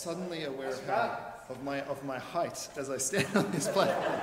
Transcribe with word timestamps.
suddenly 0.00 0.44
aware 0.44 0.68
of 0.68 0.86
how 0.86 1.18
of 1.50 1.62
my 1.62 1.82
of 1.82 2.02
my 2.04 2.18
height 2.18 2.68
as 2.76 2.88
I 2.88 2.96
stand 2.96 3.26
on 3.34 3.50
this 3.50 3.68
platform. 3.68 4.20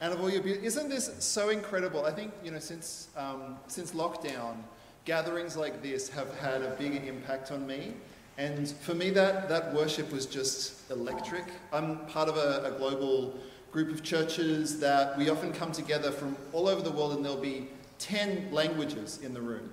and 0.00 0.12
of 0.12 0.20
all 0.20 0.28
your 0.28 0.42
beauty. 0.42 0.66
Isn't 0.66 0.88
this 0.88 1.10
so 1.20 1.50
incredible? 1.50 2.04
I 2.04 2.10
think 2.10 2.32
you 2.42 2.50
know 2.50 2.58
since 2.58 3.08
um, 3.16 3.58
since 3.68 3.92
lockdown, 3.92 4.56
gatherings 5.04 5.56
like 5.56 5.82
this 5.82 6.08
have 6.08 6.36
had 6.38 6.62
a 6.62 6.70
big 6.78 7.06
impact 7.06 7.52
on 7.52 7.64
me. 7.66 7.94
And 8.38 8.68
for 8.68 8.92
me, 8.92 9.08
that, 9.10 9.48
that 9.48 9.72
worship 9.72 10.12
was 10.12 10.26
just 10.26 10.90
electric. 10.90 11.44
I'm 11.72 12.04
part 12.06 12.28
of 12.28 12.36
a, 12.36 12.74
a 12.74 12.76
global 12.76 13.38
group 13.72 13.90
of 13.90 14.02
churches 14.02 14.78
that 14.80 15.16
we 15.16 15.30
often 15.30 15.52
come 15.52 15.72
together 15.72 16.10
from 16.10 16.36
all 16.52 16.68
over 16.68 16.82
the 16.82 16.90
world, 16.90 17.14
and 17.14 17.24
there'll 17.24 17.40
be 17.40 17.68
10 17.98 18.48
languages 18.52 19.20
in 19.22 19.32
the 19.32 19.40
room. 19.40 19.70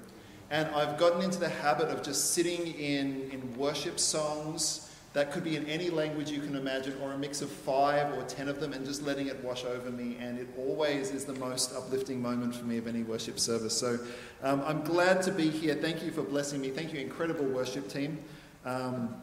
And 0.50 0.70
I've 0.76 0.98
gotten 0.98 1.22
into 1.22 1.40
the 1.40 1.50
habit 1.50 1.90
of 1.90 2.04
just 2.04 2.32
sitting 2.32 2.68
in, 2.76 3.30
in 3.32 3.58
worship 3.58 4.00
songs 4.00 4.83
that 5.14 5.32
could 5.32 5.44
be 5.44 5.56
in 5.56 5.66
any 5.68 5.92
language 5.92 6.32
you 6.32 6.42
can 6.42 6.56
imagine, 6.56 6.96
or 7.02 7.14
a 7.14 7.18
mix 7.18 7.42
of 7.42 7.50
five 7.50 8.18
or 8.18 8.24
ten 8.24 8.50
of 8.50 8.60
them, 8.60 8.74
and 8.74 8.84
just 8.84 9.04
letting 9.04 9.28
it 9.28 9.44
wash 9.44 9.64
over 9.64 9.92
me. 9.92 10.18
And 10.20 10.40
it 10.40 10.48
always 10.58 11.12
is 11.12 11.24
the 11.26 11.36
most 11.36 11.76
uplifting 11.76 12.20
moment 12.20 12.56
for 12.56 12.66
me 12.66 12.78
of 12.78 12.88
any 12.88 13.04
worship 13.04 13.40
service. 13.40 13.78
So 13.78 14.00
um, 14.42 14.64
I'm 14.66 14.84
glad 14.84 15.22
to 15.24 15.32
be 15.32 15.50
here. 15.50 15.76
Thank 15.76 16.04
you 16.04 16.12
for 16.12 16.24
blessing 16.24 16.62
me. 16.62 16.70
Thank 16.70 16.94
you, 16.94 17.00
incredible 17.00 17.46
worship 17.46 17.88
team. 17.90 18.18
Um, 18.66 19.16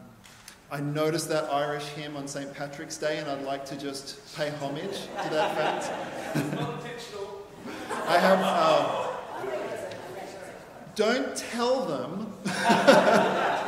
I 0.71 0.79
noticed 0.79 1.27
that 1.27 1.51
Irish 1.51 1.83
hymn 1.87 2.15
on 2.15 2.29
St. 2.29 2.53
Patrick's 2.53 2.95
Day, 2.95 3.17
and 3.17 3.29
I'd 3.29 3.43
like 3.43 3.65
to 3.65 3.75
just 3.75 4.33
pay 4.37 4.49
homage 4.61 5.01
to 5.23 5.29
that 5.29 5.55
fact. 5.57 5.91
I 8.07 8.17
have. 8.17 8.39
Uh, 8.41 9.07
don't 10.95 11.35
tell 11.35 11.85
them. 11.85 13.57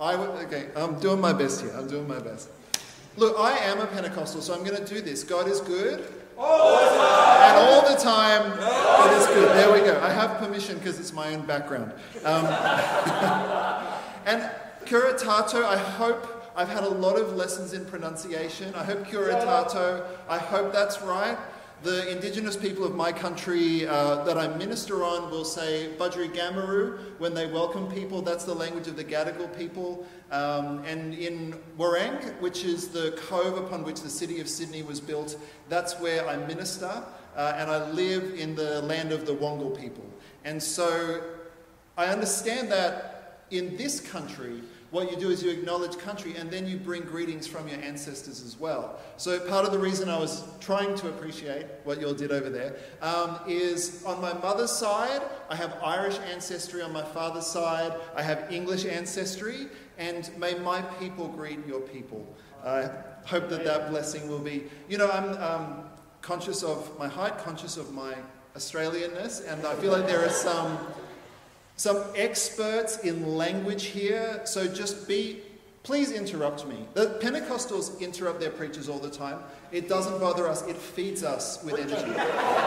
I 0.00 0.14
would, 0.14 0.28
okay, 0.46 0.68
I'm 0.76 0.98
doing 0.98 1.20
my 1.20 1.32
best 1.32 1.62
here. 1.62 1.72
I'm 1.76 1.88
doing 1.88 2.06
my 2.06 2.18
best. 2.18 2.50
Look, 3.16 3.38
I 3.38 3.56
am 3.58 3.80
a 3.80 3.86
Pentecostal, 3.86 4.42
so 4.42 4.52
I'm 4.54 4.62
going 4.62 4.76
to 4.76 4.84
do 4.84 5.00
this. 5.00 5.24
God 5.24 5.48
is 5.48 5.60
good. 5.60 6.12
All 6.36 6.78
the 6.78 6.98
time. 6.98 7.40
And 7.42 7.56
all 7.56 7.88
the 7.88 7.96
time, 7.96 8.58
God 8.58 9.20
is 9.20 9.26
good. 9.28 9.48
There 9.56 9.72
we 9.72 9.80
go. 9.80 9.98
I 10.02 10.10
have 10.10 10.38
permission 10.38 10.76
because 10.76 11.00
it's 11.00 11.14
my 11.14 11.34
own 11.34 11.46
background. 11.46 11.92
Um, 12.24 12.44
and 14.26 14.50
curatato, 14.84 15.64
I 15.64 15.78
hope 15.78 16.52
I've 16.54 16.68
had 16.68 16.84
a 16.84 16.88
lot 16.88 17.18
of 17.18 17.34
lessons 17.34 17.72
in 17.72 17.86
pronunciation. 17.86 18.74
I 18.74 18.84
hope 18.84 19.06
curatato, 19.06 20.04
I 20.28 20.36
hope 20.36 20.74
that's 20.74 21.00
right. 21.00 21.38
The 21.82 22.10
indigenous 22.10 22.56
people 22.56 22.84
of 22.84 22.94
my 22.94 23.12
country 23.12 23.86
uh, 23.86 24.24
that 24.24 24.38
I 24.38 24.48
minister 24.56 25.04
on 25.04 25.30
will 25.30 25.44
say 25.44 25.90
Budgery 25.98 26.34
Gamaru 26.34 26.98
when 27.18 27.34
they 27.34 27.46
welcome 27.46 27.86
people. 27.92 28.22
That's 28.22 28.44
the 28.44 28.54
language 28.54 28.88
of 28.88 28.96
the 28.96 29.04
Gadigal 29.04 29.56
people. 29.56 30.06
Um, 30.32 30.82
and 30.84 31.12
in 31.14 31.52
Warrane, 31.78 32.40
which 32.40 32.64
is 32.64 32.88
the 32.88 33.12
cove 33.28 33.58
upon 33.58 33.84
which 33.84 34.00
the 34.00 34.08
city 34.08 34.40
of 34.40 34.48
Sydney 34.48 34.82
was 34.82 35.00
built, 35.00 35.38
that's 35.68 36.00
where 36.00 36.26
I 36.26 36.36
minister. 36.36 37.04
Uh, 37.36 37.52
and 37.56 37.70
I 37.70 37.90
live 37.90 38.34
in 38.34 38.54
the 38.54 38.80
land 38.82 39.12
of 39.12 39.26
the 39.26 39.34
Wangal 39.34 39.78
people. 39.78 40.04
And 40.44 40.60
so 40.60 41.22
I 41.98 42.06
understand 42.06 42.72
that 42.72 43.42
in 43.50 43.76
this 43.76 44.00
country, 44.00 44.62
what 44.90 45.10
you 45.10 45.16
do 45.16 45.30
is 45.30 45.42
you 45.42 45.50
acknowledge 45.50 45.98
country 45.98 46.36
and 46.36 46.50
then 46.50 46.66
you 46.66 46.76
bring 46.76 47.02
greetings 47.02 47.46
from 47.46 47.68
your 47.68 47.80
ancestors 47.80 48.42
as 48.42 48.58
well. 48.58 48.98
So, 49.16 49.40
part 49.40 49.64
of 49.64 49.72
the 49.72 49.78
reason 49.78 50.08
I 50.08 50.18
was 50.18 50.44
trying 50.60 50.94
to 50.96 51.08
appreciate 51.08 51.66
what 51.84 52.00
you 52.00 52.06
all 52.06 52.14
did 52.14 52.32
over 52.32 52.48
there 52.48 52.76
um, 53.02 53.40
is 53.48 54.04
on 54.04 54.20
my 54.20 54.32
mother's 54.34 54.70
side, 54.70 55.22
I 55.50 55.56
have 55.56 55.76
Irish 55.82 56.18
ancestry, 56.32 56.82
on 56.82 56.92
my 56.92 57.02
father's 57.02 57.46
side, 57.46 57.94
I 58.14 58.22
have 58.22 58.50
English 58.50 58.84
ancestry, 58.84 59.66
and 59.98 60.30
may 60.38 60.54
my 60.54 60.82
people 60.82 61.28
greet 61.28 61.66
your 61.66 61.80
people. 61.80 62.26
I 62.64 62.90
hope 63.24 63.48
that 63.48 63.64
that 63.64 63.90
blessing 63.90 64.28
will 64.28 64.38
be. 64.38 64.64
You 64.88 64.98
know, 64.98 65.10
I'm 65.10 65.36
um, 65.42 65.84
conscious 66.20 66.62
of 66.62 66.96
my 66.98 67.08
height, 67.08 67.38
conscious 67.38 67.76
of 67.76 67.92
my 67.92 68.14
Australianness, 68.56 69.46
and 69.46 69.66
I 69.66 69.74
feel 69.74 69.92
like 69.92 70.06
there 70.06 70.24
are 70.24 70.30
some 70.30 70.78
some 71.76 72.02
experts 72.16 72.98
in 72.98 73.36
language 73.36 73.84
here, 73.84 74.40
so 74.44 74.66
just 74.66 75.06
be, 75.06 75.40
please 75.82 76.10
interrupt 76.10 76.66
me. 76.66 76.86
The 76.94 77.18
Pentecostals 77.20 78.00
interrupt 78.00 78.40
their 78.40 78.50
preachers 78.50 78.88
all 78.88 78.98
the 78.98 79.10
time. 79.10 79.40
It 79.72 79.88
doesn't 79.88 80.18
bother 80.18 80.48
us, 80.48 80.66
it 80.66 80.76
feeds 80.76 81.22
us 81.22 81.62
with 81.62 81.74
energy. 81.74 81.94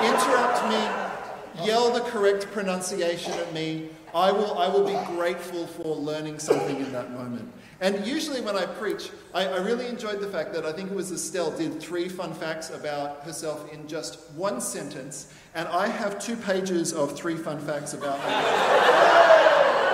interrupt 0.06 0.70
me, 0.70 1.66
yell 1.66 1.92
the 1.92 2.02
correct 2.02 2.46
pronunciation 2.52 3.34
at 3.34 3.52
me. 3.52 3.90
I 4.14 4.32
will, 4.32 4.58
I 4.58 4.68
will 4.68 4.86
be 4.86 5.16
grateful 5.16 5.68
for 5.68 5.96
learning 5.96 6.40
something 6.40 6.78
in 6.78 6.92
that 6.92 7.12
moment. 7.12 7.52
And 7.82 8.06
usually 8.06 8.42
when 8.42 8.58
I 8.58 8.66
preach, 8.66 9.10
I, 9.34 9.46
I, 9.46 9.58
really 9.58 9.88
enjoyed 9.88 10.20
the 10.20 10.28
fact 10.28 10.54
that 10.54 10.66
I 10.66 10.74
think 10.74 10.92
it 10.92 10.96
was 10.96 11.12
Estelle 11.12 11.52
did 11.52 11.80
three 11.80 12.10
fun 12.10 12.34
facts 12.34 12.70
about 12.72 13.24
herself 13.24 13.72
in 13.72 13.88
just 13.88 14.32
one 14.32 14.60
sentence, 14.60 15.34
and 15.56 15.68
I 15.70 15.88
have 15.88 16.20
two 16.20 16.36
pages 16.36 16.92
of 16.92 17.16
three 17.16 17.38
fun 17.38 17.60
facts 17.60 17.94
about 17.94 18.20
her. 18.20 19.16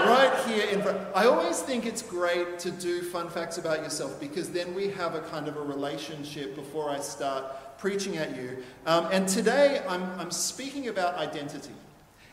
right 0.05 0.45
here 0.47 0.67
in 0.67 0.81
front. 0.81 0.99
I 1.15 1.25
always 1.25 1.61
think 1.61 1.85
it's 1.85 2.01
great 2.01 2.59
to 2.59 2.71
do 2.71 3.01
fun 3.01 3.29
facts 3.29 3.57
about 3.57 3.79
yourself 3.79 4.19
because 4.19 4.49
then 4.49 4.73
we 4.73 4.89
have 4.89 5.15
a 5.15 5.21
kind 5.21 5.47
of 5.47 5.57
a 5.57 5.61
relationship 5.61 6.55
before 6.55 6.89
I 6.89 6.99
start 6.99 7.77
preaching 7.77 8.17
at 8.17 8.35
you. 8.35 8.63
Um, 8.85 9.07
and 9.11 9.27
today 9.27 9.81
I'm, 9.87 10.03
I'm 10.19 10.31
speaking 10.31 10.87
about 10.87 11.15
identity. 11.15 11.73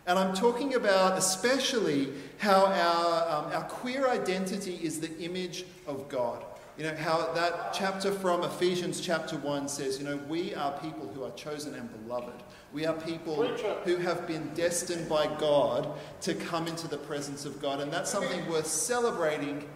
And 0.07 0.19
I'm 0.19 0.35
talking 0.35 0.75
about 0.75 1.17
especially 1.17 2.13
how 2.39 2.67
our, 2.67 3.47
um, 3.47 3.53
our 3.53 3.65
queer 3.65 4.09
identity 4.09 4.81
is 4.83 5.01
the 5.01 5.17
image 5.19 5.65
of 5.87 6.09
God. 6.09 6.45
You 6.77 6.85
know, 6.85 6.97
how 6.97 7.33
that 7.35 7.73
chapter 7.75 8.11
from 8.11 8.43
Ephesians 8.43 9.01
chapter 9.01 9.37
1 9.37 9.69
says, 9.69 9.99
you 9.99 10.05
know, 10.05 10.17
we 10.29 10.55
are 10.55 10.73
people 10.81 11.07
who 11.15 11.23
are 11.23 11.31
chosen 11.33 11.75
and 11.75 11.89
beloved. 12.03 12.43
We 12.73 12.87
are 12.87 12.95
people 12.95 13.45
who 13.85 13.97
have 13.99 14.27
been 14.27 14.53
destined 14.55 15.09
by 15.09 15.27
God 15.39 15.89
to 16.23 16.35
come 16.35 16.67
into 16.67 16.89
the 16.89 16.97
presence 16.97 17.45
of 17.45 17.61
God. 17.61 17.81
And 17.81 17.93
that's 17.93 18.11
something 18.11 18.49
worth 18.49 18.67
celebrating. 18.67 19.69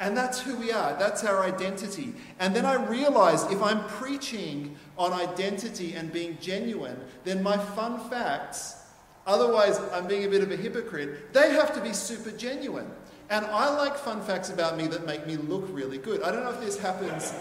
And 0.00 0.16
that's 0.16 0.40
who 0.40 0.56
we 0.56 0.72
are. 0.72 0.98
That's 0.98 1.24
our 1.24 1.44
identity. 1.44 2.14
And 2.38 2.56
then 2.56 2.64
I 2.64 2.86
realized 2.86 3.52
if 3.52 3.62
I'm 3.62 3.84
preaching 3.84 4.76
on 4.96 5.12
identity 5.12 5.92
and 5.92 6.10
being 6.10 6.38
genuine, 6.40 6.98
then 7.22 7.42
my 7.42 7.58
fun 7.58 8.00
facts 8.08 8.79
Otherwise, 9.30 9.78
I'm 9.92 10.08
being 10.08 10.24
a 10.24 10.28
bit 10.28 10.42
of 10.42 10.50
a 10.50 10.56
hypocrite. 10.56 11.32
They 11.32 11.52
have 11.52 11.72
to 11.74 11.80
be 11.80 11.92
super 11.92 12.32
genuine. 12.32 12.90
And 13.30 13.46
I 13.46 13.70
like 13.76 13.96
fun 13.96 14.20
facts 14.22 14.50
about 14.50 14.76
me 14.76 14.88
that 14.88 15.06
make 15.06 15.24
me 15.24 15.36
look 15.36 15.66
really 15.70 15.98
good. 15.98 16.20
I 16.24 16.32
don't 16.32 16.42
know 16.42 16.50
if 16.50 16.60
this 16.60 16.76
happens. 16.76 17.32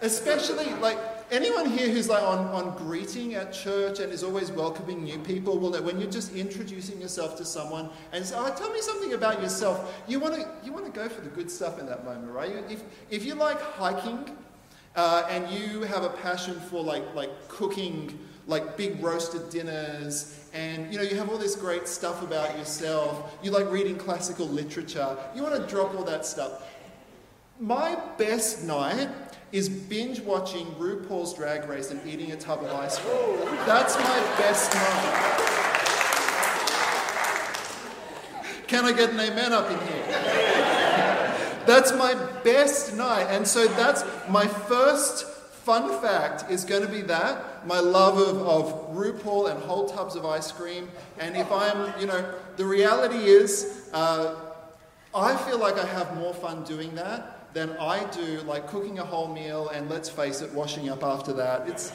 Especially, 0.00 0.74
like, 0.80 0.98
anyone 1.30 1.66
here 1.66 1.88
who's 1.88 2.08
like 2.08 2.24
on, 2.24 2.38
on 2.48 2.76
greeting 2.76 3.34
at 3.34 3.52
church 3.52 4.00
and 4.00 4.12
is 4.12 4.24
always 4.24 4.50
welcoming 4.50 5.04
new 5.04 5.20
people 5.20 5.60
will 5.60 5.80
when 5.80 6.00
you're 6.00 6.10
just 6.10 6.34
introducing 6.34 7.00
yourself 7.00 7.36
to 7.36 7.44
someone 7.44 7.88
and 8.10 8.26
say, 8.26 8.34
oh, 8.36 8.52
tell 8.56 8.72
me 8.72 8.80
something 8.80 9.12
about 9.12 9.40
yourself, 9.40 9.94
you 10.08 10.18
want 10.18 10.34
to 10.34 10.44
you 10.64 10.72
want 10.72 10.84
to 10.86 10.90
go 10.90 11.08
for 11.08 11.20
the 11.20 11.30
good 11.30 11.48
stuff 11.48 11.78
in 11.78 11.86
that 11.86 12.04
moment, 12.04 12.32
right? 12.32 12.50
If, 12.68 12.82
if 13.10 13.24
you 13.24 13.36
like 13.36 13.60
hiking 13.60 14.36
uh, 14.96 15.22
and 15.30 15.48
you 15.50 15.82
have 15.82 16.02
a 16.02 16.10
passion 16.10 16.58
for 16.68 16.82
like, 16.82 17.14
like 17.14 17.30
cooking 17.46 18.18
like 18.46 18.76
big 18.76 19.02
roasted 19.02 19.48
dinners 19.50 20.48
and 20.52 20.92
you 20.92 20.98
know 20.98 21.04
you 21.04 21.16
have 21.16 21.30
all 21.30 21.38
this 21.38 21.56
great 21.56 21.86
stuff 21.86 22.22
about 22.22 22.56
yourself 22.58 23.36
you 23.42 23.50
like 23.50 23.70
reading 23.70 23.96
classical 23.96 24.46
literature 24.46 25.16
you 25.34 25.42
want 25.42 25.54
to 25.54 25.66
drop 25.66 25.94
all 25.94 26.04
that 26.04 26.26
stuff 26.26 26.68
my 27.60 27.96
best 28.18 28.64
night 28.64 29.08
is 29.52 29.68
binge 29.68 30.20
watching 30.20 30.66
RuPaul's 30.72 31.34
Drag 31.34 31.68
Race 31.68 31.90
and 31.90 32.00
eating 32.06 32.32
a 32.32 32.36
tub 32.36 32.62
of 32.62 32.72
ice 32.72 32.98
cream. 32.98 33.56
That's 33.66 33.94
my 33.96 34.18
best 34.38 34.74
night. 34.74 35.48
Can 38.66 38.86
I 38.86 38.92
get 38.92 39.10
an 39.10 39.20
amen 39.20 39.52
up 39.52 39.70
in 39.70 39.78
here? 39.86 40.06
That's 41.66 41.92
my 41.92 42.14
best 42.42 42.96
night. 42.96 43.26
And 43.28 43.46
so 43.46 43.68
that's 43.68 44.02
my 44.28 44.46
first 44.46 45.26
Fun 45.64 46.02
fact 46.02 46.50
is 46.50 46.64
going 46.64 46.82
to 46.82 46.88
be 46.88 47.02
that 47.02 47.64
my 47.68 47.78
love 47.78 48.18
of, 48.18 48.38
of 48.38 48.96
RuPaul 48.96 49.48
and 49.48 49.62
whole 49.62 49.88
tubs 49.88 50.16
of 50.16 50.26
ice 50.26 50.50
cream. 50.50 50.90
And 51.20 51.36
if 51.36 51.52
I'm, 51.52 51.98
you 52.00 52.06
know, 52.08 52.34
the 52.56 52.64
reality 52.64 53.26
is, 53.26 53.88
uh, 53.92 54.34
I 55.14 55.36
feel 55.36 55.58
like 55.58 55.78
I 55.78 55.86
have 55.86 56.16
more 56.16 56.34
fun 56.34 56.64
doing 56.64 56.96
that 56.96 57.54
than 57.54 57.70
I 57.78 58.04
do 58.10 58.40
like 58.40 58.66
cooking 58.66 58.98
a 58.98 59.04
whole 59.04 59.32
meal 59.32 59.68
and 59.68 59.88
let's 59.88 60.08
face 60.08 60.40
it, 60.40 60.52
washing 60.52 60.88
up 60.88 61.04
after 61.04 61.32
that. 61.34 61.68
It's, 61.68 61.92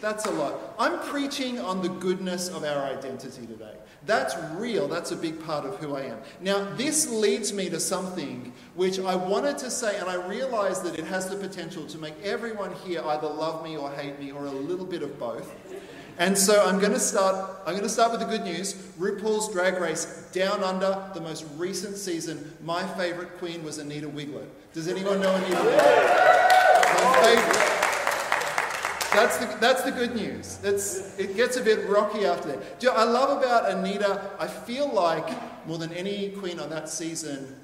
that's 0.00 0.26
a 0.26 0.30
lot. 0.30 0.74
I'm 0.78 1.00
preaching 1.00 1.58
on 1.58 1.82
the 1.82 1.88
goodness 1.88 2.48
of 2.48 2.62
our 2.62 2.84
identity 2.84 3.44
today. 3.44 3.74
That's 4.06 4.34
real. 4.54 4.88
That's 4.88 5.12
a 5.12 5.16
big 5.16 5.44
part 5.44 5.66
of 5.66 5.76
who 5.76 5.94
I 5.94 6.02
am. 6.02 6.18
Now, 6.40 6.64
this 6.74 7.10
leads 7.10 7.52
me 7.52 7.68
to 7.68 7.78
something 7.78 8.52
which 8.74 8.98
I 8.98 9.14
wanted 9.14 9.58
to 9.58 9.70
say, 9.70 9.98
and 9.98 10.08
I 10.08 10.14
realize 10.26 10.80
that 10.82 10.98
it 10.98 11.04
has 11.04 11.28
the 11.28 11.36
potential 11.36 11.86
to 11.86 11.98
make 11.98 12.14
everyone 12.22 12.72
here 12.86 13.02
either 13.04 13.28
love 13.28 13.62
me 13.62 13.76
or 13.76 13.90
hate 13.90 14.18
me 14.18 14.32
or 14.32 14.46
a 14.46 14.50
little 14.50 14.86
bit 14.86 15.02
of 15.02 15.18
both. 15.18 15.54
And 16.18 16.36
so 16.36 16.66
I'm 16.66 16.78
going 16.78 16.92
to 16.92 17.00
start. 17.00 17.50
I'm 17.66 17.72
going 17.72 17.82
to 17.82 17.88
start 17.88 18.10
with 18.10 18.20
the 18.20 18.26
good 18.26 18.44
news. 18.44 18.74
RuPaul's 18.98 19.52
Drag 19.52 19.78
Race 19.78 20.28
Down 20.32 20.62
Under, 20.62 21.10
the 21.14 21.20
most 21.20 21.46
recent 21.56 21.96
season. 21.96 22.56
My 22.62 22.86
favourite 22.94 23.38
queen 23.38 23.62
was 23.64 23.78
Anita 23.78 24.08
Wigl'it. 24.08 24.46
Does 24.74 24.88
anyone 24.88 25.20
know 25.20 25.34
Anita 25.34 25.56
Wigl'it? 25.56 27.04
My 27.04 27.20
favourite. 27.22 27.79
That's 29.12 29.38
the, 29.38 29.46
that's 29.60 29.82
the 29.82 29.90
good 29.90 30.14
news. 30.14 30.60
It's, 30.62 31.18
it 31.18 31.36
gets 31.36 31.56
a 31.56 31.62
bit 31.62 31.88
rocky 31.88 32.24
after 32.24 32.48
that. 32.48 32.84
I 32.92 33.04
love 33.04 33.36
about 33.36 33.70
Anita, 33.70 34.30
I 34.38 34.46
feel 34.46 34.88
like 34.92 35.28
more 35.66 35.78
than 35.78 35.92
any 35.92 36.30
queen 36.30 36.60
on 36.60 36.70
that 36.70 36.88
season, 36.88 37.56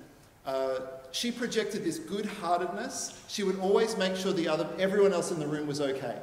uh, 0.45 0.81
she 1.13 1.31
projected 1.31 1.85
this 1.85 1.99
good 1.99 2.27
heartedness. 2.27 3.25
She 3.29 3.43
would 3.43 3.59
always 3.61 3.97
make 3.97 4.17
sure 4.17 4.33
the 4.33 4.49
other, 4.49 4.69
everyone 4.79 5.13
else 5.13 5.31
in 5.31 5.39
the 5.39 5.47
room 5.47 5.67
was 5.67 5.81
okay. 5.81 6.17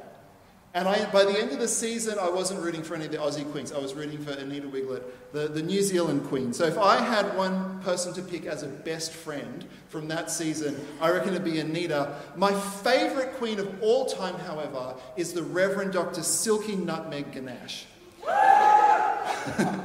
And 0.74 0.88
I, 0.88 1.08
by 1.12 1.24
the 1.24 1.38
end 1.38 1.52
of 1.52 1.60
the 1.60 1.68
season, 1.68 2.18
I 2.18 2.28
wasn't 2.28 2.60
rooting 2.60 2.82
for 2.82 2.96
any 2.96 3.04
of 3.04 3.12
the 3.12 3.18
Aussie 3.18 3.48
queens. 3.52 3.70
I 3.70 3.78
was 3.78 3.94
rooting 3.94 4.18
for 4.18 4.32
Anita 4.32 4.66
Wigl'it, 4.66 5.04
the, 5.30 5.46
the 5.46 5.62
New 5.62 5.80
Zealand 5.82 6.24
queen. 6.24 6.52
So 6.52 6.64
if 6.64 6.76
I 6.76 6.98
had 6.98 7.36
one 7.36 7.80
person 7.82 8.12
to 8.14 8.22
pick 8.22 8.44
as 8.44 8.64
a 8.64 8.66
best 8.66 9.12
friend 9.12 9.64
from 9.88 10.08
that 10.08 10.32
season, 10.32 10.84
I 11.00 11.10
reckon 11.10 11.28
it'd 11.28 11.44
be 11.44 11.60
Anita. 11.60 12.16
My 12.34 12.52
favourite 12.52 13.34
queen 13.34 13.60
of 13.60 13.80
all 13.80 14.06
time, 14.06 14.34
however, 14.40 14.96
is 15.16 15.32
the 15.32 15.44
Reverend 15.44 15.92
Dr. 15.92 16.24
Silky 16.24 16.74
Nutmeg 16.74 17.30
Ganache. 17.30 17.86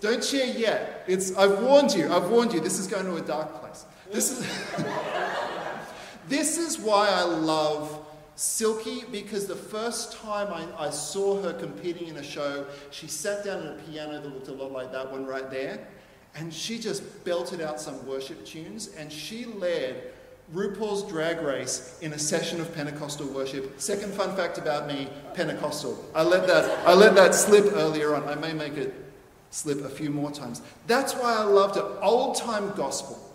Don't 0.00 0.22
cheer 0.22 0.44
yet. 0.44 1.04
It's, 1.06 1.34
I've 1.34 1.62
warned 1.62 1.94
you. 1.94 2.12
I've 2.12 2.28
warned 2.28 2.52
you. 2.52 2.60
This 2.60 2.78
is 2.78 2.86
going 2.86 3.06
to 3.06 3.16
a 3.16 3.22
dark 3.22 3.58
place. 3.58 3.86
This 4.12 4.38
is, 4.38 4.46
this 6.28 6.58
is 6.58 6.78
why 6.78 7.08
I 7.08 7.22
love 7.22 7.97
Silky 8.38 9.02
because 9.10 9.48
the 9.48 9.56
first 9.56 10.12
time 10.12 10.46
I, 10.52 10.86
I, 10.86 10.90
saw 10.90 11.42
her 11.42 11.52
competing 11.52 12.06
in 12.06 12.18
a 12.18 12.22
show, 12.22 12.66
she 12.92 13.08
sat 13.08 13.44
down 13.44 13.66
at 13.66 13.74
a 13.74 13.82
piano 13.82 14.22
that 14.22 14.32
looked 14.32 14.46
a 14.46 14.52
lot 14.52 14.70
like 14.70 14.92
that 14.92 15.10
one 15.10 15.26
right 15.26 15.50
there, 15.50 15.88
and 16.36 16.54
she 16.54 16.78
just 16.78 17.24
belted 17.24 17.60
out 17.60 17.80
some 17.80 18.06
worship 18.06 18.46
tunes, 18.46 18.90
and 18.96 19.10
she 19.10 19.44
led 19.44 20.12
RuPaul's 20.54 21.02
Drag 21.10 21.40
Race 21.40 21.98
in 22.00 22.12
a 22.12 22.18
session 22.18 22.60
of 22.60 22.72
Pentecostal 22.72 23.26
worship. 23.26 23.80
Second 23.80 24.14
fun 24.14 24.36
fact 24.36 24.56
about 24.56 24.86
me: 24.86 25.08
Pentecostal. 25.34 25.98
I 26.14 26.22
let 26.22 26.46
that 26.46 26.86
I 26.86 26.94
let 26.94 27.16
that 27.16 27.34
slip 27.34 27.72
earlier 27.72 28.14
on. 28.14 28.22
I 28.28 28.36
may 28.36 28.52
make 28.52 28.74
it 28.74 28.94
slip 29.50 29.84
a 29.84 29.88
few 29.88 30.10
more 30.10 30.30
times. 30.30 30.62
That's 30.86 31.12
why 31.12 31.34
I 31.34 31.42
loved 31.42 31.76
it. 31.76 31.84
Old 32.00 32.36
time 32.36 32.72
gospel. 32.76 33.27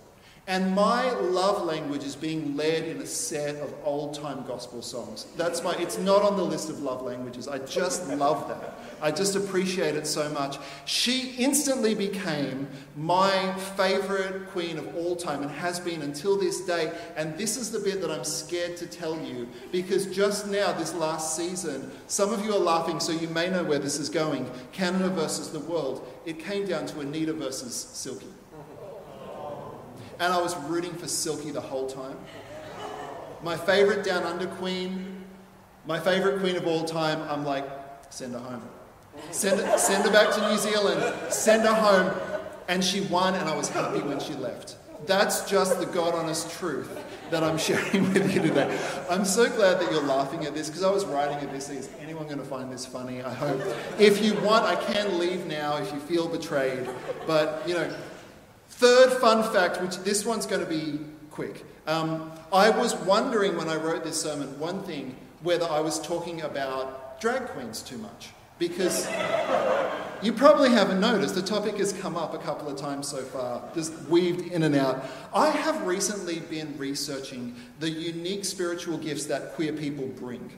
And 0.46 0.76
my 0.76 1.10
love 1.14 1.64
language 1.64 2.04
is 2.04 2.18
being 2.18 2.58
led 2.58 2.84
in 2.84 2.98
a 2.98 3.06
set 3.06 3.56
of 3.56 3.74
old 3.86 4.14
time 4.14 4.44
gospel 4.46 4.82
songs. 4.82 5.26
That's 5.38 5.64
my, 5.64 5.74
it's 5.76 5.98
not 5.98 6.22
on 6.22 6.36
the 6.36 6.44
list 6.44 6.70
of 6.70 6.82
love 6.82 7.02
languages. 7.02 7.48
I 7.48 7.60
just 7.60 8.10
love 8.10 8.50
that. 8.50 8.78
I 9.02 9.10
just 9.10 9.38
appreciate 9.38 9.96
it 9.96 10.06
so 10.06 10.30
much. 10.32 10.58
She 10.84 11.36
instantly 11.38 11.96
became 11.96 12.68
my 12.98 13.54
favorite 13.78 14.50
queen 14.50 14.78
of 14.78 14.94
all 14.98 15.16
time 15.16 15.44
and 15.44 15.52
has 15.52 15.80
been 15.80 16.02
until 16.02 16.38
this 16.38 16.66
day. 16.66 16.92
And 17.16 17.38
this 17.38 17.56
is 17.56 17.72
the 17.72 17.80
bit 17.80 18.02
that 18.02 18.12
I'm 18.12 18.26
scared 18.26 18.76
to 18.78 18.86
tell 18.86 19.18
you 19.22 19.48
because 19.72 20.14
just 20.14 20.48
now, 20.48 20.74
this 20.74 20.94
last 20.94 21.38
season, 21.38 21.90
some 22.08 22.34
of 22.34 22.44
you 22.44 22.54
are 22.54 22.60
laughing, 22.60 23.00
so 23.00 23.14
you 23.14 23.30
may 23.30 23.50
know 23.50 23.64
where 23.64 23.80
this 23.80 23.98
is 23.98 24.10
going. 24.10 24.52
Canada 24.74 25.08
versus 25.08 25.52
the 25.52 25.60
world. 25.60 26.06
It 26.26 26.38
came 26.38 26.66
down 26.66 26.86
to 26.88 27.00
Anita 27.00 27.32
versus 27.32 27.74
Silky. 27.74 28.28
And 30.20 30.34
I 30.34 30.42
was 30.42 30.56
rooting 30.64 30.94
for 30.94 31.08
Silky 31.08 31.52
the 31.52 31.62
whole 31.62 31.88
time. 31.88 32.18
My 33.42 33.58
favorite 33.58 34.06
Down 34.06 34.24
Under 34.24 34.48
queen, 34.48 35.26
my 35.86 36.00
favorite 36.00 36.40
queen 36.40 36.56
of 36.56 36.66
all 36.66 36.86
time, 36.86 37.22
I'm 37.30 37.44
like, 37.44 37.66
send 38.10 38.34
her 38.34 38.40
home. 38.40 38.64
Send 39.32 39.80
send 39.80 40.06
her 40.06 40.12
back 40.12 40.34
to 40.36 40.50
New 40.50 40.58
Zealand. 40.58 41.32
Send 41.32 41.64
her 41.64 41.74
home. 41.74 42.14
And 42.68 42.84
she 42.84 43.02
won, 43.02 43.36
and 43.36 43.50
I 43.50 43.56
was 43.56 43.68
happy 43.68 44.00
when 44.00 44.20
she 44.20 44.34
left. 44.36 44.78
That's 45.06 45.50
just 45.50 45.80
the 45.80 45.86
God 45.86 46.16
honest 46.16 46.50
truth 46.52 46.90
that 47.30 47.44
I'm 47.44 47.58
sharing 47.58 48.14
with 48.14 48.34
you 48.34 48.42
today. 48.42 48.80
I'm 49.10 49.26
so 49.26 49.50
glad 49.50 49.82
that 49.82 49.92
you're 49.92 50.04
laughing 50.04 50.46
at 50.46 50.54
this 50.54 50.70
because 50.70 50.84
I 50.84 50.92
was 50.92 51.04
writing 51.04 51.36
at 51.38 51.52
this. 51.52 51.70
Is 51.70 51.90
anyone 52.00 52.26
going 52.26 52.38
to 52.38 52.46
find 52.46 52.72
this 52.72 52.86
funny? 52.86 53.22
I 53.22 53.34
hope. 53.34 53.62
If 54.00 54.24
you 54.24 54.36
want, 54.36 54.66
I 54.66 54.76
can 54.76 55.20
leave 55.20 55.46
now 55.46 55.78
if 55.78 55.92
you 55.92 56.00
feel 56.00 56.30
betrayed. 56.30 56.88
But, 57.28 57.64
you 57.68 57.74
know, 57.74 57.94
Third 58.70 59.14
fun 59.14 59.44
fact, 59.54 59.82
which 59.82 59.98
this 60.00 60.26
one's 60.26 60.46
going 60.46 60.62
to 60.62 60.70
be 60.70 61.00
quick. 61.32 61.66
Um, 61.88 62.32
I 62.52 62.70
was 62.70 62.96
wondering 62.96 63.58
when 63.58 63.70
I 63.70 63.76
wrote 63.76 64.04
this 64.04 64.22
sermon, 64.22 64.60
one 64.60 64.84
thing, 64.84 65.16
whether 65.42 65.66
I 65.66 65.80
was 65.80 66.00
talking 66.00 66.42
about 66.42 67.20
drag 67.20 67.48
queens 67.48 67.82
too 67.82 67.98
much. 67.98 68.30
Because 68.60 69.10
you 70.22 70.32
probably 70.32 70.70
haven't 70.70 71.02
noticed, 71.02 71.36
the 71.36 71.42
topic 71.42 71.78
has 71.78 71.92
come 71.92 72.16
up 72.16 72.34
a 72.34 72.38
couple 72.38 72.70
of 72.70 72.78
times 72.78 73.08
so 73.08 73.18
far, 73.18 73.64
just 73.74 73.94
weaved 74.04 74.52
in 74.52 74.64
and 74.64 74.76
out. 74.76 75.04
I 75.34 75.50
have 75.50 75.86
recently 75.86 76.40
been 76.40 76.78
researching 76.78 77.56
the 77.80 77.90
unique 77.90 78.46
spiritual 78.46 78.98
gifts 78.98 79.26
that 79.26 79.54
queer 79.54 79.74
people 79.74 80.08
bring. 80.08 80.52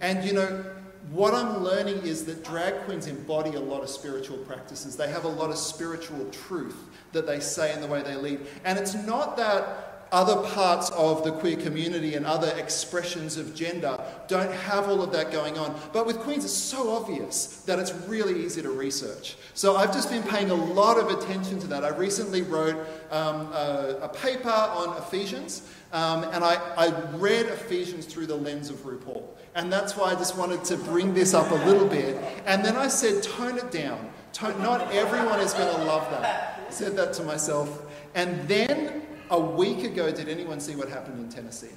And 0.00 0.24
you 0.24 0.34
know, 0.34 0.64
what 1.12 1.34
I'm 1.34 1.62
learning 1.62 1.98
is 1.98 2.24
that 2.26 2.44
drag 2.44 2.74
queens 2.84 3.06
embody 3.06 3.54
a 3.54 3.60
lot 3.60 3.82
of 3.82 3.88
spiritual 3.88 4.38
practices. 4.38 4.96
They 4.96 5.08
have 5.08 5.24
a 5.24 5.28
lot 5.28 5.50
of 5.50 5.56
spiritual 5.56 6.28
truth 6.30 6.76
that 7.14 7.26
they 7.26 7.40
say 7.40 7.72
and 7.72 7.82
the 7.82 7.86
way 7.86 8.02
they 8.02 8.16
lead. 8.16 8.40
And 8.64 8.78
it's 8.78 8.94
not 8.94 9.36
that 9.38 9.94
other 10.14 10.48
parts 10.50 10.90
of 10.90 11.24
the 11.24 11.32
queer 11.32 11.56
community 11.56 12.14
and 12.14 12.24
other 12.24 12.54
expressions 12.56 13.36
of 13.36 13.52
gender 13.52 14.00
don't 14.28 14.52
have 14.52 14.88
all 14.88 15.02
of 15.02 15.10
that 15.10 15.32
going 15.32 15.58
on. 15.58 15.74
But 15.92 16.06
with 16.06 16.20
Queens, 16.20 16.44
it's 16.44 16.54
so 16.54 16.92
obvious 16.92 17.62
that 17.66 17.80
it's 17.80 17.92
really 18.06 18.44
easy 18.44 18.62
to 18.62 18.70
research. 18.70 19.36
So 19.54 19.76
I've 19.76 19.92
just 19.92 20.10
been 20.10 20.22
paying 20.22 20.50
a 20.50 20.54
lot 20.54 20.98
of 20.98 21.08
attention 21.08 21.58
to 21.60 21.66
that. 21.66 21.84
I 21.84 21.88
recently 21.88 22.42
wrote 22.42 22.76
um, 23.10 23.52
a, 23.52 23.98
a, 24.02 24.08
paper 24.08 24.48
on 24.48 24.96
Ephesians, 24.98 25.68
um, 25.92 26.22
and 26.24 26.44
I, 26.44 26.60
I 26.76 26.88
read 27.16 27.46
Ephesians 27.46 28.06
through 28.06 28.26
the 28.26 28.36
lens 28.36 28.70
of 28.70 28.76
RuPaul. 28.84 29.24
And 29.56 29.72
that's 29.72 29.96
why 29.96 30.12
I 30.12 30.14
just 30.14 30.36
wanted 30.38 30.64
to 30.64 30.76
bring 30.76 31.12
this 31.12 31.34
up 31.34 31.50
a 31.50 31.66
little 31.66 31.88
bit. 31.88 32.16
And 32.46 32.64
then 32.64 32.76
I 32.76 32.86
said, 32.86 33.22
tone 33.22 33.58
it 33.58 33.72
down. 33.72 34.10
Tone, 34.32 34.60
not 34.62 34.92
everyone 34.92 35.40
is 35.40 35.54
going 35.54 35.74
to 35.74 35.84
love 35.84 36.08
that. 36.10 36.53
Said 36.74 36.96
that 36.96 37.12
to 37.14 37.22
myself. 37.22 37.84
And 38.16 38.48
then 38.48 39.02
a 39.30 39.38
week 39.38 39.84
ago, 39.84 40.10
did 40.10 40.28
anyone 40.28 40.58
see 40.58 40.74
what 40.74 40.88
happened 40.88 41.20
in 41.20 41.28
Tennessee? 41.28 41.70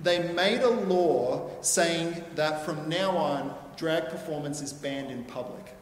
They 0.00 0.32
made 0.32 0.62
a 0.62 0.70
law 0.70 1.48
saying 1.60 2.24
that 2.34 2.64
from 2.64 2.88
now 2.88 3.16
on, 3.16 3.54
drag 3.76 4.08
performance 4.08 4.60
is 4.60 4.72
banned 4.72 5.12
in 5.12 5.22
public. 5.22 5.76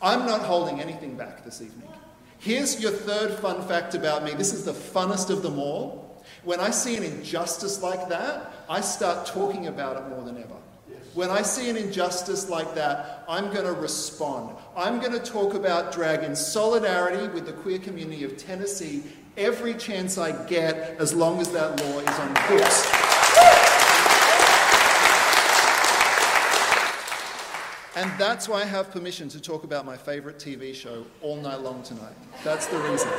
I'm 0.00 0.24
not 0.24 0.42
holding 0.42 0.80
anything 0.80 1.16
back 1.16 1.44
this 1.44 1.60
evening. 1.60 1.88
Here's 2.38 2.80
your 2.80 2.92
third 2.92 3.40
fun 3.40 3.66
fact 3.66 3.96
about 3.96 4.22
me. 4.22 4.30
This 4.30 4.54
is 4.54 4.64
the 4.64 4.72
funnest 4.72 5.28
of 5.28 5.42
them 5.42 5.58
all. 5.58 6.22
When 6.44 6.60
I 6.60 6.70
see 6.70 6.96
an 6.96 7.02
injustice 7.02 7.82
like 7.82 8.08
that, 8.10 8.52
I 8.68 8.80
start 8.80 9.26
talking 9.26 9.66
about 9.66 9.96
it 9.96 10.08
more 10.08 10.22
than 10.22 10.38
ever. 10.38 10.54
When 11.14 11.28
I 11.28 11.42
see 11.42 11.68
an 11.68 11.76
injustice 11.76 12.48
like 12.48 12.74
that, 12.74 13.24
I'm 13.28 13.52
going 13.52 13.66
to 13.66 13.72
respond. 13.72 14.56
I'm 14.74 14.98
going 14.98 15.12
to 15.12 15.18
talk 15.18 15.52
about 15.52 15.92
drag 15.92 16.24
in 16.24 16.34
solidarity 16.34 17.28
with 17.28 17.44
the 17.44 17.52
queer 17.52 17.78
community 17.78 18.24
of 18.24 18.38
Tennessee 18.38 19.02
every 19.36 19.74
chance 19.74 20.16
I 20.16 20.32
get, 20.46 20.96
as 20.98 21.14
long 21.14 21.40
as 21.40 21.50
that 21.52 21.78
law 21.80 21.98
is 21.98 22.18
on 22.18 22.28
the 22.28 22.40
books. 22.48 22.88
And 27.94 28.10
that's 28.18 28.48
why 28.48 28.62
I 28.62 28.64
have 28.64 28.90
permission 28.90 29.28
to 29.30 29.40
talk 29.40 29.64
about 29.64 29.84
my 29.84 29.98
favourite 29.98 30.38
TV 30.38 30.74
show 30.74 31.04
all 31.20 31.36
night 31.36 31.60
long 31.60 31.82
tonight. 31.82 32.14
That's 32.42 32.66
the 32.66 32.78
reason. 32.78 33.10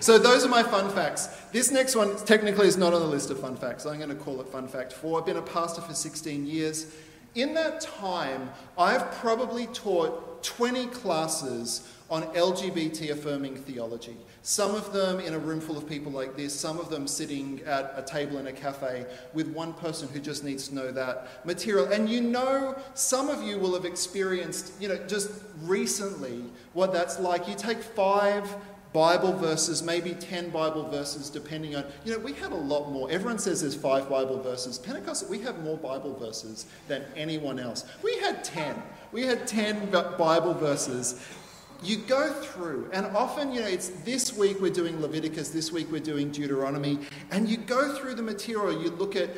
So 0.00 0.18
those 0.18 0.44
are 0.44 0.48
my 0.48 0.62
fun 0.62 0.90
facts. 0.90 1.26
This 1.52 1.70
next 1.70 1.96
one 1.96 2.16
technically 2.24 2.66
is 2.66 2.76
not 2.76 2.94
on 2.94 3.00
the 3.00 3.06
list 3.06 3.30
of 3.30 3.40
fun 3.40 3.56
facts. 3.56 3.86
I'm 3.86 3.98
going 3.98 4.08
to 4.10 4.14
call 4.14 4.40
it 4.40 4.48
fun 4.48 4.68
fact 4.68 4.92
4. 4.92 5.20
I've 5.20 5.26
been 5.26 5.36
a 5.36 5.42
pastor 5.42 5.80
for 5.80 5.94
16 5.94 6.46
years. 6.46 6.94
In 7.34 7.54
that 7.54 7.80
time, 7.80 8.50
I've 8.76 9.10
probably 9.12 9.66
taught 9.68 10.42
20 10.42 10.86
classes 10.86 11.88
on 12.10 12.22
LGBT 12.34 13.10
affirming 13.10 13.56
theology. 13.56 14.16
Some 14.42 14.74
of 14.74 14.92
them 14.92 15.20
in 15.20 15.34
a 15.34 15.38
room 15.38 15.60
full 15.60 15.76
of 15.76 15.86
people 15.86 16.10
like 16.10 16.36
this, 16.36 16.58
some 16.58 16.78
of 16.78 16.88
them 16.88 17.06
sitting 17.06 17.60
at 17.66 17.92
a 17.96 18.02
table 18.02 18.38
in 18.38 18.46
a 18.46 18.52
cafe 18.52 19.04
with 19.34 19.48
one 19.48 19.74
person 19.74 20.08
who 20.08 20.18
just 20.18 20.42
needs 20.42 20.68
to 20.68 20.74
know 20.74 20.90
that 20.90 21.44
material. 21.44 21.92
And 21.92 22.08
you 22.08 22.22
know, 22.22 22.76
some 22.94 23.28
of 23.28 23.42
you 23.42 23.58
will 23.58 23.74
have 23.74 23.84
experienced, 23.84 24.72
you 24.80 24.88
know, 24.88 24.96
just 25.06 25.30
recently 25.62 26.44
what 26.72 26.92
that's 26.92 27.18
like. 27.18 27.46
You 27.46 27.54
take 27.54 27.82
five 27.82 28.56
Bible 28.92 29.34
verses, 29.34 29.82
maybe 29.82 30.14
10 30.14 30.50
Bible 30.50 30.88
verses, 30.88 31.28
depending 31.28 31.76
on, 31.76 31.84
you 32.04 32.12
know, 32.12 32.18
we 32.18 32.32
have 32.34 32.52
a 32.52 32.56
lot 32.56 32.90
more. 32.90 33.10
Everyone 33.10 33.38
says 33.38 33.60
there's 33.60 33.74
five 33.74 34.08
Bible 34.08 34.42
verses. 34.42 34.78
Pentecost, 34.78 35.28
we 35.28 35.38
have 35.40 35.62
more 35.62 35.76
Bible 35.76 36.16
verses 36.16 36.66
than 36.88 37.04
anyone 37.14 37.58
else. 37.58 37.84
We 38.02 38.18
had 38.18 38.42
10. 38.44 38.82
We 39.12 39.22
had 39.22 39.46
10 39.46 39.90
Bible 39.90 40.54
verses. 40.54 41.22
you 41.82 41.96
go 41.96 42.32
through, 42.32 42.90
and 42.92 43.06
often, 43.16 43.52
you 43.52 43.60
know, 43.60 43.68
it's 43.68 43.90
this 44.04 44.36
week 44.36 44.60
we're 44.60 44.72
doing 44.72 45.00
Leviticus, 45.00 45.50
this 45.50 45.70
week 45.70 45.86
we're 45.92 46.00
doing 46.00 46.30
Deuteronomy, 46.30 46.98
and 47.30 47.48
you 47.48 47.56
go 47.56 47.94
through 47.94 48.14
the 48.14 48.22
material, 48.22 48.82
you 48.82 48.90
look 48.90 49.14
at 49.14 49.30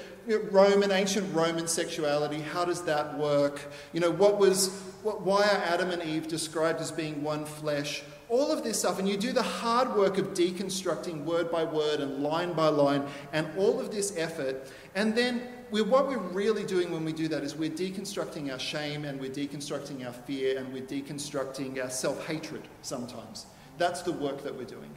Roman, 0.51 0.91
ancient 0.91 1.35
Roman 1.35 1.67
sexuality, 1.67 2.41
how 2.41 2.65
does 2.65 2.83
that 2.85 3.19
work? 3.19 3.61
You 3.93 4.01
know, 4.01 4.11
what 4.11 4.39
was, 4.39 4.71
what, 5.03 5.21
why 5.21 5.43
are 5.43 5.63
Adam 5.65 5.91
and 5.91 6.03
Eve 6.03 6.29
described 6.29 6.81
as 6.81 6.91
being 6.91 7.23
one 7.23 7.45
flesh? 7.45 8.03
All 8.31 8.53
of 8.53 8.63
this 8.63 8.79
stuff, 8.79 9.01
and 9.01 9.09
you 9.09 9.17
do 9.17 9.33
the 9.33 9.43
hard 9.43 9.93
work 9.97 10.17
of 10.17 10.35
deconstructing 10.35 11.25
word 11.25 11.51
by 11.51 11.65
word 11.65 11.99
and 11.99 12.23
line 12.23 12.53
by 12.53 12.69
line, 12.69 13.05
and 13.33 13.49
all 13.59 13.81
of 13.81 13.91
this 13.91 14.17
effort, 14.17 14.71
and 14.95 15.17
then 15.17 15.43
we're, 15.73 15.85
what 15.85 16.07
we're 16.07 16.19
really 16.19 16.65
doing 16.65 16.93
when 16.93 17.05
we 17.05 17.13
do 17.13 17.27
that 17.27 17.43
is 17.43 17.57
we're 17.57 17.71
deconstructing 17.71 18.53
our 18.53 18.59
shame 18.59 19.05
and 19.05 19.21
we're 19.21 19.31
deconstructing 19.31 20.07
our 20.07 20.13
fear 20.13 20.59
and 20.59 20.73
we're 20.73 20.83
deconstructing 20.83 21.83
our 21.83 21.91
self 21.91 22.25
hatred 22.27 22.63
sometimes. 22.83 23.47
That's 23.79 24.03
the 24.03 24.13
work 24.13 24.45
that 24.45 24.57
we're 24.57 24.65
doing. 24.65 24.95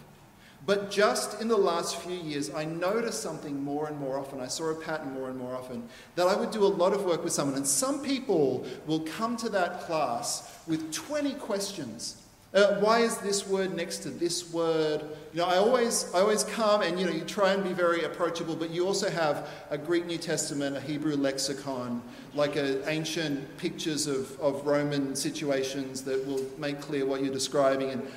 But 0.66 0.92
just 0.92 1.42
in 1.42 1.48
the 1.48 1.58
last 1.58 1.98
few 1.98 2.16
years, 2.16 2.54
I 2.54 2.66
noticed 2.66 3.22
something 3.22 3.62
more 3.62 3.88
and 3.88 4.00
more 4.00 4.18
often. 4.18 4.40
I 4.40 4.48
saw 4.48 4.72
a 4.72 4.76
pattern 4.76 5.14
more 5.14 5.30
and 5.30 5.38
more 5.38 5.56
often 5.56 5.90
that 6.16 6.28
I 6.28 6.36
would 6.36 6.52
do 6.52 6.64
a 6.64 6.68
lot 6.68 6.94
of 6.94 7.04
work 7.04 7.24
with 7.24 7.34
someone, 7.34 7.58
and 7.58 7.68
some 7.68 8.02
people 8.02 8.66
will 8.86 9.02
come 9.02 9.36
to 9.38 9.50
that 9.50 9.82
class 9.82 10.60
with 10.68 10.94
20 10.94 11.34
questions 11.34 12.23
uh, 12.54 12.76
why 12.80 13.00
is 13.00 13.18
this 13.18 13.48
word 13.48 13.76
next 13.76 14.00
to 14.00 14.10
this 14.10 14.54
word? 14.54 15.04
You 15.34 15.40
know, 15.40 15.46
I 15.46 15.58
always, 15.58 16.14
I 16.14 16.20
always 16.20 16.44
come 16.44 16.84
and 16.84 17.00
you 17.00 17.08
know, 17.08 17.12
you 17.12 17.22
try 17.22 17.52
and 17.52 17.64
be 17.64 17.74
very 17.74 18.04
approachable, 18.04 18.56
but 18.56 18.70
you 18.70 18.86
also 18.86 19.10
have 19.10 19.50
a 19.72 19.78
Greek 19.78 20.06
New 20.06 20.20
Testament, 20.20 20.78
a 20.78 20.80
Hebrew 20.80 21.16
lexicon, 21.16 22.04
like 22.36 22.56
a, 22.56 22.88
ancient 22.88 23.58
pictures 23.58 24.06
of, 24.06 24.40
of 24.40 24.68
Roman 24.68 25.16
situations 25.16 26.04
that 26.04 26.24
will 26.28 26.46
make 26.60 26.80
clear 26.80 27.08
what 27.08 27.24
you're 27.24 27.34
describing. 27.34 27.90
And 27.90 28.08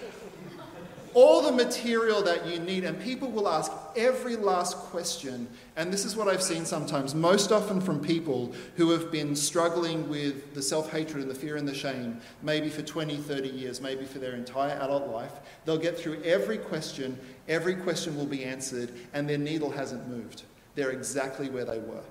all 1.17 1.41
the 1.41 1.51
material 1.51 2.23
that 2.23 2.47
you 2.47 2.59
need, 2.59 2.85
and 2.85 3.01
people 3.01 3.31
will 3.31 3.49
ask 3.49 3.73
every 3.97 4.37
last 4.37 4.77
question. 4.77 5.49
And 5.75 5.91
this 5.91 6.05
is 6.05 6.15
what 6.15 6.29
I've 6.29 6.43
seen 6.43 6.67
sometimes, 6.67 7.15
most 7.15 7.53
often 7.53 7.81
from 7.81 8.01
people 8.01 8.53
who 8.77 8.91
have 8.91 9.11
been 9.11 9.35
struggling 9.35 10.11
with 10.11 10.53
the 10.53 10.61
self 10.61 10.93
hatred 10.93 11.23
and 11.23 11.31
the 11.31 11.35
fear 11.35 11.57
and 11.57 11.67
the 11.67 11.75
shame, 11.75 12.21
maybe 12.43 12.69
for 12.69 12.83
20, 12.83 13.17
30 13.17 13.49
years, 13.49 13.81
maybe 13.81 14.05
for 14.05 14.19
their 14.19 14.35
entire 14.35 14.79
adult 14.79 15.09
life. 15.09 15.33
They'll 15.65 15.79
get 15.79 15.99
through 15.99 16.23
every 16.23 16.59
question, 16.59 17.19
every 17.49 17.77
question 17.77 18.15
will 18.15 18.27
be 18.27 18.45
answered, 18.45 18.93
and 19.15 19.27
their 19.27 19.39
needle 19.39 19.71
hasn't 19.71 20.07
moved. 20.07 20.43
They're 20.75 20.91
exactly 20.91 21.49
where 21.49 21.65
they 21.65 21.79
were. 21.79 22.05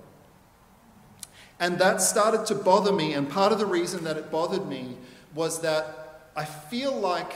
And 1.59 1.77
that 1.77 2.01
started 2.01 2.47
to 2.47 2.55
bother 2.55 2.91
me, 2.91 3.13
and 3.13 3.29
part 3.29 3.51
of 3.51 3.59
the 3.59 3.67
reason 3.67 4.03
that 4.05 4.17
it 4.17 4.31
bothered 4.31 4.67
me 4.67 4.97
was 5.35 5.62
that 5.62 6.31
I 6.35 6.45
feel 6.45 6.91
like 6.91 7.31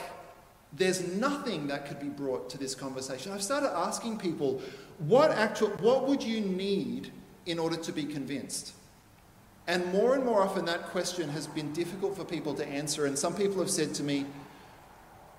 there's 0.74 1.08
nothing 1.16 1.68
that 1.68 1.88
could 1.88 2.00
be 2.00 2.08
brought 2.10 2.50
to 2.52 2.58
this 2.58 2.76
conversation. 2.76 3.32
I've 3.32 3.44
started 3.44 3.76
asking 3.76 4.20
people, 4.20 4.62
what 5.00 5.32
actual, 5.32 5.70
what 5.80 6.08
would 6.08 6.22
you 6.22 6.42
need 6.42 7.12
in 7.46 7.58
order 7.58 7.78
to 7.78 7.92
be 7.92 8.04
convinced? 8.04 8.74
And 9.68 9.86
more 9.92 10.16
and 10.16 10.26
more 10.26 10.42
often, 10.42 10.66
that 10.66 10.84
question 10.88 11.30
has 11.30 11.48
been 11.48 11.72
difficult 11.74 12.16
for 12.16 12.26
people 12.26 12.54
to 12.56 12.66
answer. 12.66 13.06
And 13.06 13.18
some 13.18 13.36
people 13.36 13.60
have 13.60 13.70
said 13.70 13.94
to 13.96 14.04
me, 14.04 14.26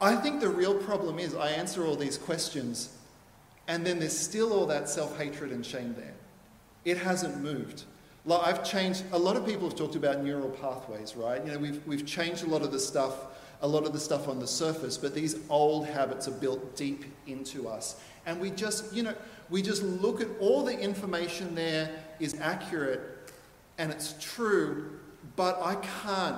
I 0.01 0.17
think 0.17 0.41
the 0.41 0.49
real 0.49 0.75
problem 0.75 1.19
is 1.19 1.35
I 1.35 1.51
answer 1.51 1.85
all 1.85 1.97
these 1.97 2.17
questions, 2.17 2.97
and 3.69 3.85
then 3.85 3.99
there's 3.99 4.17
still 4.17 4.53
all 4.53 4.67
that 4.67 4.89
self 4.89 5.19
hatred 5.19 5.53
and 5.53 5.65
shame 5.65 5.95
there. 5.99 6.15
It 6.85 6.97
hasn't 6.97 7.41
moved. 7.43 7.85
Like 8.25 8.47
I've 8.47 8.65
changed, 8.65 9.05
a 9.13 9.19
lot 9.19 9.37
of 9.37 9.45
people 9.47 9.69
have 9.69 9.77
talked 9.77 9.97
about 9.97 10.23
neural 10.23 10.49
pathways, 10.49 11.17
right? 11.17 11.45
You 11.45 11.53
know, 11.53 11.59
we've, 11.59 11.87
we've 11.87 12.07
changed 12.07 12.45
a 12.45 12.47
lot 12.47 12.63
of 12.63 12.73
the 12.73 12.81
stuff 12.81 13.15
a 13.63 13.69
lot 13.69 13.85
of 13.85 13.93
the 13.93 14.01
stuff 14.01 14.29
on 14.29 14.39
the 14.39 14.47
surface, 14.47 14.97
but 14.97 15.15
these 15.15 15.37
old 15.49 15.87
habits 15.87 16.27
are 16.29 16.33
built 16.33 16.77
deep 16.77 17.05
into 17.27 17.69
us. 17.69 18.01
And 18.27 18.41
we 18.41 18.51
just, 18.51 18.93
you 18.93 19.03
know, 19.03 19.15
we 19.51 19.63
just 19.63 19.83
look 19.83 20.21
at 20.21 20.29
all 20.41 20.65
the 20.65 20.79
information 20.79 21.55
there 21.55 21.91
is 22.19 22.39
accurate 22.41 23.01
and 23.79 23.91
it's 23.91 24.15
true, 24.21 24.99
but 25.37 25.59
I 25.63 25.75
can't. 25.77 26.37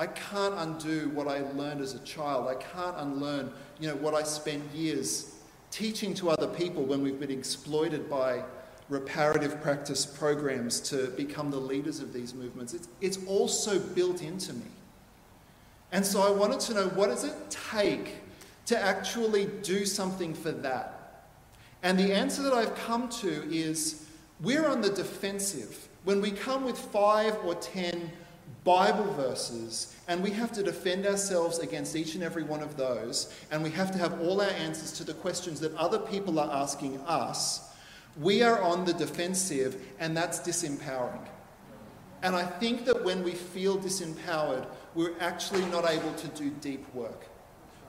I 0.00 0.06
can't 0.06 0.54
undo 0.54 1.10
what 1.10 1.26
I 1.26 1.40
learned 1.40 1.80
as 1.80 1.94
a 1.94 1.98
child. 2.00 2.46
I 2.46 2.54
can't 2.54 2.96
unlearn, 2.98 3.52
you 3.80 3.88
know, 3.88 3.96
what 3.96 4.14
I 4.14 4.22
spent 4.22 4.62
years 4.72 5.34
teaching 5.72 6.14
to 6.14 6.30
other 6.30 6.46
people 6.46 6.84
when 6.84 7.02
we've 7.02 7.18
been 7.18 7.32
exploited 7.32 8.08
by 8.08 8.44
reparative 8.88 9.60
practice 9.60 10.06
programs 10.06 10.80
to 10.80 11.08
become 11.08 11.50
the 11.50 11.58
leaders 11.58 11.98
of 12.00 12.12
these 12.12 12.32
movements. 12.32 12.74
It's, 12.74 12.88
it's 13.00 13.18
also 13.26 13.78
built 13.78 14.22
into 14.22 14.52
me. 14.52 14.66
And 15.92 16.04
so 16.04 16.22
I 16.22 16.30
wanted 16.30 16.60
to 16.60 16.74
know 16.74 16.88
what 16.88 17.08
does 17.08 17.24
it 17.24 17.34
take 17.70 18.16
to 18.66 18.78
actually 18.78 19.46
do 19.62 19.86
something 19.86 20.34
for 20.34 20.52
that? 20.52 21.24
And 21.82 21.98
the 21.98 22.12
answer 22.12 22.42
that 22.42 22.52
I've 22.52 22.74
come 22.74 23.08
to 23.08 23.50
is 23.50 24.06
we're 24.40 24.66
on 24.66 24.80
the 24.80 24.90
defensive. 24.90 25.88
When 26.04 26.20
we 26.20 26.30
come 26.30 26.64
with 26.64 26.78
five 26.78 27.36
or 27.44 27.54
ten 27.54 28.10
Bible 28.64 29.12
verses 29.14 29.96
and 30.08 30.22
we 30.22 30.30
have 30.30 30.52
to 30.52 30.62
defend 30.62 31.06
ourselves 31.06 31.58
against 31.58 31.96
each 31.96 32.14
and 32.14 32.22
every 32.22 32.42
one 32.42 32.62
of 32.62 32.76
those, 32.76 33.32
and 33.50 33.62
we 33.62 33.70
have 33.70 33.90
to 33.92 33.98
have 33.98 34.20
all 34.20 34.40
our 34.40 34.50
answers 34.50 34.92
to 34.92 35.04
the 35.04 35.14
questions 35.14 35.60
that 35.60 35.74
other 35.76 35.98
people 35.98 36.38
are 36.38 36.50
asking 36.62 36.98
us, 37.06 37.70
we 38.20 38.42
are 38.42 38.60
on 38.62 38.84
the 38.84 38.92
defensive, 38.92 39.76
and 40.00 40.16
that's 40.16 40.40
disempowering. 40.40 41.26
And 42.22 42.34
I 42.34 42.44
think 42.44 42.84
that 42.86 43.04
when 43.04 43.22
we 43.22 43.32
feel 43.32 43.78
disempowered, 43.78 44.66
we're 44.94 45.18
actually 45.20 45.64
not 45.66 45.88
able 45.88 46.12
to 46.14 46.28
do 46.28 46.50
deep 46.60 46.92
work. 46.94 47.26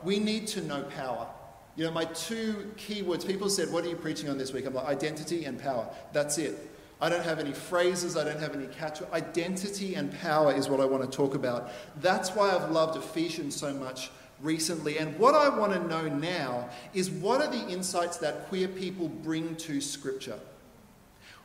We 0.04 0.20
need 0.20 0.48
to 0.48 0.62
know 0.62 0.84
power. 0.84 1.28
You 1.76 1.86
know, 1.86 1.92
my 1.92 2.06
two 2.06 2.72
key 2.78 3.02
words, 3.02 3.24
people 3.24 3.50
said, 3.50 3.72
What 3.72 3.86
are 3.86 3.90
you 3.90 3.96
preaching 3.96 4.30
on 4.30 4.38
this 4.38 4.52
week? 4.54 4.66
I'm 4.66 4.74
like, 4.74 4.86
identity 4.86 5.46
and 5.46 5.60
power. 5.60 5.88
That's 6.12 6.38
it. 6.38 6.70
I 7.02 7.08
don't 7.08 7.24
have 7.24 7.40
any 7.40 7.54
phrases, 7.54 8.18
I 8.18 8.26
don't 8.26 8.40
have 8.40 8.54
any 8.54 8.68
catch. 8.68 9.02
Identity 9.14 9.96
and 9.96 10.18
power 10.20 10.54
is 10.54 10.68
what 10.68 10.82
I 10.82 10.86
want 10.86 11.10
to 11.10 11.16
talk 11.16 11.34
about. 11.34 11.72
That's 12.02 12.32
why 12.32 12.54
I've 12.54 12.72
loved 12.72 12.98
Ephesians 12.98 13.56
so 13.56 13.74
much 13.74 14.12
recently. 14.42 14.98
And 14.98 15.18
what 15.18 15.34
I 15.36 15.48
want 15.48 15.72
to 15.74 15.88
know 15.88 16.10
now 16.10 16.70
is 16.94 17.10
what 17.10 17.42
are 17.42 17.50
the 17.50 17.70
insights 17.70 18.18
that 18.18 18.48
queer 18.50 18.68
people 18.68 19.08
bring 19.08 19.56
to 19.58 19.80
Scripture? 19.80 20.40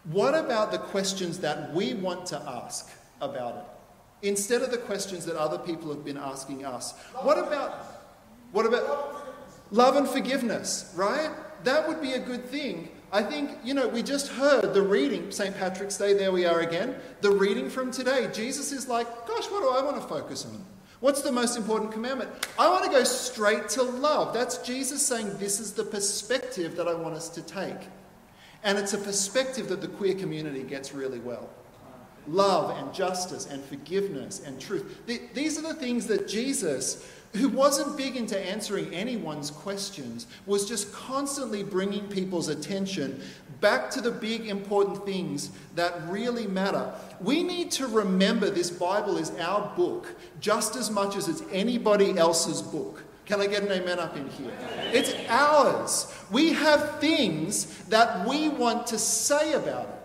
What 0.04 0.34
about 0.34 0.72
the 0.72 0.78
questions 0.78 1.38
that 1.38 1.72
we 1.72 1.94
want 1.94 2.26
to 2.26 2.36
ask 2.36 2.90
about 3.20 3.56
it? 3.56 3.73
Instead 4.24 4.62
of 4.62 4.70
the 4.70 4.78
questions 4.78 5.24
that 5.26 5.36
other 5.36 5.58
people 5.58 5.90
have 5.90 6.04
been 6.04 6.16
asking 6.16 6.64
us. 6.64 6.92
What 7.22 7.38
about 7.38 7.94
what 8.52 8.66
about 8.66 9.26
love 9.72 9.96
and 9.96 10.08
forgiveness, 10.08 10.92
right? 10.94 11.30
That 11.64 11.88
would 11.88 12.00
be 12.00 12.12
a 12.12 12.20
good 12.20 12.44
thing. 12.44 12.88
I 13.12 13.22
think, 13.22 13.50
you 13.64 13.74
know, 13.74 13.88
we 13.88 14.02
just 14.02 14.28
heard 14.28 14.74
the 14.74 14.82
reading, 14.82 15.30
St. 15.32 15.56
Patrick's 15.56 15.96
Day, 15.96 16.14
there 16.14 16.30
we 16.30 16.46
are 16.46 16.60
again, 16.60 16.94
the 17.20 17.30
reading 17.30 17.68
from 17.68 17.90
today. 17.90 18.28
Jesus 18.32 18.70
is 18.70 18.86
like, 18.86 19.06
gosh, 19.26 19.46
what 19.46 19.60
do 19.60 19.70
I 19.70 19.82
want 19.82 20.00
to 20.00 20.06
focus 20.06 20.46
on? 20.46 20.64
What's 21.00 21.22
the 21.22 21.32
most 21.32 21.56
important 21.56 21.90
commandment? 21.90 22.30
I 22.58 22.68
want 22.68 22.84
to 22.84 22.90
go 22.90 23.02
straight 23.02 23.68
to 23.70 23.82
love. 23.82 24.32
That's 24.32 24.58
Jesus 24.58 25.04
saying, 25.04 25.36
this 25.38 25.58
is 25.58 25.72
the 25.72 25.84
perspective 25.84 26.76
that 26.76 26.86
I 26.86 26.94
want 26.94 27.16
us 27.16 27.28
to 27.30 27.42
take. 27.42 27.88
And 28.62 28.78
it's 28.78 28.94
a 28.94 28.98
perspective 28.98 29.68
that 29.68 29.80
the 29.80 29.88
queer 29.88 30.14
community 30.14 30.62
gets 30.62 30.94
really 30.94 31.18
well 31.18 31.50
love 32.26 32.76
and 32.78 32.92
justice 32.94 33.46
and 33.46 33.64
forgiveness 33.64 34.42
and 34.44 34.60
truth. 34.60 35.06
These 35.34 35.58
are 35.58 35.62
the 35.62 35.74
things 35.74 36.06
that 36.06 36.28
Jesus, 36.28 37.10
who 37.34 37.48
wasn't 37.48 37.96
big 37.96 38.16
into 38.16 38.38
answering 38.38 38.94
anyone's 38.94 39.50
questions, 39.50 40.26
was 40.46 40.68
just 40.68 40.92
constantly 40.92 41.62
bringing 41.62 42.06
people's 42.08 42.48
attention 42.48 43.20
back 43.60 43.90
to 43.90 44.00
the 44.00 44.10
big 44.10 44.46
important 44.46 45.04
things 45.04 45.50
that 45.74 45.94
really 46.08 46.46
matter. 46.46 46.92
We 47.20 47.42
need 47.42 47.70
to 47.72 47.86
remember 47.86 48.50
this 48.50 48.70
Bible 48.70 49.16
is 49.16 49.30
our 49.38 49.74
book 49.74 50.14
just 50.40 50.76
as 50.76 50.90
much 50.90 51.16
as 51.16 51.28
it's 51.28 51.42
anybody 51.50 52.18
else's 52.18 52.60
book. 52.60 53.02
Can 53.26 53.40
I 53.40 53.46
get 53.46 53.62
an 53.62 53.72
amen 53.72 53.98
up 53.98 54.16
in 54.16 54.28
here? 54.28 54.52
It's 54.92 55.14
ours. 55.30 56.14
We 56.30 56.52
have 56.52 57.00
things 57.00 57.78
that 57.84 58.28
we 58.28 58.50
want 58.50 58.86
to 58.88 58.98
say 58.98 59.54
about 59.54 59.88
it. 59.88 60.03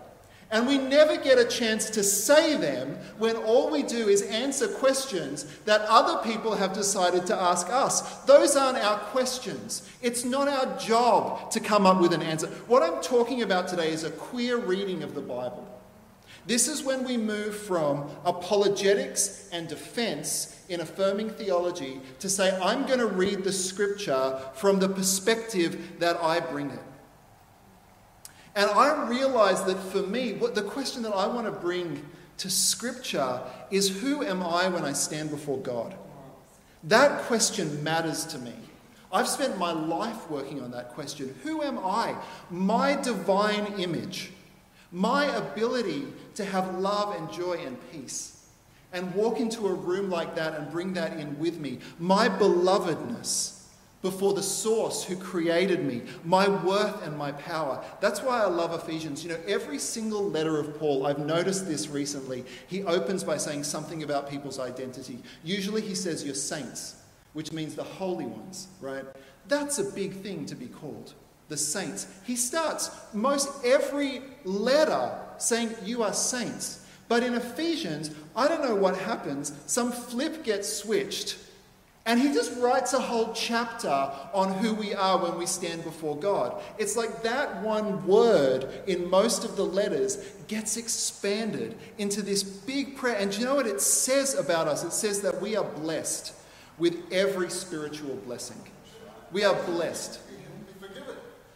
And 0.52 0.66
we 0.66 0.78
never 0.78 1.16
get 1.16 1.38
a 1.38 1.44
chance 1.44 1.90
to 1.90 2.02
say 2.02 2.56
them 2.56 2.98
when 3.18 3.36
all 3.36 3.70
we 3.70 3.84
do 3.84 4.08
is 4.08 4.22
answer 4.22 4.66
questions 4.66 5.44
that 5.64 5.82
other 5.82 6.28
people 6.28 6.56
have 6.56 6.72
decided 6.72 7.24
to 7.26 7.36
ask 7.36 7.68
us. 7.70 8.24
Those 8.24 8.56
aren't 8.56 8.78
our 8.78 8.98
questions. 8.98 9.88
It's 10.02 10.24
not 10.24 10.48
our 10.48 10.76
job 10.76 11.52
to 11.52 11.60
come 11.60 11.86
up 11.86 12.00
with 12.00 12.12
an 12.12 12.22
answer. 12.22 12.48
What 12.66 12.82
I'm 12.82 13.00
talking 13.00 13.42
about 13.42 13.68
today 13.68 13.92
is 13.92 14.02
a 14.02 14.10
queer 14.10 14.56
reading 14.56 15.04
of 15.04 15.14
the 15.14 15.20
Bible. 15.20 15.68
This 16.46 16.66
is 16.66 16.82
when 16.82 17.04
we 17.04 17.16
move 17.16 17.54
from 17.54 18.10
apologetics 18.24 19.48
and 19.52 19.68
defense 19.68 20.64
in 20.68 20.80
affirming 20.80 21.30
theology 21.30 22.00
to 22.18 22.28
say, 22.28 22.58
I'm 22.60 22.86
going 22.86 22.98
to 22.98 23.06
read 23.06 23.44
the 23.44 23.52
scripture 23.52 24.40
from 24.54 24.80
the 24.80 24.88
perspective 24.88 26.00
that 26.00 26.16
I 26.16 26.40
bring 26.40 26.70
it. 26.70 26.80
And 28.54 28.70
I 28.70 29.06
realize 29.08 29.64
that 29.64 29.78
for 29.78 30.02
me, 30.02 30.32
what 30.32 30.54
the 30.54 30.62
question 30.62 31.02
that 31.02 31.12
I 31.12 31.26
want 31.26 31.46
to 31.46 31.52
bring 31.52 32.04
to 32.38 32.50
Scripture 32.50 33.40
is 33.70 34.00
who 34.00 34.24
am 34.24 34.42
I 34.42 34.68
when 34.68 34.84
I 34.84 34.92
stand 34.92 35.30
before 35.30 35.58
God? 35.58 35.94
That 36.84 37.22
question 37.22 37.82
matters 37.84 38.24
to 38.26 38.38
me. 38.38 38.54
I've 39.12 39.28
spent 39.28 39.58
my 39.58 39.72
life 39.72 40.30
working 40.30 40.62
on 40.62 40.70
that 40.70 40.90
question. 40.90 41.34
Who 41.42 41.62
am 41.62 41.78
I? 41.78 42.16
My 42.50 42.96
divine 42.96 43.66
image, 43.78 44.32
my 44.92 45.24
ability 45.36 46.06
to 46.36 46.44
have 46.44 46.78
love 46.78 47.14
and 47.16 47.30
joy 47.30 47.54
and 47.64 47.76
peace, 47.90 48.46
and 48.92 49.14
walk 49.14 49.38
into 49.38 49.66
a 49.66 49.72
room 49.74 50.10
like 50.10 50.34
that 50.36 50.54
and 50.54 50.70
bring 50.70 50.94
that 50.94 51.16
in 51.18 51.38
with 51.38 51.58
me, 51.58 51.78
my 51.98 52.28
belovedness 52.28 53.59
before 54.02 54.32
the 54.32 54.42
source 54.42 55.04
who 55.04 55.16
created 55.16 55.84
me, 55.84 56.02
my 56.24 56.48
worth 56.48 57.06
and 57.06 57.16
my 57.18 57.32
power. 57.32 57.84
That's 58.00 58.22
why 58.22 58.42
I 58.42 58.46
love 58.46 58.72
Ephesians. 58.72 59.22
You 59.22 59.30
know, 59.30 59.40
every 59.46 59.78
single 59.78 60.30
letter 60.30 60.58
of 60.58 60.78
Paul, 60.78 61.06
I've 61.06 61.18
noticed 61.18 61.66
this 61.66 61.88
recently, 61.88 62.44
he 62.66 62.82
opens 62.84 63.22
by 63.22 63.36
saying 63.36 63.64
something 63.64 64.02
about 64.02 64.30
people's 64.30 64.58
identity. 64.58 65.18
Usually 65.44 65.82
he 65.82 65.94
says, 65.94 66.24
You're 66.24 66.34
saints 66.34 66.96
which 67.32 67.52
means 67.52 67.74
the 67.74 67.84
holy 67.84 68.26
ones, 68.26 68.68
right? 68.80 69.04
That's 69.48 69.78
a 69.78 69.84
big 69.84 70.14
thing 70.14 70.46
to 70.46 70.54
be 70.54 70.66
called, 70.66 71.14
the 71.48 71.56
saints. 71.56 72.06
He 72.24 72.36
starts 72.36 72.90
most 73.12 73.64
every 73.64 74.22
letter 74.44 75.18
saying, 75.38 75.74
You 75.84 76.02
are 76.02 76.12
saints. 76.12 76.86
But 77.08 77.24
in 77.24 77.34
Ephesians, 77.34 78.12
I 78.36 78.46
don't 78.46 78.62
know 78.62 78.76
what 78.76 78.96
happens. 78.96 79.52
Some 79.66 79.90
flip 79.90 80.44
gets 80.44 80.72
switched, 80.72 81.38
and 82.06 82.18
he 82.18 82.32
just 82.32 82.58
writes 82.58 82.94
a 82.94 82.98
whole 82.98 83.32
chapter 83.34 84.10
on 84.32 84.52
who 84.54 84.74
we 84.74 84.94
are 84.94 85.18
when 85.18 85.38
we 85.38 85.44
stand 85.44 85.84
before 85.84 86.16
God. 86.16 86.62
It's 86.78 86.96
like 86.96 87.22
that 87.22 87.62
one 87.62 88.06
word 88.06 88.68
in 88.86 89.08
most 89.10 89.44
of 89.44 89.56
the 89.56 89.64
letters 89.64 90.16
gets 90.48 90.78
expanded 90.78 91.76
into 91.98 92.22
this 92.22 92.42
big 92.42 92.96
prayer. 92.96 93.16
And 93.16 93.30
do 93.30 93.40
you 93.40 93.44
know 93.44 93.54
what 93.54 93.66
it 93.66 93.82
says 93.82 94.34
about 94.34 94.66
us? 94.66 94.82
It 94.82 94.92
says 94.92 95.20
that 95.20 95.40
we 95.42 95.56
are 95.56 95.64
blessed 95.64 96.32
with 96.78 96.96
every 97.12 97.50
spiritual 97.50 98.16
blessing. 98.16 98.60
We 99.30 99.44
are 99.44 99.54
blessed. 99.64 100.20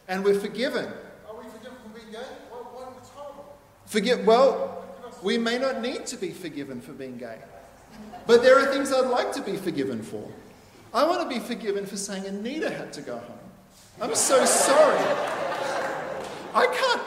And 0.07 0.23
we're 0.23 0.39
forgiven. 0.39 0.85
Are 1.27 1.37
we 1.37 1.45
forgiven 1.49 1.79
for 1.83 1.99
being 1.99 2.13
gay? 2.13 2.19
Why, 2.51 2.87
it's 2.99 3.09
horrible. 3.09 3.57
Forget, 3.87 4.25
well, 4.27 4.85
we 5.23 5.39
may 5.39 5.57
not 5.57 5.81
need 5.81 6.05
to 6.07 6.17
be 6.19 6.31
forgiven 6.31 6.83
for 6.83 6.93
being 6.93 7.17
gay. 7.17 7.39
But 8.27 8.43
there 8.43 8.59
are 8.59 8.73
things 8.73 8.93
I'd 8.93 9.09
like 9.09 9.33
to 9.33 9.43
be 9.43 9.57
forgiven 9.57 10.03
for. 10.03 10.31
I 10.93 11.05
want 11.05 11.29
to 11.29 11.29
be 11.29 11.41
forgiven 11.41 11.87
for 11.87 11.97
saying 11.97 12.27
Anita 12.27 12.71
had 12.71 12.93
to 12.95 13.03
go 13.03 13.19
home. 13.19 13.39
I'm 14.01 14.15
so 14.15 14.45
sorry. 14.45 14.99
I 16.55 16.67
can't, 16.67 17.03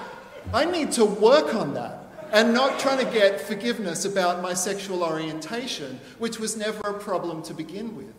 I 0.54 0.66
need 0.66 0.92
to 0.94 1.06
work 1.06 1.56
on 1.56 1.74
that 1.74 2.04
and 2.32 2.54
not 2.54 2.80
trying 2.80 3.06
to 3.06 3.12
get 3.12 3.40
forgiveness 3.40 4.06
about 4.06 4.42
my 4.42 4.54
sexual 4.54 5.04
orientation, 5.04 6.00
which 6.20 6.40
was 6.40 6.58
never 6.58 6.90
a 6.90 6.94
problem 7.00 7.42
to 7.44 7.54
begin 7.54 7.96
with. 7.96 8.14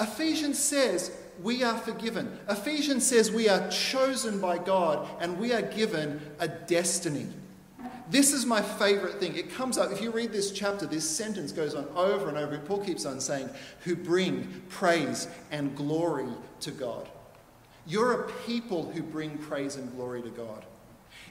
Ephesians 0.00 0.58
says 0.58 1.16
we 1.42 1.62
are 1.62 1.78
forgiven. 1.78 2.38
Ephesians 2.48 3.06
says 3.06 3.30
we 3.30 3.48
are 3.48 3.68
chosen 3.70 4.40
by 4.40 4.58
God 4.58 5.08
and 5.20 5.38
we 5.38 5.52
are 5.52 5.62
given 5.62 6.20
a 6.40 6.48
destiny. 6.48 7.28
This 8.10 8.32
is 8.32 8.44
my 8.44 8.60
favorite 8.60 9.20
thing. 9.20 9.36
It 9.36 9.50
comes 9.54 9.78
up, 9.78 9.92
if 9.92 10.02
you 10.02 10.10
read 10.10 10.32
this 10.32 10.50
chapter, 10.50 10.86
this 10.86 11.08
sentence 11.08 11.52
goes 11.52 11.74
on 11.74 11.86
over 11.94 12.28
and 12.28 12.36
over. 12.36 12.58
Paul 12.58 12.84
keeps 12.84 13.06
on 13.06 13.20
saying, 13.20 13.48
who 13.80 13.96
bring 13.96 14.62
praise 14.68 15.28
and 15.50 15.74
glory 15.76 16.28
to 16.60 16.70
God. 16.70 17.08
You're 17.86 18.22
a 18.22 18.30
people 18.46 18.90
who 18.90 19.02
bring 19.02 19.38
praise 19.38 19.76
and 19.76 19.90
glory 19.96 20.22
to 20.22 20.30
God. 20.30 20.64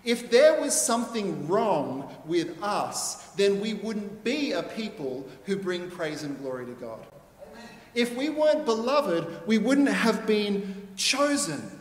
If 0.03 0.31
there 0.31 0.59
was 0.59 0.79
something 0.79 1.47
wrong 1.47 2.15
with 2.25 2.61
us, 2.63 3.27
then 3.35 3.59
we 3.61 3.75
wouldn't 3.75 4.23
be 4.23 4.51
a 4.53 4.63
people 4.63 5.27
who 5.45 5.55
bring 5.57 5.91
praise 5.91 6.23
and 6.23 6.37
glory 6.39 6.65
to 6.65 6.73
God. 6.73 6.99
If 7.93 8.15
we 8.15 8.29
weren't 8.29 8.65
beloved, 8.65 9.45
we 9.45 9.57
wouldn't 9.57 9.89
have 9.89 10.25
been 10.25 10.87
chosen. 10.95 11.79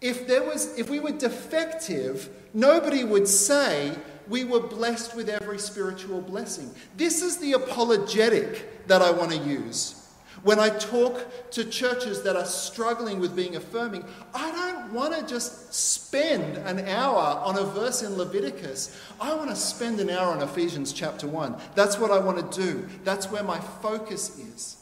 If, 0.00 0.26
there 0.26 0.42
was, 0.42 0.78
if 0.78 0.88
we 0.88 0.98
were 0.98 1.12
defective, 1.12 2.30
nobody 2.54 3.04
would 3.04 3.28
say 3.28 3.96
we 4.28 4.44
were 4.44 4.60
blessed 4.60 5.14
with 5.14 5.28
every 5.28 5.58
spiritual 5.58 6.22
blessing. 6.22 6.70
This 6.96 7.22
is 7.22 7.38
the 7.38 7.52
apologetic 7.52 8.86
that 8.86 9.02
I 9.02 9.10
want 9.10 9.32
to 9.32 9.38
use. 9.38 9.96
When 10.42 10.58
I 10.58 10.70
talk 10.70 11.50
to 11.50 11.64
churches 11.64 12.22
that 12.22 12.34
are 12.34 12.46
struggling 12.46 13.20
with 13.20 13.36
being 13.36 13.56
affirming, 13.56 14.04
I 14.32 14.50
don't 14.50 14.94
want 14.94 15.14
to 15.14 15.26
just 15.26 15.74
spend 15.74 16.56
an 16.58 16.88
hour 16.88 17.38
on 17.44 17.58
a 17.58 17.64
verse 17.64 18.02
in 18.02 18.16
Leviticus. 18.16 18.98
I 19.20 19.34
want 19.34 19.50
to 19.50 19.56
spend 19.56 20.00
an 20.00 20.08
hour 20.08 20.32
on 20.32 20.42
Ephesians 20.42 20.94
chapter 20.94 21.26
1. 21.26 21.56
That's 21.74 21.98
what 21.98 22.10
I 22.10 22.18
want 22.18 22.52
to 22.52 22.62
do. 22.62 22.88
That's 23.04 23.30
where 23.30 23.42
my 23.42 23.60
focus 23.60 24.38
is. 24.38 24.78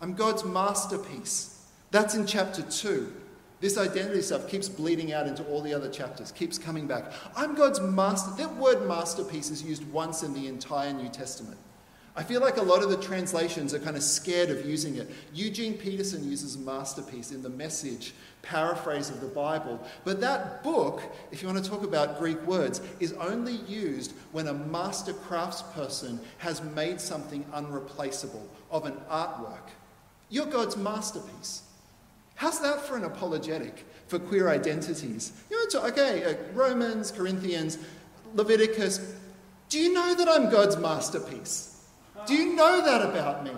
I'm 0.00 0.14
God's 0.14 0.44
masterpiece. 0.44 1.62
That's 1.90 2.14
in 2.14 2.26
chapter 2.26 2.62
2. 2.62 3.12
This 3.62 3.78
identity 3.78 4.22
stuff 4.22 4.48
keeps 4.48 4.68
bleeding 4.68 5.12
out 5.12 5.28
into 5.28 5.44
all 5.44 5.62
the 5.62 5.72
other 5.72 5.88
chapters, 5.88 6.32
keeps 6.32 6.58
coming 6.58 6.88
back. 6.88 7.12
I'm 7.36 7.54
God's 7.54 7.80
master. 7.80 8.32
That 8.36 8.56
word 8.56 8.88
masterpiece 8.88 9.50
is 9.50 9.62
used 9.62 9.88
once 9.92 10.24
in 10.24 10.34
the 10.34 10.48
entire 10.48 10.92
New 10.92 11.08
Testament. 11.08 11.58
I 12.16 12.24
feel 12.24 12.40
like 12.40 12.56
a 12.56 12.62
lot 12.62 12.82
of 12.82 12.90
the 12.90 12.96
translations 12.96 13.72
are 13.72 13.78
kind 13.78 13.96
of 13.96 14.02
scared 14.02 14.50
of 14.50 14.66
using 14.66 14.96
it. 14.96 15.12
Eugene 15.32 15.74
Peterson 15.74 16.28
uses 16.28 16.58
masterpiece 16.58 17.30
in 17.30 17.40
the 17.40 17.50
message 17.50 18.14
paraphrase 18.42 19.10
of 19.10 19.20
the 19.20 19.28
Bible. 19.28 19.80
But 20.02 20.20
that 20.22 20.64
book, 20.64 21.00
if 21.30 21.40
you 21.40 21.46
want 21.46 21.62
to 21.62 21.70
talk 21.70 21.84
about 21.84 22.18
Greek 22.18 22.44
words, 22.44 22.80
is 22.98 23.12
only 23.12 23.58
used 23.68 24.12
when 24.32 24.48
a 24.48 24.52
master 24.52 25.12
craftsperson 25.12 26.18
has 26.38 26.60
made 26.74 27.00
something 27.00 27.46
unreplaceable 27.52 28.48
of 28.72 28.86
an 28.86 28.96
artwork. 29.08 29.70
You're 30.30 30.46
God's 30.46 30.76
masterpiece. 30.76 31.62
How's 32.34 32.60
that 32.60 32.80
for 32.80 32.96
an 32.96 33.04
apologetic 33.04 33.84
for 34.08 34.18
queer 34.18 34.48
identities? 34.48 35.32
You 35.50 35.68
know, 35.74 35.86
okay, 35.86 36.24
uh, 36.24 36.34
Romans, 36.54 37.10
Corinthians, 37.10 37.78
Leviticus. 38.34 39.14
Do 39.68 39.78
you 39.78 39.92
know 39.92 40.14
that 40.14 40.28
I'm 40.28 40.50
God's 40.50 40.76
masterpiece? 40.76 41.84
Do 42.26 42.34
you 42.34 42.54
know 42.54 42.84
that 42.84 43.02
about 43.02 43.44
me? 43.44 43.52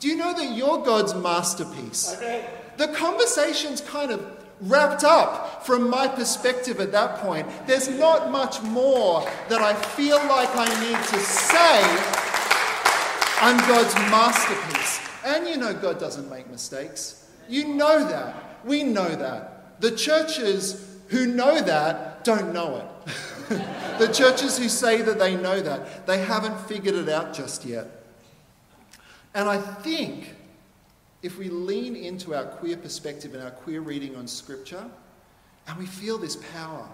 Do 0.00 0.08
you 0.08 0.16
know 0.16 0.32
that 0.32 0.56
you're 0.56 0.78
God's 0.84 1.14
masterpiece? 1.14 2.16
The 2.76 2.88
conversation's 2.88 3.80
kind 3.80 4.12
of 4.12 4.24
wrapped 4.62 5.04
up 5.04 5.64
from 5.64 5.88
my 5.88 6.06
perspective 6.08 6.80
at 6.80 6.92
that 6.92 7.18
point. 7.18 7.46
There's 7.66 7.88
not 7.88 8.30
much 8.30 8.62
more 8.62 9.22
that 9.48 9.60
I 9.60 9.74
feel 9.74 10.16
like 10.16 10.48
I 10.54 10.66
need 10.88 10.98
to 11.08 11.18
say. 11.18 12.28
I'm 13.40 13.56
God's 13.68 13.94
masterpiece. 14.10 15.00
And 15.24 15.48
you 15.48 15.56
know 15.56 15.74
God 15.74 15.98
doesn't 15.98 16.28
make 16.30 16.48
mistakes. 16.50 17.27
You 17.48 17.74
know 17.74 18.06
that. 18.08 18.64
We 18.64 18.82
know 18.82 19.08
that. 19.08 19.80
The 19.80 19.92
churches 19.92 20.96
who 21.08 21.26
know 21.26 21.60
that 21.60 22.24
don't 22.24 22.52
know 22.52 22.76
it. 22.76 23.12
the 23.98 24.12
churches 24.12 24.58
who 24.58 24.68
say 24.68 25.02
that 25.02 25.18
they 25.18 25.36
know 25.36 25.60
that, 25.60 26.06
they 26.06 26.18
haven't 26.18 26.58
figured 26.66 26.94
it 26.94 27.08
out 27.08 27.32
just 27.32 27.64
yet. 27.64 27.86
And 29.34 29.48
I 29.48 29.58
think 29.58 30.34
if 31.22 31.38
we 31.38 31.48
lean 31.48 31.96
into 31.96 32.34
our 32.34 32.44
queer 32.44 32.76
perspective 32.76 33.34
and 33.34 33.42
our 33.42 33.50
queer 33.50 33.80
reading 33.80 34.16
on 34.16 34.26
Scripture, 34.26 34.84
and 35.66 35.78
we 35.78 35.86
feel 35.86 36.18
this 36.18 36.36
power, 36.52 36.88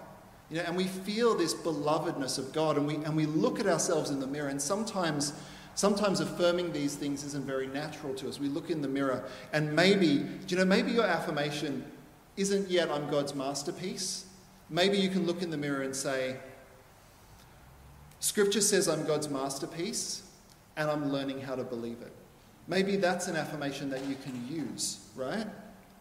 you 0.49 0.57
know, 0.57 0.63
and 0.63 0.75
we 0.75 0.85
feel 0.85 1.35
this 1.35 1.53
belovedness 1.53 2.37
of 2.37 2.53
God, 2.53 2.77
and 2.77 2.87
we, 2.87 2.95
and 2.95 3.15
we 3.15 3.25
look 3.25 3.59
at 3.59 3.67
ourselves 3.67 4.09
in 4.09 4.19
the 4.19 4.27
mirror, 4.27 4.49
and 4.49 4.61
sometimes, 4.61 5.33
sometimes 5.75 6.21
affirming 6.21 6.71
these 6.71 6.95
things 6.95 7.23
isn't 7.23 7.45
very 7.45 7.67
natural 7.67 8.13
to 8.15 8.27
us. 8.27 8.39
We 8.39 8.47
look 8.47 8.69
in 8.69 8.81
the 8.81 8.87
mirror, 8.87 9.23
and 9.53 9.73
maybe, 9.75 10.25
you 10.47 10.57
know, 10.57 10.65
maybe 10.65 10.91
your 10.91 11.05
affirmation 11.05 11.85
isn't 12.37 12.69
yet, 12.69 12.89
I'm 12.89 13.09
God's 13.09 13.35
masterpiece. 13.35 14.25
Maybe 14.69 14.97
you 14.97 15.09
can 15.09 15.25
look 15.25 15.41
in 15.41 15.51
the 15.51 15.57
mirror 15.57 15.83
and 15.83 15.95
say, 15.95 16.37
Scripture 18.19 18.61
says 18.61 18.87
I'm 18.87 19.05
God's 19.05 19.29
masterpiece, 19.29 20.23
and 20.77 20.89
I'm 20.89 21.11
learning 21.11 21.41
how 21.41 21.55
to 21.55 21.63
believe 21.63 22.01
it. 22.01 22.11
Maybe 22.67 22.95
that's 22.95 23.27
an 23.27 23.35
affirmation 23.35 23.89
that 23.91 24.03
you 24.05 24.15
can 24.15 24.47
use, 24.49 24.99
right? 25.15 25.45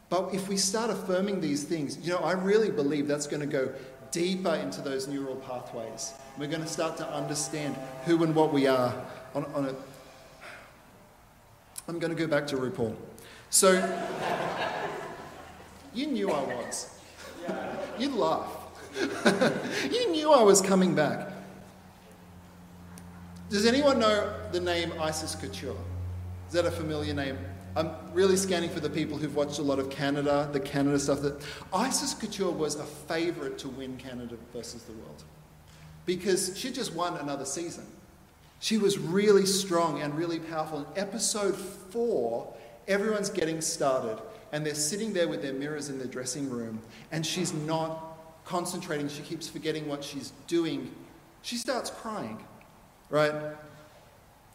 But 0.09 0.33
if 0.33 0.49
we 0.49 0.57
start 0.57 0.91
affirming 0.91 1.41
these 1.41 1.65
things, 1.65 1.99
you 1.99 2.13
know, 2.13 2.21
I 2.21 2.33
really 2.33 2.71
believe 2.71 3.07
that's 3.07 3.27
going 3.27 3.41
to 3.41 3.47
go 3.47 3.73
deeper 4.11 4.55
into 4.55 4.81
those 4.81 5.09
neural 5.09 5.37
pathways. 5.37 6.13
We're 6.39 6.49
going 6.49 6.63
to 6.63 6.69
start 6.69 6.97
to 6.99 7.09
understand 7.09 7.77
who 8.05 8.23
and 8.23 8.35
what 8.35 8.53
we 8.53 8.67
are 8.67 8.95
on, 9.35 9.45
on 9.55 9.67
a. 9.67 9.75
I'm 11.89 11.99
going 11.99 12.15
to 12.15 12.19
go 12.19 12.27
back 12.27 12.47
to 12.49 12.57
RuPaul. 12.57 12.95
So, 13.51 13.73
you 15.93 16.07
knew 16.07 16.31
I 16.31 16.43
was. 16.43 16.99
You 17.99 18.11
laugh. 18.11 18.51
you 19.91 20.11
knew 20.11 20.33
I 20.33 20.43
was 20.43 20.61
coming 20.61 20.95
back. 20.95 21.31
Does 23.51 23.67
anyone 23.67 23.99
know 23.99 24.35
the 24.53 24.61
name 24.61 24.93
Icesis 24.99 25.39
Couture? 25.39 25.77
Is 26.49 26.55
that 26.55 26.65
a 26.65 26.71
familiar 26.71 27.15
name? 27.15 27.39
I'm 27.77 27.91
really 28.13 28.37
scanning 28.37 28.71
for 28.71 28.81
the 28.81 28.89
people 28.89 29.19
who've 29.19 29.35
watched 29.35 29.59
a 29.59 29.63
lot 29.63 29.79
of 29.79 29.91
Canada, 29.91 30.49
the 30.53 30.61
Canada 30.61 30.99
stuff. 30.99 31.21
That 31.23 31.41
Icesis 31.73 32.15
Couture 32.19 32.51
was 32.51 32.77
a 32.77 32.85
favourite 32.85 33.59
to 33.59 33.69
win 33.69 33.97
Canada 33.97 34.37
versus 34.53 34.85
the 34.85 34.93
world 34.93 35.25
because 36.07 36.57
she 36.59 36.73
just 36.73 36.95
won 36.95 37.17
another 37.17 37.45
season. 37.45 37.85
She 38.65 38.79
was 38.79 38.99
really 38.99 39.45
strong 39.45 40.01
and 40.01 40.17
really 40.17 40.39
powerful. 40.39 40.79
In 40.79 40.87
episode 40.97 41.55
four, 41.55 42.51
everyone's 42.89 43.29
getting 43.29 43.61
started 43.61 44.19
and 44.53 44.65
they're 44.65 44.75
sitting 44.75 45.13
there 45.13 45.29
with 45.29 45.43
their 45.43 45.53
mirrors 45.53 45.91
in 45.91 45.99
their 45.99 46.07
dressing 46.07 46.49
room, 46.49 46.81
and 47.13 47.27
she's 47.27 47.53
not 47.53 48.17
concentrating. 48.47 49.07
She 49.11 49.21
keeps 49.21 49.47
forgetting 49.47 49.87
what 49.87 50.03
she's 50.03 50.33
doing. 50.47 50.91
She 51.43 51.57
starts 51.57 51.91
crying, 51.91 52.43
right? 53.11 53.35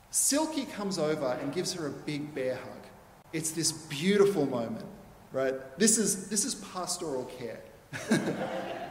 Silky 0.10 0.66
comes 0.66 0.98
over 0.98 1.38
and 1.40 1.54
gives 1.54 1.72
her 1.74 1.86
a 1.86 1.92
big 1.92 2.34
bear 2.34 2.56
hug. 2.56 2.88
It's 3.32 3.52
this 3.52 3.72
beautiful 3.72 4.48
moment, 4.48 4.88
right? 5.32 5.54
This 5.78 6.00
is, 6.00 6.30
this 6.30 6.46
is 6.46 6.56
pastoral 6.56 7.26
care. 7.26 7.60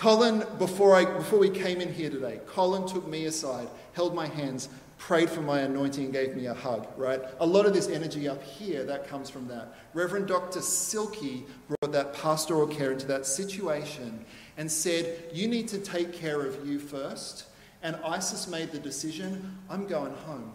Colin, 0.00 0.46
before, 0.56 0.96
I, 0.96 1.04
before 1.04 1.38
we 1.38 1.50
came 1.50 1.82
in 1.82 1.92
here 1.92 2.08
today, 2.08 2.40
Colin 2.46 2.88
took 2.88 3.06
me 3.06 3.26
aside, 3.26 3.68
held 3.92 4.14
my 4.14 4.24
hands, 4.24 4.70
prayed 4.96 5.28
for 5.28 5.42
my 5.42 5.60
anointing, 5.60 6.04
and 6.04 6.12
gave 6.14 6.34
me 6.34 6.46
a 6.46 6.54
hug, 6.54 6.88
right? 6.96 7.20
A 7.40 7.44
lot 7.44 7.66
of 7.66 7.74
this 7.74 7.86
energy 7.86 8.26
up 8.26 8.42
here, 8.42 8.82
that 8.84 9.06
comes 9.06 9.28
from 9.28 9.46
that. 9.48 9.74
Reverend 9.92 10.26
Dr. 10.26 10.62
Silky 10.62 11.44
brought 11.68 11.92
that 11.92 12.14
pastoral 12.14 12.66
care 12.66 12.92
into 12.92 13.06
that 13.08 13.26
situation 13.26 14.24
and 14.56 14.72
said, 14.72 15.22
You 15.34 15.46
need 15.48 15.68
to 15.68 15.76
take 15.76 16.14
care 16.14 16.46
of 16.46 16.66
you 16.66 16.78
first. 16.78 17.44
And 17.82 17.94
Icesis 17.96 18.48
made 18.48 18.72
the 18.72 18.78
decision 18.78 19.58
I'm 19.68 19.86
going 19.86 20.14
home. 20.14 20.54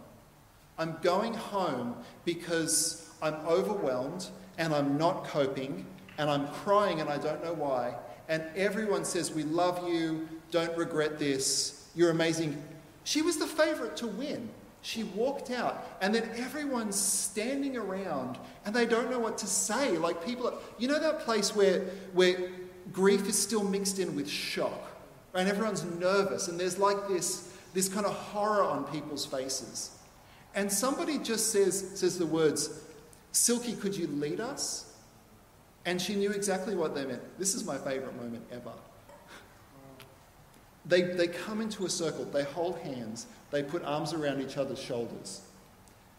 I'm 0.79 0.97
going 1.03 1.36
home 1.36 1.97
because 2.23 3.12
I'm 3.21 3.36
overwhelmed 3.45 4.27
and 4.58 4.73
I'm 4.73 4.97
not 4.97 5.25
coping 5.25 5.86
and 6.17 6.31
I'm 6.31 6.47
crying 6.47 6.99
and 6.99 7.12
I 7.12 7.19
don't 7.19 7.43
know 7.43 7.53
why 7.53 7.93
and 8.27 8.43
everyone 8.55 9.05
says, 9.05 9.31
We 9.31 9.43
love 9.43 9.88
you, 9.88 10.27
don't 10.51 10.75
regret 10.77 11.19
this, 11.19 11.89
you're 11.95 12.11
amazing. 12.11 12.61
She 13.03 13.21
was 13.21 13.38
the 13.38 13.47
favorite 13.47 13.95
to 13.97 14.07
win. 14.07 14.49
She 14.81 15.03
walked 15.03 15.49
out, 15.49 15.97
and 15.99 16.13
then 16.13 16.29
everyone's 16.38 16.95
standing 16.95 17.75
around 17.75 18.38
and 18.65 18.75
they 18.75 18.85
don't 18.85 19.09
know 19.09 19.17
what 19.17 19.38
to 19.39 19.47
say. 19.47 19.97
Like 19.97 20.23
people, 20.23 20.53
you 20.77 20.88
know, 20.88 20.99
that 20.99 21.21
place 21.21 21.55
where, 21.55 21.81
where 22.13 22.51
grief 22.91 23.27
is 23.27 23.38
still 23.38 23.63
mixed 23.63 23.97
in 23.97 24.15
with 24.15 24.29
shock, 24.29 24.79
right? 25.33 25.41
and 25.41 25.49
everyone's 25.49 25.83
nervous, 25.83 26.49
and 26.49 26.59
there's 26.59 26.77
like 26.77 27.07
this, 27.07 27.51
this 27.73 27.89
kind 27.89 28.05
of 28.05 28.13
horror 28.13 28.63
on 28.63 28.83
people's 28.85 29.25
faces. 29.25 29.89
And 30.53 30.71
somebody 30.71 31.17
just 31.17 31.51
says, 31.51 31.99
says 31.99 32.19
the 32.19 32.25
words, 32.25 32.83
Silky, 33.31 33.73
could 33.73 33.97
you 33.97 34.07
lead 34.07 34.39
us? 34.39 34.93
And 35.86 36.02
she 36.02 36.15
knew 36.15 36.32
exactly 36.32 36.76
what 36.76 36.95
they 36.95 37.06
meant. 37.06 37.21
This 37.38 37.54
is 37.54 37.63
my 37.63 37.78
favorite 37.78 38.15
moment 38.15 38.43
ever. 38.52 38.71
They, 40.88 41.02
they 41.02 41.28
come 41.28 41.62
into 41.62 41.86
a 41.86 41.89
circle, 41.89 42.26
they 42.26 42.43
hold 42.43 42.78
hands, 42.80 43.26
they 43.50 43.63
put 43.63 43.84
arms 43.84 44.13
around 44.13 44.41
each 44.41 44.58
other's 44.58 44.80
shoulders. 44.80 45.41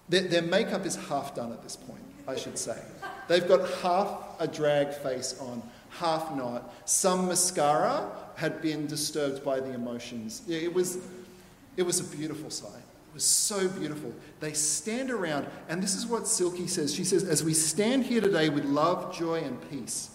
Their, 0.09 0.22
their 0.22 0.42
makeup 0.42 0.85
is 0.87 0.96
half 0.96 1.35
done 1.37 1.52
at 1.52 1.62
this 1.62 1.76
point, 1.76 2.02
I 2.26 2.37
should 2.37 2.59
say. 2.59 2.81
They've 3.29 3.46
got 3.46 3.68
half 3.83 4.40
a 4.40 4.48
drag 4.48 4.92
face 4.92 5.38
on, 5.40 5.62
half 5.90 6.35
not. 6.35 6.72
Some 6.85 7.26
mascara 7.26 8.11
had 8.35 8.61
been 8.61 8.87
disturbed 8.87 9.44
by 9.44 9.61
the 9.61 9.72
emotions. 9.72 10.42
It 10.48 10.72
was, 10.72 10.98
it 11.76 11.83
was 11.83 12.00
a 12.00 12.16
beautiful 12.16 12.50
sight 12.50 12.83
was 13.16 13.24
so 13.24 13.66
beautiful. 13.66 14.12
They 14.40 14.52
stand 14.52 15.11
around, 15.11 15.46
and 15.70 15.83
this 15.83 15.94
is 15.94 16.05
what 16.07 16.29
Silky 16.29 16.66
says. 16.66 16.94
She 16.94 17.02
says, 17.02 17.24
As 17.24 17.42
we 17.42 17.55
stand 17.55 18.05
here 18.05 18.20
today 18.20 18.50
with 18.50 18.66
love, 18.66 19.16
joy, 19.16 19.40
and 19.40 19.59
peace, 19.70 20.11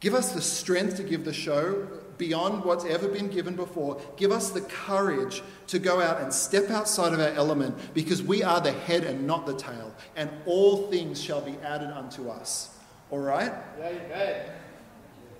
give 0.00 0.14
us 0.14 0.32
the 0.32 0.40
strength 0.40 0.96
to 0.96 1.02
give 1.02 1.26
the 1.26 1.34
show 1.34 1.86
beyond 2.16 2.64
what's 2.64 2.86
ever 2.86 3.08
been 3.08 3.28
given 3.28 3.56
before. 3.56 4.00
Give 4.16 4.32
us 4.32 4.48
the 4.48 4.62
courage 4.62 5.42
to 5.66 5.78
go 5.78 6.00
out 6.00 6.22
and 6.22 6.32
step 6.32 6.70
outside 6.70 7.12
of 7.12 7.20
our 7.20 7.28
element 7.28 7.76
because 7.92 8.22
we 8.22 8.42
are 8.42 8.62
the 8.62 8.72
head 8.72 9.04
and 9.04 9.26
not 9.26 9.44
the 9.44 9.54
tail, 9.54 9.94
and 10.16 10.30
all 10.46 10.86
things 10.90 11.22
shall 11.22 11.42
be 11.42 11.56
added 11.62 11.90
unto 11.90 12.30
us. 12.30 12.74
All 13.10 13.18
right? 13.18 13.52
Amen. 13.78 14.50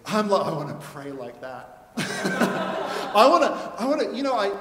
I'm 0.04 0.28
like, 0.28 0.46
I 0.46 0.52
want 0.52 0.68
to 0.68 0.86
pray 0.86 1.12
like 1.12 1.40
that. 1.40 1.92
I 1.96 3.26
want 3.26 3.42
to, 3.42 3.82
I 3.82 3.86
want 3.86 4.02
to, 4.02 4.14
you 4.14 4.22
know, 4.22 4.34
I, 4.34 4.52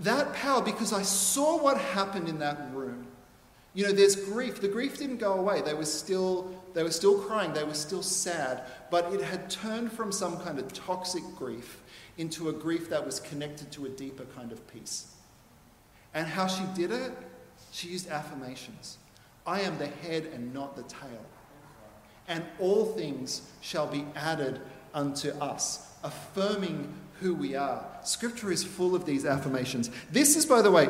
that 0.00 0.32
power 0.34 0.62
because 0.62 0.92
I 0.92 1.02
saw 1.02 1.60
what 1.60 1.78
happened 1.78 2.28
in 2.28 2.38
that 2.40 2.58
room. 2.72 3.06
You 3.74 3.84
know, 3.84 3.92
there's 3.92 4.16
grief. 4.16 4.60
The 4.60 4.68
grief 4.68 4.98
didn't 4.98 5.18
go 5.18 5.34
away. 5.34 5.60
They 5.60 5.74
were 5.74 5.84
still, 5.84 6.54
they 6.72 6.82
were 6.82 6.90
still 6.90 7.18
crying. 7.18 7.52
They 7.52 7.64
were 7.64 7.74
still 7.74 8.02
sad. 8.02 8.62
But 8.90 9.12
it 9.12 9.20
had 9.20 9.50
turned 9.50 9.92
from 9.92 10.12
some 10.12 10.38
kind 10.40 10.58
of 10.58 10.72
toxic 10.72 11.22
grief 11.36 11.82
into 12.16 12.48
a 12.48 12.52
grief 12.52 12.88
that 12.88 13.04
was 13.04 13.20
connected 13.20 13.70
to 13.72 13.86
a 13.86 13.88
deeper 13.90 14.24
kind 14.34 14.50
of 14.50 14.66
peace. 14.72 15.14
And 16.14 16.26
how 16.26 16.46
she 16.46 16.64
did 16.74 16.90
it? 16.90 17.12
She 17.70 17.88
used 17.88 18.08
affirmations. 18.08 18.96
I 19.46 19.60
am 19.60 19.76
the 19.76 19.86
head 19.88 20.30
and 20.32 20.54
not 20.54 20.76
the 20.76 20.82
tail. 20.84 21.24
And 22.28 22.42
all 22.58 22.86
things 22.86 23.42
shall 23.60 23.86
be 23.86 24.06
added 24.16 24.60
unto 24.94 25.28
us, 25.32 25.92
affirming 26.02 26.92
who 27.20 27.34
we 27.34 27.54
are. 27.54 27.84
Scripture 28.04 28.50
is 28.52 28.62
full 28.62 28.94
of 28.94 29.04
these 29.04 29.24
affirmations. 29.24 29.90
This 30.10 30.36
is, 30.36 30.46
by 30.46 30.62
the 30.62 30.70
way, 30.70 30.88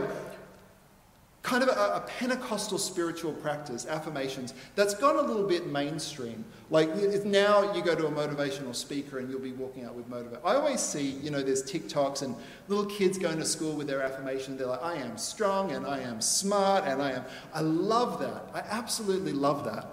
kind 1.47 1.63
of 1.63 1.69
a, 1.69 1.97
a, 1.97 2.01
Pentecostal 2.19 2.77
spiritual 2.77 3.33
practice, 3.33 3.87
affirmations, 3.87 4.53
that's 4.75 4.95
gone 4.95 5.15
a 5.15 5.23
little 5.23 5.47
bit 5.47 5.69
mainstream. 5.69 6.45
Like 6.71 6.93
now 7.25 7.73
you 7.73 7.85
go 7.85 7.95
to 7.95 8.07
a 8.07 8.11
motivational 8.11 8.75
speaker 8.75 9.21
and 9.21 9.31
you'll 9.31 9.39
be 9.39 9.53
walking 9.53 9.85
out 9.85 9.95
with 9.95 10.09
motivation. 10.09 10.41
I 10.45 10.57
always 10.57 10.81
see, 10.81 11.11
you 11.11 11.31
know, 11.31 11.43
there's 11.43 11.63
TikToks 11.63 12.23
and 12.23 12.35
little 12.67 12.87
kids 12.87 13.17
going 13.17 13.39
to 13.39 13.45
school 13.45 13.75
with 13.75 13.87
their 13.87 14.03
affirmation. 14.03 14.57
They're 14.57 14.67
like, 14.67 14.83
I 14.83 14.97
am 14.97 15.17
strong 15.17 15.71
and 15.71 15.87
I 15.87 16.01
am 16.01 16.21
smart 16.21 16.85
and 16.85 17.01
I 17.01 17.13
am. 17.13 17.25
I 17.55 17.61
love 17.61 18.19
that. 18.19 18.51
I 18.53 18.67
absolutely 18.69 19.33
love 19.33 19.65
that. 19.67 19.87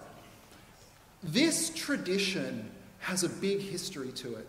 This 1.22 1.70
tradition 1.70 2.72
has 3.00 3.24
a 3.24 3.30
big 3.30 3.60
history 3.60 4.12
to 4.14 4.36
it. 4.36 4.48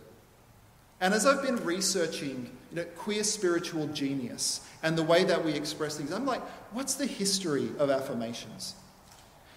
And 1.04 1.12
as 1.12 1.26
I've 1.26 1.42
been 1.42 1.62
researching 1.66 2.50
you 2.70 2.76
know, 2.76 2.84
queer 2.96 3.24
spiritual 3.24 3.88
genius 3.88 4.66
and 4.82 4.96
the 4.96 5.02
way 5.02 5.22
that 5.24 5.44
we 5.44 5.52
express 5.52 5.98
things, 5.98 6.10
I'm 6.10 6.24
like, 6.24 6.40
what's 6.72 6.94
the 6.94 7.04
history 7.04 7.68
of 7.78 7.90
affirmations? 7.90 8.74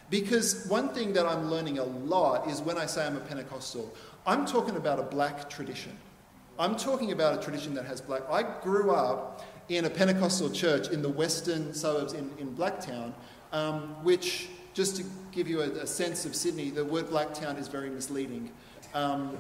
Because 0.10 0.66
one 0.68 0.90
thing 0.90 1.14
that 1.14 1.26
I'm 1.26 1.50
learning 1.50 1.80
a 1.80 1.86
lot 1.86 2.50
is 2.50 2.62
when 2.62 2.78
I 2.78 2.86
say 2.86 3.08
I'm 3.08 3.16
a 3.16 3.22
Pentecostal, 3.22 3.96
I'm 4.26 4.46
talking 4.46 4.76
about 4.76 5.00
a 5.00 5.04
black 5.04 5.50
tradition. 5.50 5.98
I'm 6.60 6.76
talking 6.76 7.14
about 7.14 7.40
a 7.40 7.42
tradition 7.42 7.74
that 7.76 7.86
has 7.86 8.02
black. 8.02 8.24
I 8.30 8.44
grew 8.62 8.92
up 8.92 9.46
in 9.70 9.86
a 9.86 9.90
Pentecostal 9.90 10.50
church 10.50 10.90
in 10.90 11.02
the 11.02 11.08
western 11.08 11.74
suburbs 11.74 12.12
in, 12.12 12.30
in 12.40 12.58
Blacktown, 12.58 13.14
um, 13.54 14.04
which, 14.04 14.50
just 14.74 14.98
to 14.98 15.06
give 15.32 15.48
you 15.48 15.62
a, 15.62 15.70
a, 15.70 15.88
sense 15.88 16.26
of 16.26 16.36
Sydney, 16.36 16.72
the 16.72 16.84
word 16.84 17.06
Blacktown 17.06 17.58
is 17.58 17.70
very 17.70 17.90
misleading. 17.90 18.52
Um, 18.94 19.38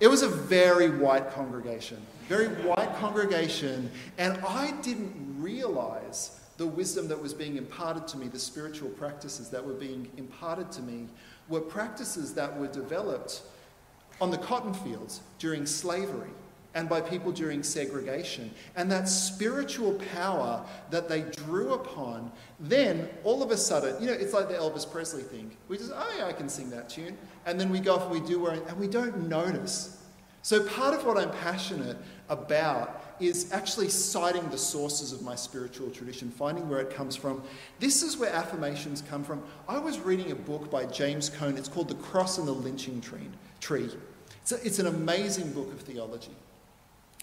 it 0.00 0.08
was 0.08 0.22
a 0.22 0.28
very 0.28 0.90
white 0.90 1.30
congregation, 1.30 2.04
very 2.28 2.48
white 2.64 2.94
congregation, 2.96 3.90
and 4.18 4.38
I 4.46 4.72
didn't 4.82 5.14
realize 5.38 6.40
the 6.56 6.66
wisdom 6.66 7.08
that 7.08 7.20
was 7.20 7.34
being 7.34 7.56
imparted 7.56 8.08
to 8.08 8.18
me, 8.18 8.28
the 8.28 8.38
spiritual 8.38 8.88
practices 8.90 9.50
that 9.50 9.64
were 9.64 9.74
being 9.74 10.10
imparted 10.16 10.72
to 10.72 10.82
me, 10.82 11.06
were 11.48 11.60
practices 11.60 12.34
that 12.34 12.58
were 12.58 12.66
developed 12.66 13.42
on 14.20 14.30
the 14.30 14.38
cotton 14.38 14.72
fields 14.72 15.20
during 15.38 15.66
slavery 15.66 16.30
and 16.76 16.90
by 16.90 17.00
people 17.00 17.32
during 17.32 17.62
segregation. 17.62 18.50
And 18.76 18.92
that 18.92 19.08
spiritual 19.08 19.94
power 20.12 20.62
that 20.90 21.08
they 21.08 21.22
drew 21.22 21.72
upon, 21.72 22.30
then 22.60 23.08
all 23.24 23.42
of 23.42 23.50
a 23.50 23.56
sudden, 23.56 23.98
you 23.98 24.06
know, 24.06 24.12
it's 24.12 24.34
like 24.34 24.48
the 24.48 24.54
Elvis 24.54 24.88
Presley 24.88 25.22
thing. 25.22 25.50
We 25.68 25.78
just, 25.78 25.90
oh 25.94 26.14
yeah, 26.18 26.26
I 26.26 26.34
can 26.34 26.50
sing 26.50 26.68
that 26.70 26.90
tune. 26.90 27.16
And 27.46 27.58
then 27.58 27.70
we 27.70 27.80
go 27.80 27.94
off 27.94 28.02
and 28.02 28.10
we 28.10 28.20
do, 28.20 28.40
where 28.40 28.52
and 28.52 28.78
we 28.78 28.88
don't 28.88 29.26
notice. 29.26 30.02
So 30.42 30.64
part 30.64 30.92
of 30.92 31.06
what 31.06 31.16
I'm 31.16 31.30
passionate 31.30 31.96
about 32.28 33.02
is 33.20 33.50
actually 33.52 33.88
citing 33.88 34.46
the 34.50 34.58
sources 34.58 35.14
of 35.14 35.22
my 35.22 35.34
spiritual 35.34 35.90
tradition, 35.90 36.30
finding 36.30 36.68
where 36.68 36.80
it 36.80 36.90
comes 36.90 37.16
from. 37.16 37.42
This 37.80 38.02
is 38.02 38.18
where 38.18 38.30
affirmations 38.30 39.02
come 39.08 39.24
from. 39.24 39.42
I 39.66 39.78
was 39.78 39.98
reading 39.98 40.30
a 40.30 40.36
book 40.36 40.70
by 40.70 40.84
James 40.84 41.30
Cone. 41.30 41.56
It's 41.56 41.68
called 41.68 41.88
The 41.88 41.94
Cross 41.94 42.36
and 42.36 42.46
the 42.46 42.52
Lynching 42.52 43.00
Tree. 43.00 43.88
It's, 44.42 44.52
a, 44.52 44.64
it's 44.64 44.78
an 44.78 44.88
amazing 44.88 45.52
book 45.52 45.72
of 45.72 45.80
theology. 45.80 46.36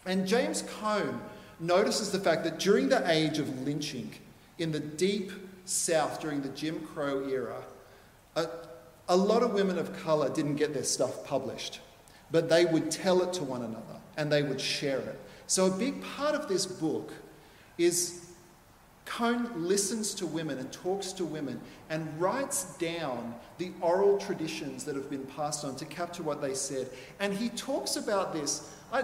And 0.06 0.28
James 0.28 0.64
Cone 0.80 1.22
notices 1.60 2.12
the 2.12 2.20
fact 2.20 2.44
that 2.44 2.60
during 2.60 2.90
the 2.90 3.10
age 3.10 3.40
of 3.40 3.66
lynching 3.66 4.12
in 4.58 4.72
the 4.72 4.80
deep 4.80 5.32
South 5.66 6.20
during 6.20 6.42
the 6.42 6.50
Jim 6.50 6.80
Crow 6.82 7.28
era, 7.30 7.64
a, 8.36 8.48
a 9.08 9.16
lot 9.16 9.44
of 9.44 9.54
women 9.54 9.78
of 9.78 9.98
colour 10.04 10.30
didn't 10.30 10.56
get 10.56 10.74
their 10.74 10.84
stuff 10.84 11.26
published, 11.26 11.80
but 12.32 12.50
they 12.50 12.66
would 12.66 12.92
tell 12.92 13.22
it 13.22 13.34
to 13.34 13.44
one 13.44 13.62
another 13.62 14.00
and 14.18 14.32
they 14.32 14.44
would 14.44 14.60
share 14.60 15.00
it. 15.00 15.20
So, 15.48 15.68
a 15.68 15.72
big 15.72 16.02
part 16.02 16.36
of 16.36 16.48
this 16.48 16.66
book 16.66 17.14
is 17.78 18.24
Cone 19.06 19.50
listens 19.56 20.14
to 20.16 20.26
women 20.26 20.60
and 20.60 20.72
talks 20.72 21.12
to 21.14 21.26
women 21.26 21.60
and 21.90 22.08
writes 22.20 22.78
down 22.78 23.36
the 23.58 23.72
oral 23.82 24.18
traditions 24.18 24.86
that 24.86 24.96
have 24.96 25.10
been 25.10 25.26
passed 25.26 25.66
on 25.66 25.76
to 25.76 25.86
capture 25.86 26.24
what 26.24 26.42
they 26.42 26.54
said. 26.54 26.90
And 27.20 27.34
he 27.34 27.50
talks 27.50 27.98
about 27.98 28.34
this. 28.34 28.72
I, 28.92 29.04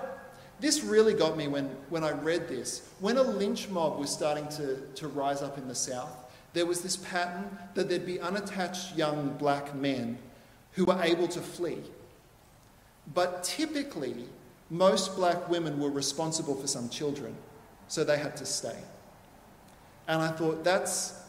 this 0.59 0.83
really 0.83 1.13
got 1.13 1.37
me 1.37 1.47
when, 1.47 1.65
when 1.89 2.03
I 2.03 2.11
read 2.11 2.47
this. 2.47 2.89
When 2.99 3.17
a 3.17 3.23
lynch 3.23 3.69
mob 3.69 3.97
was 3.97 4.09
starting 4.09 4.47
to, 4.49 4.81
to 4.95 5.07
rise 5.07 5.41
up 5.41 5.57
in 5.57 5.67
the 5.67 5.75
South, 5.75 6.11
there 6.53 6.65
was 6.65 6.81
this 6.81 6.97
pattern 6.97 7.57
that 7.75 7.89
there'd 7.89 8.05
be 8.05 8.19
unattached 8.19 8.95
young 8.95 9.29
black 9.37 9.75
men 9.75 10.17
who 10.73 10.85
were 10.85 11.01
able 11.01 11.27
to 11.29 11.39
flee. 11.39 11.77
But 13.13 13.43
typically, 13.43 14.15
most 14.69 15.15
black 15.15 15.49
women 15.49 15.79
were 15.79 15.89
responsible 15.89 16.55
for 16.55 16.67
some 16.67 16.89
children, 16.89 17.35
so 17.87 18.03
they 18.03 18.17
had 18.17 18.35
to 18.37 18.45
stay. 18.45 18.77
And 20.07 20.21
I 20.21 20.29
thought 20.31 20.63
that's, 20.63 21.21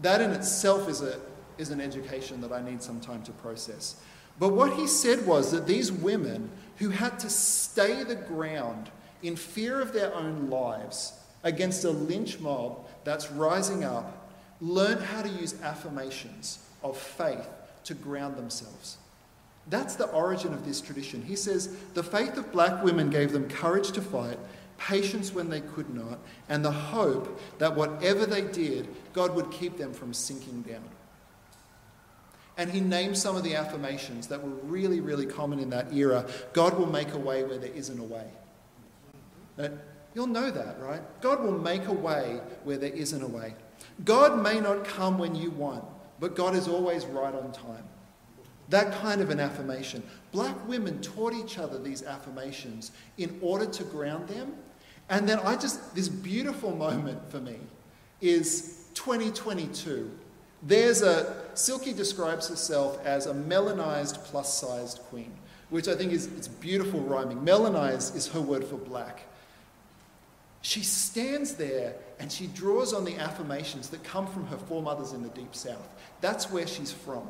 that 0.00 0.20
in 0.20 0.30
itself 0.30 0.88
is, 0.88 1.02
a, 1.02 1.20
is 1.58 1.70
an 1.70 1.80
education 1.80 2.40
that 2.40 2.52
I 2.52 2.62
need 2.62 2.82
some 2.82 3.00
time 3.00 3.22
to 3.24 3.32
process. 3.32 4.00
But 4.38 4.52
what 4.52 4.74
he 4.74 4.86
said 4.86 5.26
was 5.26 5.52
that 5.52 5.66
these 5.66 5.92
women 5.92 6.50
who 6.78 6.90
had 6.90 7.18
to 7.20 7.30
stay 7.30 8.02
the 8.02 8.14
ground 8.14 8.90
in 9.22 9.36
fear 9.36 9.80
of 9.80 9.92
their 9.92 10.14
own 10.14 10.50
lives 10.50 11.12
against 11.42 11.84
a 11.84 11.90
lynch 11.90 12.40
mob 12.40 12.86
that's 13.04 13.30
rising 13.30 13.84
up 13.84 14.30
learned 14.60 15.02
how 15.02 15.22
to 15.22 15.28
use 15.28 15.60
affirmations 15.62 16.58
of 16.82 16.96
faith 16.96 17.48
to 17.84 17.94
ground 17.94 18.36
themselves. 18.36 18.98
That's 19.68 19.96
the 19.96 20.10
origin 20.10 20.52
of 20.52 20.66
this 20.66 20.80
tradition. 20.80 21.22
He 21.22 21.36
says 21.36 21.74
the 21.94 22.02
faith 22.02 22.36
of 22.36 22.52
black 22.52 22.82
women 22.84 23.10
gave 23.10 23.32
them 23.32 23.48
courage 23.48 23.92
to 23.92 24.02
fight, 24.02 24.38
patience 24.78 25.32
when 25.32 25.48
they 25.48 25.60
could 25.60 25.94
not, 25.94 26.18
and 26.48 26.64
the 26.64 26.70
hope 26.70 27.40
that 27.58 27.74
whatever 27.74 28.26
they 28.26 28.42
did, 28.42 28.88
God 29.12 29.34
would 29.34 29.50
keep 29.50 29.78
them 29.78 29.92
from 29.92 30.12
sinking 30.12 30.62
down. 30.62 30.84
And 32.56 32.70
he 32.70 32.80
named 32.80 33.18
some 33.18 33.36
of 33.36 33.42
the 33.42 33.56
affirmations 33.56 34.28
that 34.28 34.42
were 34.42 34.50
really, 34.50 35.00
really 35.00 35.26
common 35.26 35.58
in 35.58 35.70
that 35.70 35.92
era. 35.92 36.24
God 36.52 36.78
will 36.78 36.86
make 36.86 37.12
a 37.12 37.18
way 37.18 37.42
where 37.42 37.58
there 37.58 37.72
isn't 37.72 37.98
a 37.98 38.04
way. 38.04 38.26
You'll 40.14 40.28
know 40.28 40.50
that, 40.50 40.80
right? 40.80 41.02
God 41.20 41.42
will 41.42 41.58
make 41.58 41.86
a 41.86 41.92
way 41.92 42.40
where 42.62 42.78
there 42.78 42.92
isn't 42.92 43.22
a 43.22 43.26
way. 43.26 43.54
God 44.04 44.40
may 44.40 44.60
not 44.60 44.84
come 44.84 45.18
when 45.18 45.34
you 45.34 45.50
want, 45.50 45.84
but 46.20 46.36
God 46.36 46.54
is 46.54 46.68
always 46.68 47.04
right 47.06 47.34
on 47.34 47.52
time. 47.52 47.84
That 48.68 48.92
kind 48.94 49.20
of 49.20 49.30
an 49.30 49.40
affirmation. 49.40 50.02
Black 50.32 50.56
women 50.68 51.00
taught 51.02 51.34
each 51.34 51.58
other 51.58 51.78
these 51.78 52.02
affirmations 52.02 52.92
in 53.18 53.38
order 53.42 53.66
to 53.66 53.84
ground 53.84 54.28
them. 54.28 54.54
And 55.10 55.28
then 55.28 55.38
I 55.40 55.56
just, 55.56 55.94
this 55.94 56.08
beautiful 56.08 56.74
moment 56.74 57.30
for 57.30 57.40
me 57.40 57.56
is 58.20 58.86
2022. 58.94 60.10
There's 60.62 61.02
a, 61.02 61.43
Silky 61.54 61.92
describes 61.92 62.48
herself 62.48 63.04
as 63.04 63.26
a 63.26 63.34
melanized 63.34 64.22
plus 64.24 64.52
sized 64.52 64.98
queen, 65.10 65.32
which 65.70 65.88
I 65.88 65.94
think 65.94 66.12
is 66.12 66.26
it's 66.26 66.48
beautiful 66.48 67.00
rhyming. 67.00 67.38
Melanized 67.38 68.16
is 68.16 68.28
her 68.28 68.40
word 68.40 68.64
for 68.64 68.76
black. 68.76 69.22
She 70.62 70.82
stands 70.82 71.54
there 71.54 71.94
and 72.18 72.32
she 72.32 72.46
draws 72.46 72.94
on 72.94 73.04
the 73.04 73.16
affirmations 73.16 73.90
that 73.90 74.02
come 74.02 74.26
from 74.26 74.46
her 74.46 74.56
foremothers 74.56 75.12
in 75.12 75.22
the 75.22 75.28
deep 75.30 75.54
south. 75.54 75.88
That's 76.20 76.50
where 76.50 76.66
she's 76.66 76.92
from. 76.92 77.28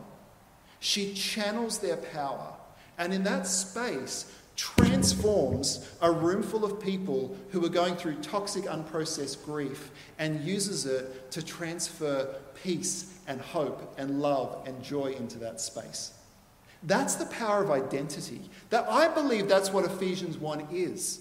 She 0.79 1.15
channels 1.15 1.79
their 1.79 1.97
power. 1.97 2.53
And 2.97 3.13
in 3.13 3.25
that 3.25 3.47
space, 3.47 4.31
transforms 4.57 5.89
a 6.01 6.11
room 6.11 6.43
full 6.43 6.65
of 6.65 6.81
people 6.81 7.37
who 7.51 7.65
are 7.65 7.71
going 7.71 7.97
through 7.97 8.15
toxic, 8.17 8.65
unprocessed 8.65 9.45
grief 9.45 9.91
and 10.19 10.45
uses 10.45 10.87
it 10.87 11.31
to 11.33 11.43
transfer 11.43 12.37
peace 12.63 13.14
and 13.27 13.41
hope 13.41 13.95
and 13.99 14.21
love 14.21 14.63
and 14.67 14.83
joy 14.83 15.15
into 15.19 15.39
that 15.39 15.61
space. 15.61 16.13
That's 16.83 17.15
the 17.15 17.27
power 17.27 17.63
of 17.63 17.71
identity. 17.71 18.41
That 18.71 18.87
I 18.89 19.09
believe 19.09 19.49
that's 19.49 19.73
what 19.73 19.85
Ephesians 19.85 20.37
1 20.37 20.69
is. 20.71 21.21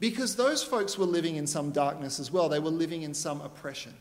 Because 0.00 0.36
those 0.36 0.62
folks 0.62 0.98
were 0.98 1.06
living 1.06 1.36
in 1.36 1.46
some 1.46 1.70
darkness 1.70 2.20
as 2.20 2.30
well. 2.30 2.48
They 2.48 2.58
were 2.58 2.70
living 2.70 3.02
in 3.02 3.14
some 3.14 3.40
oppression. 3.40 3.94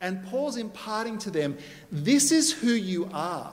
And 0.00 0.24
Paul's 0.26 0.56
imparting 0.56 1.18
to 1.18 1.30
them 1.30 1.58
this 1.90 2.32
is 2.32 2.52
who 2.52 2.72
you 2.72 3.08
are. 3.12 3.52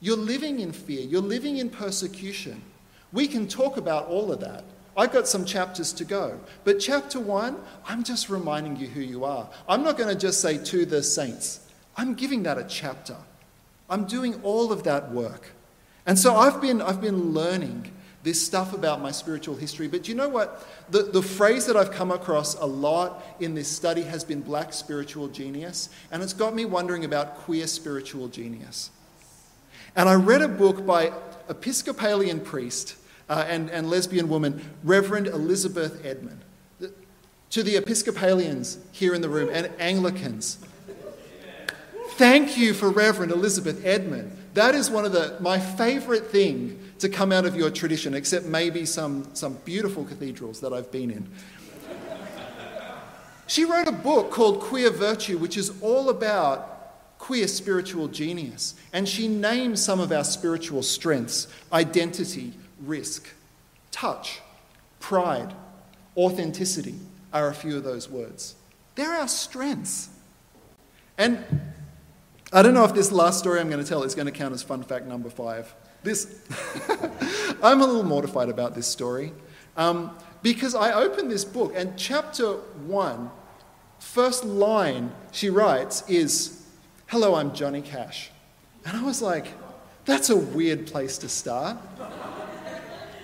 You're 0.00 0.16
living 0.16 0.60
in 0.60 0.72
fear, 0.72 1.00
you're 1.00 1.22
living 1.22 1.56
in 1.56 1.70
persecution. 1.70 2.62
We 3.12 3.26
can 3.26 3.48
talk 3.48 3.76
about 3.76 4.06
all 4.06 4.30
of 4.30 4.40
that. 4.40 4.64
I've 4.96 5.12
got 5.12 5.28
some 5.28 5.44
chapters 5.44 5.92
to 5.94 6.04
go. 6.04 6.40
But 6.64 6.80
chapter 6.80 7.20
one, 7.20 7.56
I'm 7.86 8.02
just 8.02 8.30
reminding 8.30 8.76
you 8.76 8.86
who 8.86 9.00
you 9.00 9.24
are. 9.24 9.48
I'm 9.68 9.82
not 9.82 9.98
going 9.98 10.08
to 10.08 10.18
just 10.18 10.40
say 10.40 10.56
to 10.58 10.86
the 10.86 11.02
saints, 11.02 11.65
I'm 11.96 12.14
giving 12.14 12.42
that 12.44 12.58
a 12.58 12.64
chapter. 12.64 13.16
I'm 13.88 14.04
doing 14.04 14.40
all 14.42 14.72
of 14.72 14.82
that 14.84 15.10
work. 15.10 15.52
And 16.04 16.18
so 16.18 16.36
I've 16.36 16.60
been, 16.60 16.82
I've 16.82 17.00
been 17.00 17.32
learning 17.32 17.92
this 18.22 18.44
stuff 18.44 18.72
about 18.72 19.00
my 19.00 19.12
spiritual 19.12 19.54
history. 19.54 19.86
But 19.86 20.08
you 20.08 20.14
know 20.14 20.28
what? 20.28 20.66
The, 20.90 21.04
the 21.04 21.22
phrase 21.22 21.66
that 21.66 21.76
I've 21.76 21.92
come 21.92 22.10
across 22.10 22.56
a 22.56 22.66
lot 22.66 23.24
in 23.38 23.54
this 23.54 23.68
study 23.68 24.02
has 24.02 24.24
been 24.24 24.40
black 24.40 24.72
spiritual 24.72 25.28
genius. 25.28 25.88
And 26.10 26.22
it's 26.22 26.32
got 26.32 26.54
me 26.54 26.64
wondering 26.64 27.04
about 27.04 27.36
queer 27.36 27.66
spiritual 27.68 28.28
genius. 28.28 28.90
And 29.94 30.08
I 30.08 30.14
read 30.14 30.42
a 30.42 30.48
book 30.48 30.84
by 30.84 31.12
Episcopalian 31.48 32.40
priest 32.40 32.96
uh, 33.28 33.44
and, 33.48 33.70
and 33.70 33.88
lesbian 33.88 34.28
woman, 34.28 34.60
Reverend 34.82 35.28
Elizabeth 35.28 36.02
Edman. 36.02 36.38
To 37.50 37.62
the 37.62 37.76
Episcopalians 37.76 38.78
here 38.90 39.14
in 39.14 39.22
the 39.22 39.28
room 39.28 39.48
and 39.52 39.70
Anglicans, 39.78 40.58
thank 42.16 42.56
you 42.56 42.72
for 42.72 42.90
Reverend 42.90 43.30
Elizabeth 43.30 43.84
Edman. 43.84 44.30
That 44.54 44.74
is 44.74 44.90
one 44.90 45.04
of 45.04 45.12
the, 45.12 45.36
my 45.40 45.58
favorite 45.58 46.28
thing 46.28 46.80
to 46.98 47.10
come 47.10 47.30
out 47.30 47.44
of 47.44 47.54
your 47.54 47.70
tradition, 47.70 48.14
except 48.14 48.46
maybe 48.46 48.86
some, 48.86 49.28
some 49.34 49.58
beautiful 49.66 50.04
cathedrals 50.04 50.60
that 50.60 50.72
I've 50.72 50.90
been 50.90 51.10
in. 51.10 51.28
she 53.46 53.66
wrote 53.66 53.86
a 53.86 53.92
book 53.92 54.30
called 54.30 54.60
Queer 54.60 54.90
Virtue, 54.90 55.36
which 55.36 55.58
is 55.58 55.72
all 55.82 56.08
about 56.08 57.18
queer 57.18 57.46
spiritual 57.46 58.08
genius. 58.08 58.74
And 58.94 59.06
she 59.06 59.28
names 59.28 59.84
some 59.84 60.00
of 60.00 60.10
our 60.10 60.24
spiritual 60.24 60.82
strengths 60.82 61.48
identity, 61.70 62.54
risk. 62.80 63.28
Touch, 63.90 64.40
pride, 65.00 65.52
authenticity 66.16 66.94
are 67.32 67.48
a 67.48 67.54
few 67.54 67.76
of 67.76 67.84
those 67.84 68.08
words. 68.08 68.54
They're 68.94 69.12
our 69.12 69.28
strengths. 69.28 70.08
And 71.18 71.44
I 72.56 72.62
don't 72.62 72.72
know 72.72 72.84
if 72.84 72.94
this 72.94 73.12
last 73.12 73.38
story 73.38 73.60
I'm 73.60 73.68
going 73.68 73.84
to 73.84 73.86
tell 73.86 74.02
is 74.02 74.14
going 74.14 74.24
to 74.24 74.32
count 74.32 74.54
as 74.54 74.62
fun 74.62 74.82
fact 74.82 75.04
number 75.04 75.28
five. 75.28 75.74
This, 76.02 76.40
I'm 77.62 77.82
a 77.82 77.86
little 77.86 78.02
mortified 78.02 78.48
about 78.48 78.74
this 78.74 78.86
story 78.86 79.34
um, 79.76 80.16
because 80.42 80.74
I 80.74 80.94
opened 80.94 81.30
this 81.30 81.44
book 81.44 81.74
and 81.76 81.98
chapter 81.98 82.52
one, 82.86 83.30
first 83.98 84.42
line 84.42 85.12
she 85.32 85.50
writes 85.50 86.02
is, 86.08 86.64
Hello, 87.08 87.34
I'm 87.34 87.52
Johnny 87.54 87.82
Cash. 87.82 88.30
And 88.86 88.96
I 88.96 89.02
was 89.02 89.20
like, 89.20 89.48
that's 90.06 90.30
a 90.30 90.36
weird 90.36 90.86
place 90.86 91.18
to 91.18 91.28
start. 91.28 91.76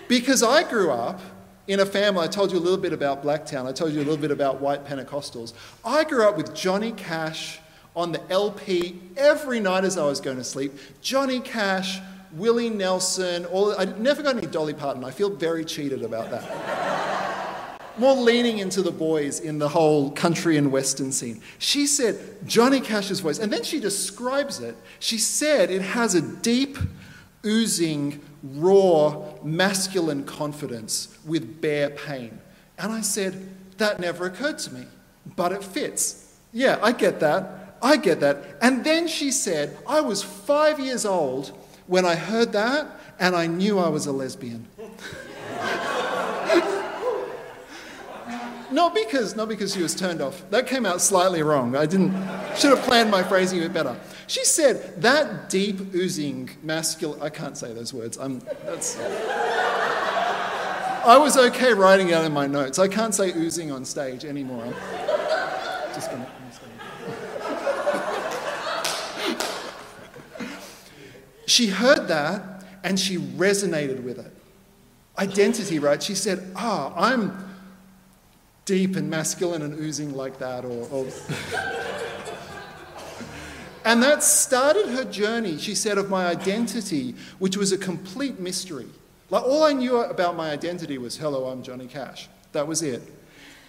Because 0.09 0.43
I 0.43 0.63
grew 0.63 0.91
up 0.91 1.23
in 1.69 1.81
a 1.81 1.87
family, 1.87 2.23
I 2.23 2.27
told 2.27 2.53
you 2.53 2.59
a 2.59 2.61
little 2.61 2.77
bit 2.77 2.93
about 2.93 3.25
Blacktown, 3.25 3.65
I 3.65 3.73
told 3.73 3.95
you 3.95 4.01
a 4.01 4.05
little 4.05 4.19
bit 4.19 4.31
about 4.31 4.61
white 4.61 4.85
Pentecostals. 4.85 5.55
I 5.87 6.05
grew 6.05 6.29
up 6.29 6.37
with 6.37 6.55
Johnny 6.55 6.93
Cash 6.93 7.61
on 7.95 8.13
the 8.13 8.31
LP 8.31 8.99
every 9.17 9.61
night 9.61 9.85
as 9.85 9.99
I 9.99 10.05
was 10.07 10.21
going 10.21 10.39
to 10.39 10.45
sleep. 10.45 10.73
Johnny 11.01 11.41
Cash, 11.41 12.01
Willie 12.33 12.71
Nelson, 12.71 13.45
all, 13.47 13.79
I 13.79 13.85
never 13.85 14.23
got 14.23 14.37
any 14.37 14.47
Dolly 14.47 14.75
Parton. 14.75 15.05
I 15.05 15.11
feel 15.11 15.31
very 15.31 15.65
cheated 15.65 16.03
about 16.03 16.31
that. 16.31 17.79
More 17.99 18.15
leaning 18.15 18.59
into 18.59 18.81
the 18.81 18.91
boys 18.91 19.41
in 19.41 19.59
the 19.59 19.69
whole 19.69 20.11
country 20.13 20.57
and 20.57 20.73
western 20.73 21.13
scene. 21.13 21.43
She 21.59 21.87
said, 21.87 22.19
Johnny 22.47 22.81
Cash's 22.81 23.21
voice, 23.21 23.39
and 23.39 23.53
then 23.53 23.63
she 23.63 23.81
describes 23.81 24.61
it. 24.61 24.75
She 24.99 25.19
said 25.19 25.71
it 25.71 25.83
has 25.83 26.15
a 26.15 26.23
deep, 26.23 26.79
oozing, 27.45 28.23
raw, 28.43 29.23
masculine 29.43 30.25
confidence 30.25 31.19
with 31.27 31.61
bare 31.61 31.91
pain. 31.91 32.41
And 32.79 32.93
I 32.93 33.03
said, 33.03 33.47
That 33.77 34.01
never 34.01 34.25
occurred 34.25 34.59
to 34.61 34.73
me, 34.73 34.87
but 35.37 35.53
it 35.53 35.63
fits. 35.63 36.39
Yeah, 36.53 36.79
I 36.83 36.93
get 36.93 37.21
that. 37.21 37.62
I 37.83 37.97
get 37.97 38.21
that. 38.21 38.45
And 38.63 38.85
then 38.85 39.09
she 39.09 39.33
said, 39.33 39.77
I 39.87 40.01
was 40.01 40.23
five 40.23 40.79
years 40.79 41.05
old 41.05 41.51
when 41.89 42.05
I 42.07 42.15
heard 42.15 42.53
that, 42.53 42.87
and 43.19 43.35
I 43.35 43.47
knew 43.49 43.79
I 43.79 43.89
was 43.89 44.07
a 44.07 44.13
lesbian. 44.13 44.67
not 48.71 48.95
because 48.95 49.37
not 49.37 49.49
because 49.49 49.75
she 49.75 49.83
was 49.83 49.95
turned 49.95 50.23
off. 50.23 50.49
That 50.51 50.67
came 50.67 50.87
out 50.87 51.01
slightly 51.01 51.43
wrong. 51.43 51.77
I 51.77 51.87
didn't 51.87 52.13
should 52.57 52.71
have 52.71 52.83
planned 52.83 53.11
my 53.11 53.23
phrasing 53.23 53.59
a 53.59 53.63
bit 53.63 53.73
better. 53.75 53.99
She 54.29 54.45
said 54.45 55.03
that 55.03 55.51
deep 55.51 55.95
oozing 55.95 56.51
masculine. 56.63 57.21
I 57.21 57.29
can't 57.29 57.57
say 57.57 57.75
those 57.75 57.93
words. 57.93 58.17
I'm. 58.17 58.41
That's. 58.65 58.99
I 61.05 61.19
was 61.19 61.37
okay 61.37 61.75
writing 61.75 62.11
it 62.11 62.15
out 62.15 62.25
in 62.25 62.33
my 62.33 62.47
notes. 62.47 62.79
I 62.79 62.87
can't 62.87 63.13
say 63.15 63.33
oozing 63.33 63.73
on 63.73 63.85
stage 63.85 64.25
anymore. 64.25 64.65
I'm 64.65 65.95
just 65.95 66.11
gonna. 66.11 66.31
She 71.53 71.67
heard 71.67 72.09
that 72.09 72.65
and 72.83 72.99
she 72.99 73.19
resonated 73.19 74.03
with 74.03 74.19
it. 74.19 74.33
Identity, 75.19 75.79
right? 75.79 76.03
She 76.03 76.15
said, 76.15 76.51
Ah, 76.57 76.93
I'm 76.97 77.45
deep 78.65 78.97
and 78.97 79.11
masculine 79.11 79.61
and 79.61 79.79
oozing 79.79 80.15
like 80.15 80.39
that, 80.39 80.65
or. 80.65 80.89
or 80.91 81.07
and 83.85 84.03
that 84.03 84.23
started 84.23 84.89
her 84.89 85.05
journey, 85.05 85.59
she 85.59 85.75
said, 85.75 85.99
of 85.99 86.09
my 86.09 86.27
identity, 86.27 87.15
which 87.39 87.59
was 87.59 87.71
a 87.73 87.79
complete 87.79 88.41
mystery. 88.41 88.89
Like, 89.29 89.45
all 89.45 89.65
I 89.65 89.73
knew 89.73 89.99
about 89.99 90.37
my 90.37 90.51
identity 90.51 90.97
was, 90.97 91.19
hello, 91.19 91.49
I'm 91.49 91.63
Johnny 91.63 91.87
Cash. 91.87 92.29
That 92.53 92.67
was 92.67 92.83
it. 92.83 93.03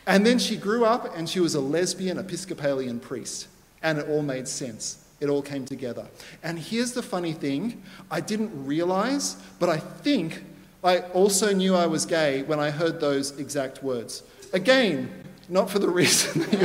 And 0.08 0.26
then 0.26 0.40
she 0.40 0.56
grew 0.56 0.86
up 0.86 1.18
and 1.18 1.30
she 1.30 1.40
was 1.40 1.56
a 1.56 1.62
lesbian 1.62 2.18
Episcopalian 2.18 3.00
priest. 3.00 3.48
And 3.82 4.00
it 4.00 4.08
all 4.08 4.22
made 4.22 4.48
sense. 4.48 5.03
It 5.24 5.30
all 5.30 5.42
came 5.42 5.64
together. 5.64 6.06
And 6.44 6.60
here's 6.60 6.92
the 6.92 7.02
funny 7.02 7.32
thing 7.32 7.82
I 8.12 8.20
didn't 8.20 8.52
realize, 8.66 9.38
but 9.58 9.70
I 9.70 9.78
think 9.78 10.44
I 10.84 11.00
also 11.00 11.54
knew 11.54 11.76
I 11.76 11.86
was 11.86 12.06
gay 12.06 12.44
when 12.44 12.60
I 12.60 12.72
heard 12.72 13.00
those 13.00 13.40
exact 13.40 13.82
words. 13.82 14.24
Again, 14.52 15.10
not 15.48 15.70
for 15.70 15.80
the 15.80 15.88
reason 15.88 16.42
that 16.42 16.52
you 16.52 16.60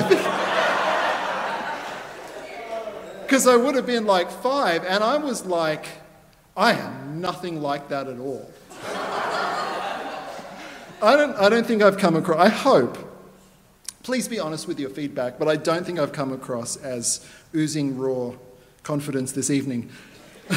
Because 3.22 3.46
I 3.46 3.54
would 3.54 3.76
have 3.76 3.86
been 3.86 4.06
like 4.06 4.28
five, 4.28 4.84
and 4.84 5.04
I 5.04 5.18
was 5.18 5.46
like, 5.46 5.86
I 6.56 6.72
am 6.72 7.20
nothing 7.20 7.62
like 7.62 7.90
that 7.90 8.08
at 8.08 8.18
all. 8.18 8.50
I 11.00 11.14
don't, 11.14 11.36
I 11.36 11.48
don't 11.48 11.64
think 11.64 11.80
I've 11.80 11.96
come 11.96 12.16
across, 12.16 12.40
I 12.40 12.48
hope, 12.48 12.98
please 14.02 14.26
be 14.26 14.40
honest 14.40 14.66
with 14.66 14.80
your 14.80 14.90
feedback, 14.90 15.38
but 15.38 15.46
I 15.46 15.54
don't 15.54 15.86
think 15.86 16.00
I've 16.00 16.10
come 16.10 16.32
across 16.32 16.74
as 16.74 17.24
oozing 17.54 17.96
raw 17.96 18.32
confidence 18.88 19.33
this 19.33 19.51
evening. 19.51 19.90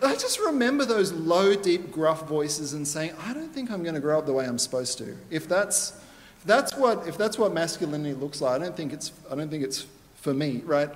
I 0.00 0.12
just 0.12 0.38
remember 0.38 0.84
those 0.84 1.10
low, 1.10 1.56
deep, 1.56 1.90
gruff 1.90 2.28
voices 2.28 2.74
and 2.74 2.86
saying, 2.86 3.12
I 3.26 3.34
don't 3.34 3.52
think 3.52 3.72
I'm 3.72 3.82
going 3.82 3.96
to 3.96 4.00
grow 4.00 4.20
up 4.20 4.26
the 4.26 4.32
way 4.32 4.46
I'm 4.46 4.56
supposed 4.56 4.98
to. 4.98 5.16
If 5.30 5.48
that's, 5.48 6.00
if 6.38 6.44
that's, 6.44 6.76
what, 6.76 7.08
if 7.08 7.18
that's 7.18 7.38
what 7.38 7.52
masculinity 7.52 8.14
looks 8.14 8.40
like, 8.40 8.52
I 8.52 8.64
don't 8.64 8.76
think 8.76 8.92
it's, 8.92 9.10
I 9.32 9.34
don't 9.34 9.50
think 9.50 9.64
it's 9.64 9.88
for 10.14 10.32
me, 10.32 10.62
right? 10.64 10.90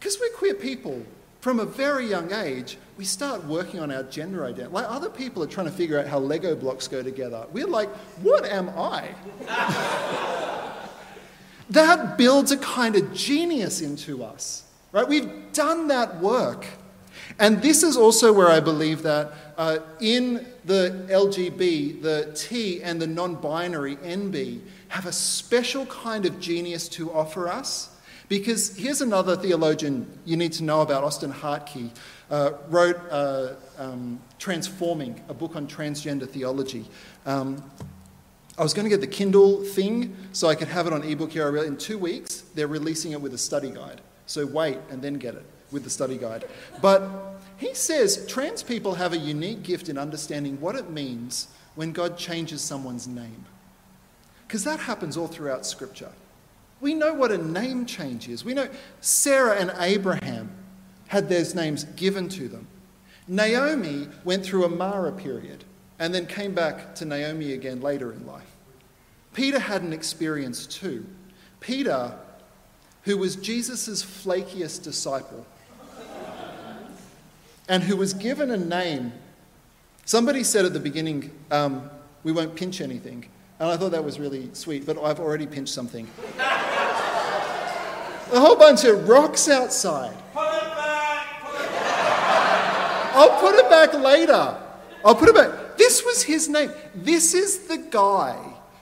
Because 0.00 0.18
we're 0.20 0.36
queer 0.36 0.54
people 0.54 1.06
from 1.40 1.60
a 1.60 1.64
very 1.64 2.08
young 2.08 2.32
age, 2.32 2.76
we 2.96 3.04
start 3.04 3.44
working 3.44 3.78
on 3.78 3.92
our 3.92 4.02
gender 4.02 4.44
identity. 4.44 4.74
Like 4.74 4.86
other 4.88 5.08
people 5.08 5.40
are 5.44 5.46
trying 5.46 5.66
to 5.66 5.72
figure 5.72 6.00
out 6.00 6.08
how 6.08 6.18
Lego 6.18 6.56
blocks 6.56 6.88
go 6.88 7.00
together. 7.00 7.46
We're 7.52 7.68
like, 7.68 7.90
what 8.24 8.44
am 8.44 8.70
I? 8.70 9.14
that 11.74 12.16
builds 12.16 12.50
a 12.50 12.56
kind 12.56 12.96
of 12.96 13.12
genius 13.12 13.80
into 13.80 14.24
us, 14.24 14.64
right? 14.92 15.06
We've 15.06 15.52
done 15.52 15.88
that 15.88 16.20
work. 16.20 16.66
And 17.38 17.60
this 17.62 17.82
is 17.82 17.96
also 17.96 18.32
where 18.32 18.48
I 18.48 18.60
believe 18.60 19.02
that 19.02 19.32
uh, 19.56 19.78
in 20.00 20.46
the 20.64 21.06
LGB, 21.10 22.00
the 22.02 22.32
T 22.34 22.82
and 22.82 23.00
the 23.00 23.06
non 23.06 23.36
binary 23.36 23.96
NB 23.96 24.60
have 24.88 25.06
a 25.06 25.12
special 25.12 25.86
kind 25.86 26.26
of 26.26 26.40
genius 26.40 26.88
to 26.90 27.12
offer 27.12 27.48
us 27.48 27.90
because 28.28 28.76
here's 28.76 29.00
another 29.00 29.36
theologian 29.36 30.06
you 30.24 30.36
need 30.36 30.52
to 30.52 30.64
know 30.64 30.80
about, 30.80 31.04
Austen 31.04 31.32
Hartke, 31.32 31.90
uh, 32.30 32.52
wrote 32.68 32.96
uh, 33.10 33.54
um, 33.78 34.20
Transforming, 34.38 35.20
a 35.28 35.34
book 35.34 35.56
on 35.56 35.66
transgender 35.66 36.28
theology. 36.28 36.84
Um, 37.26 37.62
I 38.56 38.62
was 38.62 38.72
going 38.72 38.84
to 38.84 38.90
get 38.90 39.00
the 39.00 39.06
Kindle 39.06 39.64
thing 39.64 40.16
so 40.32 40.48
I 40.48 40.54
could 40.54 40.68
have 40.68 40.86
it 40.86 40.92
on 40.92 41.02
ebook 41.02 41.32
here. 41.32 41.56
In 41.56 41.76
two 41.76 41.98
weeks, 41.98 42.44
they're 42.54 42.68
releasing 42.68 43.12
it 43.12 43.20
with 43.20 43.34
a 43.34 43.38
study 43.38 43.70
guide. 43.70 44.00
So 44.26 44.46
wait 44.46 44.78
and 44.90 45.02
then 45.02 45.14
get 45.14 45.34
it 45.34 45.44
with 45.72 45.84
the 45.84 45.90
study 45.90 46.16
guide. 46.16 46.44
But 46.80 47.02
he 47.56 47.74
says 47.74 48.26
trans 48.28 48.62
people 48.62 48.94
have 48.94 49.12
a 49.12 49.18
unique 49.18 49.62
gift 49.62 49.88
in 49.88 49.98
understanding 49.98 50.60
what 50.60 50.76
it 50.76 50.90
means 50.90 51.48
when 51.74 51.92
God 51.92 52.16
changes 52.16 52.62
someone's 52.62 53.08
name. 53.08 53.44
Because 54.46 54.62
that 54.64 54.78
happens 54.78 55.16
all 55.16 55.26
throughout 55.26 55.66
Scripture. 55.66 56.12
We 56.80 56.94
know 56.94 57.12
what 57.12 57.32
a 57.32 57.38
name 57.38 57.86
change 57.86 58.28
is. 58.28 58.44
We 58.44 58.54
know 58.54 58.68
Sarah 59.00 59.56
and 59.56 59.72
Abraham 59.78 60.50
had 61.08 61.28
their 61.28 61.44
names 61.54 61.84
given 61.84 62.28
to 62.30 62.48
them. 62.48 62.68
Naomi 63.26 64.08
went 64.24 64.44
through 64.44 64.64
a 64.64 64.68
Mara 64.68 65.12
period 65.12 65.64
and 65.98 66.14
then 66.14 66.26
came 66.26 66.54
back 66.54 66.94
to 66.96 67.04
Naomi 67.04 67.52
again 67.52 67.80
later 67.80 68.12
in 68.12 68.26
life. 68.26 68.50
Peter 69.32 69.58
had 69.58 69.82
an 69.82 69.92
experience 69.92 70.66
too. 70.66 71.04
Peter, 71.60 72.12
who 73.02 73.18
was 73.18 73.36
Jesus' 73.36 74.02
flakiest 74.02 74.82
disciple 74.82 75.46
and 77.68 77.82
who 77.82 77.96
was 77.96 78.14
given 78.14 78.50
a 78.50 78.56
name, 78.56 79.12
somebody 80.04 80.44
said 80.44 80.64
at 80.64 80.72
the 80.72 80.80
beginning, 80.80 81.30
um, 81.50 81.90
We 82.22 82.32
won't 82.32 82.54
pinch 82.54 82.80
anything. 82.80 83.26
And 83.58 83.70
I 83.70 83.76
thought 83.76 83.92
that 83.92 84.04
was 84.04 84.18
really 84.18 84.50
sweet, 84.52 84.84
but 84.84 84.98
I've 84.98 85.20
already 85.20 85.46
pinched 85.46 85.72
something. 85.72 86.08
a 86.38 88.40
whole 88.40 88.56
bunch 88.56 88.84
of 88.84 89.08
rocks 89.08 89.48
outside. 89.48 90.14
Put 90.32 90.46
it 90.46 90.74
back! 90.74 91.40
Put 91.40 91.60
it 91.60 91.70
back! 91.70 93.14
I'll 93.14 93.40
put 93.40 93.54
it 93.54 93.70
back 93.70 93.94
later. 93.94 94.56
I'll 95.04 95.14
put 95.14 95.28
it 95.28 95.34
back. 95.34 95.50
This 95.84 96.02
was 96.02 96.22
his 96.22 96.48
name. 96.48 96.72
This 96.94 97.34
is 97.34 97.68
the 97.68 97.76
guy 97.76 98.38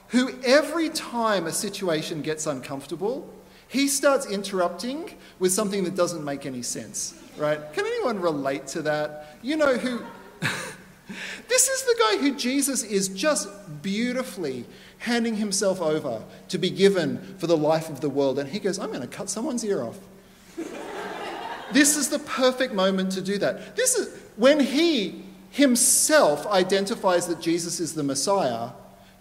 who, 0.07 0.31
every 0.45 0.87
time 0.87 1.47
a 1.47 1.51
situation 1.51 2.21
gets 2.21 2.47
uncomfortable, 2.47 3.29
he 3.67 3.89
starts 3.89 4.25
interrupting 4.25 5.13
with 5.37 5.51
something 5.51 5.83
that 5.83 5.97
doesn't 5.97 6.23
make 6.23 6.45
any 6.45 6.61
sense, 6.61 7.21
right? 7.35 7.59
Can 7.73 7.85
anyone 7.85 8.21
relate 8.21 8.67
to 8.67 8.81
that? 8.83 9.37
You 9.41 9.57
know 9.57 9.75
who. 9.75 10.01
This 11.49 11.67
is 11.67 11.83
the 11.83 11.95
guy 11.99 12.17
who 12.21 12.35
Jesus 12.35 12.81
is 12.83 13.09
just 13.09 13.49
beautifully 13.81 14.65
handing 14.99 15.35
himself 15.35 15.81
over 15.81 16.23
to 16.47 16.57
be 16.57 16.69
given 16.69 17.17
for 17.37 17.45
the 17.47 17.57
life 17.57 17.89
of 17.89 17.99
the 17.99 18.09
world. 18.09 18.39
And 18.39 18.49
he 18.49 18.59
goes, 18.59 18.79
I'm 18.79 18.87
going 18.87 19.01
to 19.01 19.07
cut 19.07 19.29
someone's 19.29 19.65
ear 19.65 19.83
off. 19.83 19.99
this 21.73 21.97
is 21.97 22.07
the 22.07 22.19
perfect 22.19 22.73
moment 22.73 23.11
to 23.11 23.21
do 23.21 23.37
that. 23.39 23.75
This 23.75 23.95
is 23.95 24.17
when 24.37 24.61
he 24.61 25.22
himself 25.53 26.47
identifies 26.47 27.27
that 27.27 27.39
Jesus 27.39 27.79
is 27.79 27.93
the 27.93 28.01
Messiah. 28.01 28.71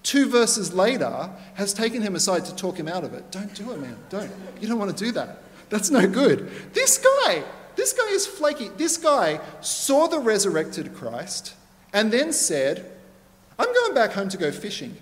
Two 0.02 0.30
verses 0.30 0.72
later, 0.72 1.30
has 1.54 1.74
taken 1.74 2.00
him 2.00 2.16
aside 2.16 2.46
to 2.46 2.56
talk 2.56 2.78
him 2.78 2.88
out 2.88 3.04
of 3.04 3.12
it. 3.12 3.30
Don't 3.30 3.54
do 3.54 3.70
it, 3.72 3.78
man. 3.78 3.96
Don't. 4.08 4.32
You 4.58 4.66
don't 4.66 4.78
want 4.78 4.96
to 4.96 5.04
do 5.04 5.12
that. 5.12 5.42
That's 5.68 5.90
no 5.90 6.08
good. 6.08 6.50
This 6.72 6.96
guy, 6.96 7.44
this 7.76 7.92
guy 7.92 8.08
is 8.08 8.26
flaky. 8.26 8.70
This 8.78 8.96
guy 8.96 9.40
saw 9.60 10.06
the 10.06 10.20
resurrected 10.20 10.94
Christ 10.94 11.54
and 11.92 12.10
then 12.10 12.32
said, 12.32 12.90
I'm 13.58 13.72
going 13.72 13.94
back 13.94 14.12
home 14.12 14.30
to 14.30 14.38
go 14.38 14.50
fishing. 14.50 14.96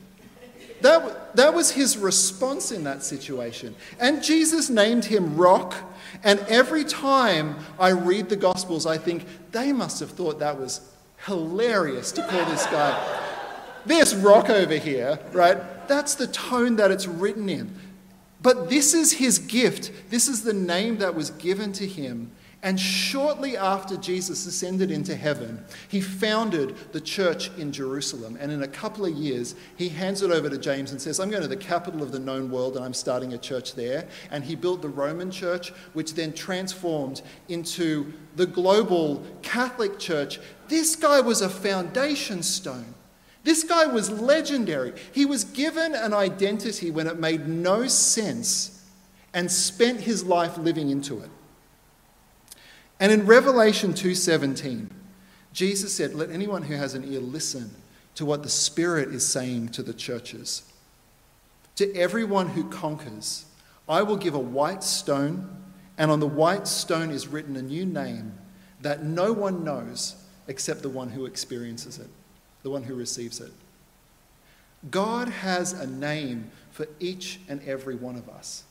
That, 0.81 1.37
that 1.37 1.55
was 1.55 1.71
his 1.71 1.97
response 1.97 2.73
in 2.73 2.83
that 2.85 3.05
situation. 3.05 3.77
And 4.01 4.21
Jesus 4.21 4.69
named 4.69 5.05
him 5.05 5.37
Rock. 5.37 5.77
And 6.25 6.41
every 6.49 6.83
time 6.83 7.57
I 7.79 7.91
read 7.91 8.29
the 8.29 8.37
Gospels, 8.37 8.85
I 8.85 8.99
think 8.99 9.27
they 9.53 9.73
must 9.73 10.01
have 10.01 10.11
thought 10.11 10.41
that 10.41 10.59
was 10.59 10.81
hilarious 11.27 12.13
to 12.13 12.27
call 12.27 12.45
this 12.47 12.67
guy 12.67 13.21
this 13.87 14.15
rock 14.15 14.51
over 14.51 14.77
here, 14.77 15.19
right? 15.33 15.89
That's 15.89 16.15
the 16.15 16.27
tone 16.27 16.77
that 16.77 16.91
it's 16.91 17.07
written 17.07 17.49
in. 17.49 17.75
But 18.43 18.71
this 18.71 18.95
is 18.95 19.13
his 19.13 19.39
gift. 19.39 19.91
This 20.11 20.29
is 20.29 20.43
the 20.43 20.53
name 20.53 20.99
that 20.99 21.15
was 21.15 21.31
given 21.31 21.73
to 21.75 21.87
him 21.87 22.31
and 22.63 22.79
shortly 22.79 23.57
after 23.57 23.97
Jesus 23.97 24.45
ascended 24.45 24.91
into 24.91 25.17
heaven, 25.17 25.65
he 25.89 26.03
founded 26.03 26.77
the 26.93 27.01
church 27.01 27.51
in 27.57 27.73
Jerusalem. 27.73 28.37
And 28.39 28.53
in 28.53 28.63
a 28.63 28.69
couple 28.69 29.07
of 29.07 29.13
years, 29.13 29.55
he 29.77 29.89
hands 29.89 30.21
it 30.21 30.31
over 30.31 30.51
to 30.51 30.59
James 30.59 30.93
and 30.93 31.01
says, 31.01 31.21
I'm 31.21 31.31
going 31.31 31.41
to 31.41 31.49
the 31.49 31.57
capital 31.57 32.03
of 32.03 32.13
the 32.13 32.19
known 32.19 32.51
world 32.51 32.77
and 32.77 32.85
I'm 32.85 32.93
starting 32.93 33.33
a 33.33 33.39
church 33.39 33.75
there. 33.75 34.07
And 34.31 34.45
he 34.45 34.57
built 34.57 34.83
the 34.83 34.91
Roman 34.91 35.31
church, 35.31 35.71
which 35.95 36.13
then 36.15 36.35
transformed 36.35 37.23
into 37.49 38.13
the 38.37 38.47
global 38.47 39.25
Catholic 39.41 39.99
church. 39.99 40.39
This 40.71 40.95
guy 40.95 41.21
was 41.21 41.43
a 41.43 41.49
foundation 41.49 42.45
stone. 42.45 42.95
This 43.43 43.65
guy 43.65 43.87
was 43.87 44.09
legendary. 44.09 44.93
He 45.13 45.27
was 45.27 45.43
given 45.43 45.97
an 45.97 46.15
identity 46.15 46.93
when 46.93 47.09
it 47.09 47.19
made 47.19 47.49
no 47.49 47.89
sense 47.89 48.87
and 49.35 49.51
spent 49.51 50.03
his 50.03 50.23
life 50.23 50.57
living 50.59 50.89
into 50.89 51.19
it. 51.19 51.31
And 53.01 53.11
in 53.11 53.27
Revelation 53.27 53.95
2:17, 53.95 54.91
Jesus 55.53 55.93
said, 55.93 56.15
"Let 56.15 56.31
anyone 56.31 56.63
who 56.63 56.75
has 56.75 56.95
an 56.95 57.03
ear 57.03 57.21
listen 57.21 57.75
to 58.15 58.25
what 58.25 58.45
the 58.45 58.49
Spirit 58.49 59.13
is 59.13 59.27
saying 59.27 59.71
to 59.71 59.83
the 59.83 59.93
churches. 59.93 60.63
To 61.77 61.93
everyone 61.97 62.51
who 62.51 62.69
conquers, 62.69 63.45
I 63.89 64.03
will 64.03 64.17
give 64.17 64.35
a 64.35 64.39
white 64.39 64.85
stone, 64.85 65.49
and 65.99 66.13
on 66.13 66.21
the 66.21 66.29
white 66.29 66.69
stone 66.69 67.11
is 67.11 67.27
written 67.27 67.57
a 67.57 67.63
new 67.63 67.85
name 67.85 68.39
that 68.83 69.05
no 69.05 69.33
one 69.33 69.65
knows 69.65 70.15
except 70.49 70.83
the 70.83 70.89
one 70.89 71.11
who 71.11 71.27
experiences 71.27 71.99
it, 71.99 72.09
the 72.63 72.71
one 72.71 72.83
who 72.83 72.95
receives 72.95 73.41
it." 73.41 73.53
God 74.91 75.29
has 75.29 75.73
a 75.73 75.87
name 75.87 76.51
for 76.71 76.87
each 76.99 77.41
and 77.49 77.61
every 77.67 77.95
one 77.95 78.17
of 78.17 78.29
us, 78.29 78.65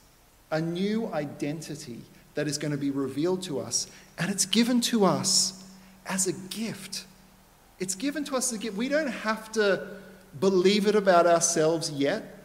a 0.49 0.59
new 0.59 1.07
identity 1.13 2.01
that 2.33 2.47
is 2.47 2.57
going 2.57 2.71
to 2.71 2.77
be 2.77 2.89
revealed 2.89 3.43
to 3.43 3.59
us 3.59 3.87
and 4.19 4.29
it's 4.29 4.45
given 4.45 4.81
to 4.81 5.05
us 5.05 5.63
as 6.05 6.27
a 6.27 6.33
gift. 6.33 7.05
It's 7.79 7.95
given 7.95 8.25
to 8.25 8.35
us 8.35 8.51
as 8.51 8.59
a 8.59 8.61
gift. 8.61 8.75
We 8.75 8.89
don't 8.89 9.07
have 9.07 9.51
to 9.53 9.87
believe 10.39 10.85
it 10.85 10.95
about 10.95 11.25
ourselves 11.25 11.89
yet. 11.89 12.37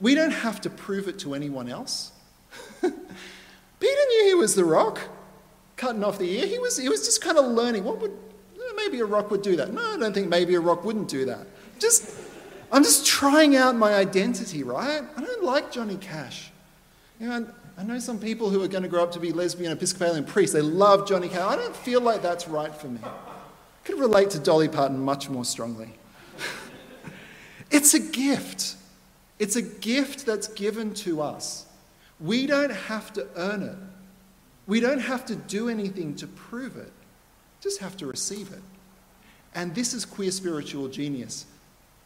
We 0.00 0.14
don't 0.14 0.32
have 0.32 0.60
to 0.62 0.70
prove 0.70 1.06
it 1.08 1.18
to 1.20 1.34
anyone 1.34 1.68
else. 1.68 2.10
Peter 2.80 2.92
knew 3.80 4.24
he 4.26 4.34
was 4.34 4.56
the 4.56 4.64
rock, 4.64 5.00
cutting 5.76 6.02
off 6.02 6.18
the 6.18 6.28
ear. 6.28 6.46
He 6.46 6.58
was, 6.58 6.76
he 6.76 6.88
was 6.88 7.06
just 7.06 7.22
kind 7.22 7.38
of 7.38 7.46
learning. 7.46 7.84
What 7.84 8.00
would, 8.00 8.16
maybe 8.76 9.00
a 9.00 9.04
rock 9.04 9.30
would 9.30 9.42
do 9.42 9.56
that. 9.56 9.72
No, 9.72 9.82
I 9.82 9.96
don't 9.96 10.12
think 10.12 10.28
maybe 10.28 10.54
a 10.54 10.60
rock 10.60 10.84
wouldn't 10.84 11.08
do 11.08 11.24
that. 11.26 11.46
Just, 11.78 12.14
I'm 12.70 12.82
just 12.82 13.06
trying 13.06 13.56
out 13.56 13.76
my 13.76 13.94
identity, 13.94 14.62
right? 14.62 15.02
I 15.16 15.20
don't 15.20 15.42
like 15.42 15.72
Johnny 15.72 15.96
Cash. 15.96 16.50
You 17.20 17.28
know, 17.28 17.46
I 17.78 17.82
know 17.82 17.98
some 17.98 18.18
people 18.18 18.50
who 18.50 18.62
are 18.62 18.68
going 18.68 18.82
to 18.82 18.88
grow 18.88 19.02
up 19.02 19.12
to 19.12 19.20
be 19.20 19.32
lesbian 19.32 19.72
Episcopalian 19.72 20.24
priests. 20.24 20.54
They 20.54 20.62
love 20.62 21.06
Johnny 21.06 21.28
Cash. 21.28 21.40
I 21.40 21.56
don't 21.56 21.76
feel 21.76 22.00
like 22.00 22.22
that's 22.22 22.48
right 22.48 22.74
for 22.74 22.88
me. 22.88 23.00
I 23.02 23.10
could 23.84 23.98
relate 23.98 24.30
to 24.30 24.38
Dolly 24.38 24.68
Parton 24.68 24.98
much 24.98 25.28
more 25.28 25.44
strongly. 25.44 25.92
it's 27.70 27.94
a 27.94 28.00
gift. 28.00 28.76
It's 29.38 29.56
a 29.56 29.62
gift 29.62 30.24
that's 30.24 30.48
given 30.48 30.94
to 30.94 31.20
us. 31.20 31.66
We 32.18 32.46
don't 32.46 32.72
have 32.72 33.12
to 33.14 33.26
earn 33.36 33.62
it. 33.62 33.76
We 34.66 34.80
don't 34.80 35.00
have 35.00 35.26
to 35.26 35.36
do 35.36 35.68
anything 35.68 36.14
to 36.16 36.26
prove 36.26 36.76
it. 36.76 36.92
Just 37.66 37.80
have 37.80 37.96
to 37.96 38.06
receive 38.06 38.52
it. 38.52 38.62
And 39.52 39.74
this 39.74 39.92
is 39.92 40.04
queer 40.04 40.30
spiritual 40.30 40.86
genius. 40.86 41.46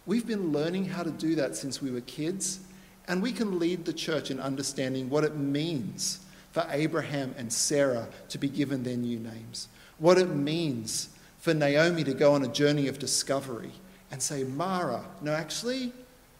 We've 0.06 0.26
been 0.26 0.52
learning 0.52 0.86
how 0.86 1.02
to 1.02 1.10
do 1.10 1.34
that 1.34 1.54
since 1.54 1.82
we 1.82 1.90
were 1.90 2.00
kids 2.00 2.60
and 3.06 3.20
we 3.20 3.30
can 3.30 3.58
lead 3.58 3.84
the 3.84 3.92
church 3.92 4.30
in 4.30 4.40
understanding 4.40 5.10
what 5.10 5.22
it 5.22 5.36
means 5.36 6.20
for 6.52 6.66
Abraham 6.70 7.34
and 7.36 7.52
Sarah 7.52 8.08
to 8.30 8.38
be 8.38 8.48
given 8.48 8.84
their 8.84 8.96
new 8.96 9.18
names, 9.18 9.68
what 9.98 10.16
it 10.16 10.30
means 10.30 11.10
for 11.40 11.52
Naomi 11.52 12.04
to 12.04 12.14
go 12.14 12.32
on 12.32 12.42
a 12.42 12.48
journey 12.48 12.88
of 12.88 12.98
discovery 12.98 13.72
and 14.10 14.22
say, 14.22 14.44
Mara, 14.44 15.04
no, 15.20 15.34
actually, 15.34 15.92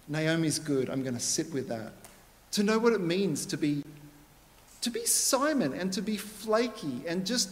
Naomi's 0.09 0.59
good. 0.59 0.89
I'm 0.89 1.03
going 1.03 1.13
to 1.13 1.21
sit 1.21 1.53
with 1.53 1.69
that. 1.69 1.93
To 2.53 2.63
know 2.63 2.79
what 2.79 2.95
it 2.95 3.03
means 3.03 3.45
to 3.45 3.59
be, 3.59 3.85
to 4.81 4.89
be 4.89 5.05
Simon 5.05 5.75
and 5.75 5.93
to 5.93 6.01
be 6.01 6.17
flaky 6.17 7.03
and 7.07 7.27
just 7.27 7.51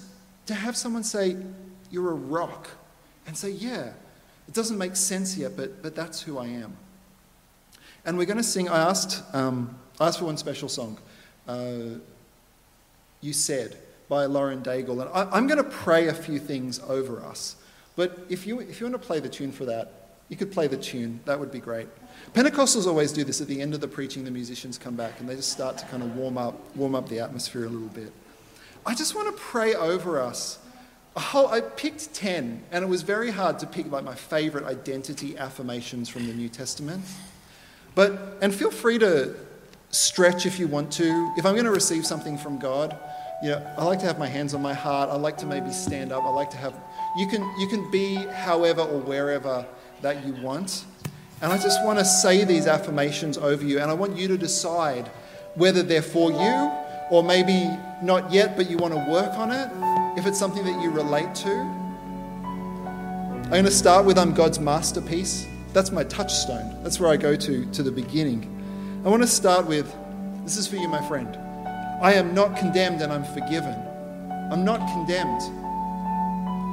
to 0.48 0.54
have 0.54 0.76
someone 0.76 1.04
say, 1.04 1.36
You're 1.90 2.10
a 2.10 2.14
rock. 2.14 2.68
And 3.26 3.36
say, 3.36 3.50
Yeah, 3.50 3.92
it 4.48 4.54
doesn't 4.54 4.76
make 4.76 4.96
sense 4.96 5.36
yet, 5.36 5.56
but, 5.56 5.82
but 5.82 5.94
that's 5.94 6.22
who 6.22 6.38
I 6.38 6.46
am. 6.46 6.76
And 8.04 8.18
we're 8.18 8.26
going 8.26 8.38
to 8.38 8.42
sing, 8.42 8.68
I 8.68 8.78
asked, 8.78 9.22
um, 9.34 9.78
I 10.00 10.08
asked 10.08 10.18
for 10.18 10.24
one 10.24 10.38
special 10.38 10.68
song. 10.68 10.98
Uh, 11.46 11.98
you 13.20 13.32
Say 13.32 13.68
by 14.08 14.24
Lauren 14.24 14.62
Daigle. 14.62 15.02
And 15.02 15.10
I, 15.12 15.36
am 15.36 15.46
going 15.46 15.62
to 15.62 15.68
pray 15.68 16.08
a 16.08 16.14
few 16.14 16.38
things 16.38 16.80
over 16.88 17.20
us. 17.20 17.56
But 17.94 18.18
if 18.30 18.46
you, 18.46 18.60
if 18.60 18.80
you 18.80 18.88
want 18.88 19.00
to 19.00 19.06
play 19.06 19.20
the 19.20 19.28
tune 19.28 19.52
for 19.52 19.66
that, 19.66 19.92
you 20.30 20.36
could 20.36 20.52
play 20.52 20.66
the 20.66 20.76
tune. 20.76 21.20
That 21.26 21.38
would 21.38 21.50
be 21.50 21.58
great. 21.58 21.88
Pentecostals 22.32 22.86
always 22.86 23.12
do 23.12 23.24
this 23.24 23.40
at 23.40 23.48
the 23.48 23.60
end 23.60 23.74
of 23.74 23.80
the 23.80 23.88
preaching, 23.88 24.24
the 24.24 24.30
musicians 24.30 24.78
come 24.78 24.94
back 24.94 25.20
and 25.20 25.28
they 25.28 25.34
just 25.34 25.50
start 25.50 25.76
to 25.78 25.86
kind 25.86 26.02
of 26.02 26.16
warm 26.16 26.38
up, 26.38 26.54
warm 26.76 26.94
up 26.94 27.08
the 27.08 27.20
atmosphere 27.20 27.64
a 27.64 27.68
little 27.68 27.88
bit. 27.88 28.12
I 28.88 28.94
just 28.94 29.14
want 29.14 29.36
to 29.36 29.42
pray 29.42 29.74
over 29.74 30.18
us. 30.18 30.58
Whole, 31.14 31.48
I 31.48 31.60
picked 31.60 32.14
10, 32.14 32.62
and 32.72 32.82
it 32.82 32.88
was 32.88 33.02
very 33.02 33.30
hard 33.30 33.58
to 33.58 33.66
pick 33.66 33.92
like 33.92 34.02
my 34.02 34.14
favorite 34.14 34.64
identity 34.64 35.36
affirmations 35.36 36.08
from 36.08 36.26
the 36.26 36.32
New 36.32 36.48
Testament. 36.48 37.04
But, 37.94 38.38
and 38.40 38.54
feel 38.54 38.70
free 38.70 38.98
to 39.00 39.34
stretch 39.90 40.46
if 40.46 40.58
you 40.58 40.68
want 40.68 40.90
to. 40.92 41.34
If 41.36 41.44
I'm 41.44 41.52
going 41.52 41.66
to 41.66 41.70
receive 41.70 42.06
something 42.06 42.38
from 42.38 42.58
God, 42.58 42.98
you 43.42 43.50
know, 43.50 43.74
I 43.76 43.84
like 43.84 43.98
to 43.98 44.06
have 44.06 44.18
my 44.18 44.26
hands 44.26 44.54
on 44.54 44.62
my 44.62 44.72
heart. 44.72 45.10
I 45.10 45.16
like 45.16 45.36
to 45.38 45.46
maybe 45.46 45.70
stand 45.70 46.10
up. 46.10 46.24
I 46.24 46.30
like 46.30 46.48
to 46.52 46.56
have, 46.56 46.72
you 47.18 47.28
can, 47.28 47.42
you 47.58 47.68
can 47.68 47.90
be 47.90 48.14
however 48.14 48.80
or 48.80 49.00
wherever 49.00 49.66
that 50.00 50.24
you 50.24 50.32
want. 50.42 50.86
And 51.42 51.52
I 51.52 51.58
just 51.58 51.84
want 51.84 51.98
to 51.98 52.06
say 52.06 52.44
these 52.44 52.66
affirmations 52.66 53.36
over 53.36 53.62
you, 53.66 53.80
and 53.80 53.90
I 53.90 53.94
want 53.94 54.16
you 54.16 54.28
to 54.28 54.38
decide 54.38 55.08
whether 55.56 55.82
they're 55.82 56.00
for 56.00 56.32
you 56.32 56.87
or 57.10 57.22
maybe 57.22 57.68
not 58.02 58.30
yet, 58.32 58.56
but 58.56 58.70
you 58.70 58.76
want 58.76 58.94
to 58.94 59.10
work 59.10 59.32
on 59.34 59.50
it, 59.50 59.70
if 60.18 60.26
it's 60.26 60.38
something 60.38 60.64
that 60.64 60.82
you 60.82 60.90
relate 60.90 61.34
to. 61.36 61.50
I'm 63.44 63.50
going 63.50 63.64
to 63.64 63.70
start 63.70 64.04
with 64.04 64.18
I'm 64.18 64.34
God's 64.34 64.60
masterpiece. 64.60 65.46
That's 65.72 65.90
my 65.90 66.04
touchstone. 66.04 66.82
That's 66.82 67.00
where 67.00 67.10
I 67.10 67.16
go 67.16 67.34
to, 67.34 67.64
to 67.72 67.82
the 67.82 67.92
beginning. 67.92 69.02
I 69.04 69.08
want 69.08 69.22
to 69.22 69.28
start 69.28 69.66
with 69.66 69.92
this 70.48 70.56
is 70.56 70.66
for 70.66 70.76
you, 70.76 70.88
my 70.88 71.06
friend. 71.06 71.36
I 72.02 72.14
am 72.14 72.32
not 72.32 72.56
condemned 72.56 73.02
and 73.02 73.12
I'm 73.12 73.24
forgiven. 73.24 73.74
I'm 74.50 74.64
not 74.64 74.80
condemned. 74.94 75.42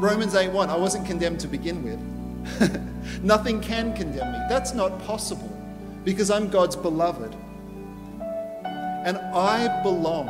Romans 0.01 0.33
8:1, 0.33 0.69
I 0.69 0.77
wasn't 0.77 1.05
condemned 1.05 1.41
to 1.41 1.47
begin 1.49 1.83
with. 1.83 2.81
Nothing 3.21 3.59
can 3.59 3.93
condemn 3.93 4.31
me. 4.31 4.39
That's 4.47 4.73
not 4.73 4.97
possible 5.05 5.51
because 6.05 6.31
I'm 6.31 6.47
God's 6.47 6.77
beloved. 6.77 7.35
And 9.05 9.17
I 9.17 9.83
belong. 9.83 10.29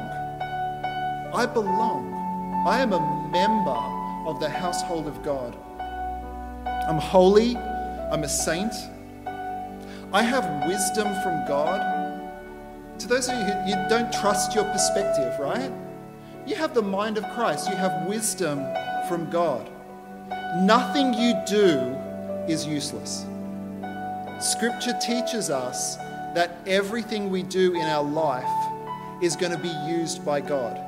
I 1.33 1.45
belong. 1.45 2.13
I 2.67 2.81
am 2.81 2.91
a 2.91 3.29
member 3.31 4.29
of 4.29 4.41
the 4.41 4.49
household 4.49 5.07
of 5.07 5.23
God. 5.23 5.55
I'm 6.67 6.97
holy, 6.97 7.55
I'm 7.55 8.23
a 8.23 8.27
saint. 8.27 8.73
I 10.11 10.23
have 10.23 10.67
wisdom 10.67 11.07
from 11.23 11.47
God. 11.47 11.79
To 12.99 13.07
those 13.07 13.29
of 13.29 13.37
you 13.37 13.45
who 13.45 13.69
you 13.69 13.75
don't 13.87 14.11
trust 14.11 14.53
your 14.53 14.65
perspective, 14.65 15.39
right? 15.39 15.71
You 16.45 16.55
have 16.55 16.73
the 16.73 16.81
mind 16.81 17.17
of 17.17 17.23
Christ, 17.33 17.69
you 17.69 17.77
have 17.77 18.05
wisdom 18.07 18.59
from 19.07 19.29
God. 19.29 19.69
Nothing 20.57 21.13
you 21.13 21.33
do 21.47 21.95
is 22.51 22.65
useless. 22.65 23.25
Scripture 24.41 24.97
teaches 25.01 25.49
us 25.49 25.95
that 26.35 26.57
everything 26.67 27.29
we 27.29 27.43
do 27.43 27.73
in 27.73 27.81
our 27.81 28.03
life 28.03 28.64
is 29.21 29.35
going 29.35 29.51
to 29.51 29.57
be 29.57 29.73
used 29.87 30.25
by 30.25 30.41
God. 30.41 30.79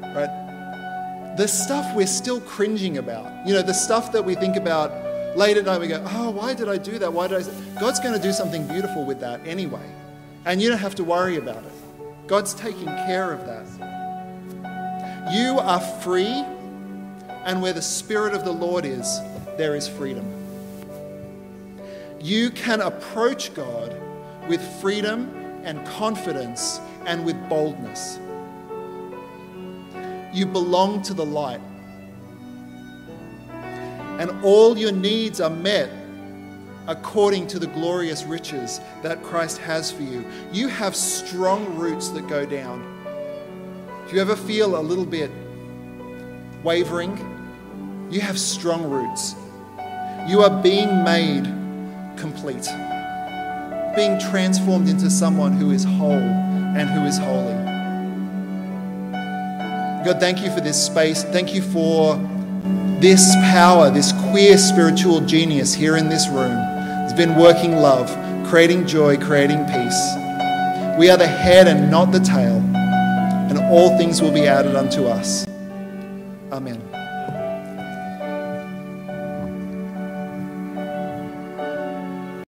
Right? 0.00 1.34
The 1.36 1.46
stuff 1.46 1.94
we're 1.96 2.06
still 2.06 2.40
cringing 2.40 2.98
about, 2.98 3.46
you 3.46 3.54
know, 3.54 3.62
the 3.62 3.72
stuff 3.72 4.12
that 4.12 4.24
we 4.24 4.34
think 4.34 4.56
about 4.56 4.92
late 5.36 5.56
at 5.56 5.64
night 5.64 5.80
we 5.80 5.88
go, 5.88 6.04
oh, 6.10 6.30
why 6.30 6.54
did 6.54 6.68
I 6.68 6.76
do 6.76 6.98
that? 6.98 7.12
Why 7.12 7.26
did 7.26 7.46
I? 7.46 7.80
God's 7.80 8.00
going 8.00 8.14
to 8.14 8.20
do 8.20 8.32
something 8.32 8.66
beautiful 8.66 9.04
with 9.04 9.20
that 9.20 9.46
anyway. 9.46 9.88
And 10.44 10.60
you 10.60 10.68
don't 10.68 10.78
have 10.78 10.94
to 10.96 11.04
worry 11.04 11.36
about 11.36 11.64
it. 11.64 11.72
God's 12.26 12.54
taking 12.54 12.86
care 12.86 13.32
of 13.32 13.46
that. 13.46 15.32
You 15.32 15.58
are 15.58 15.80
free, 15.80 16.44
and 17.44 17.62
where 17.62 17.72
the 17.72 17.82
Spirit 17.82 18.34
of 18.34 18.44
the 18.44 18.52
Lord 18.52 18.84
is, 18.84 19.20
there 19.56 19.74
is 19.74 19.88
freedom. 19.88 20.26
You 22.20 22.50
can 22.50 22.80
approach 22.80 23.54
God 23.54 23.96
with 24.48 24.60
freedom 24.80 25.30
and 25.64 25.84
confidence 25.86 26.80
and 27.06 27.24
with 27.24 27.36
boldness. 27.48 28.18
You 30.32 30.46
belong 30.46 31.02
to 31.02 31.14
the 31.14 31.24
light 31.24 31.60
and 34.18 34.30
all 34.44 34.76
your 34.78 34.92
needs 34.92 35.40
are 35.40 35.50
met 35.50 35.90
according 36.86 37.46
to 37.48 37.58
the 37.58 37.66
glorious 37.68 38.24
riches 38.24 38.80
that 39.02 39.22
Christ 39.22 39.58
has 39.58 39.90
for 39.90 40.02
you. 40.02 40.24
You 40.52 40.68
have 40.68 40.94
strong 40.94 41.76
roots 41.76 42.08
that 42.10 42.28
go 42.28 42.44
down. 42.44 42.82
Do 44.08 44.14
you 44.14 44.20
ever 44.20 44.36
feel 44.36 44.78
a 44.78 44.82
little 44.82 45.06
bit 45.06 45.30
wavering, 46.62 48.08
you 48.10 48.20
have 48.20 48.38
strong 48.38 48.88
roots. 48.88 49.34
You 50.28 50.42
are 50.42 50.62
being 50.62 51.02
made 51.02 51.44
complete, 52.16 52.68
being 53.96 54.20
transformed 54.20 54.88
into 54.88 55.10
someone 55.10 55.52
who 55.52 55.70
is 55.70 55.84
whole 55.84 56.20
and 56.76 56.88
who 56.90 57.04
is 57.04 57.18
holy. 57.18 57.54
God, 60.04 60.18
thank 60.18 60.42
you 60.42 60.50
for 60.50 60.60
this 60.60 60.84
space. 60.84 61.22
Thank 61.24 61.54
you 61.54 61.62
for 61.62 62.16
this 63.00 63.34
power, 63.36 63.90
this 63.90 64.12
queer 64.30 64.56
spiritual 64.56 65.20
genius 65.20 65.74
here 65.74 65.96
in 65.96 66.08
this 66.08 66.28
room 66.28 66.56
It's 67.04 67.12
been 67.12 67.36
working 67.36 67.76
love, 67.76 68.08
creating 68.48 68.86
joy, 68.86 69.16
creating 69.16 69.64
peace. 69.66 70.14
We 70.98 71.10
are 71.10 71.16
the 71.16 71.26
head 71.26 71.66
and 71.66 71.90
not 71.90 72.12
the 72.12 72.20
tail, 72.20 72.56
and 73.50 73.58
all 73.58 73.96
things 73.98 74.22
will 74.22 74.32
be 74.32 74.46
added 74.46 74.76
unto 74.76 75.06
us. 75.06 75.46
Amen. 76.52 76.91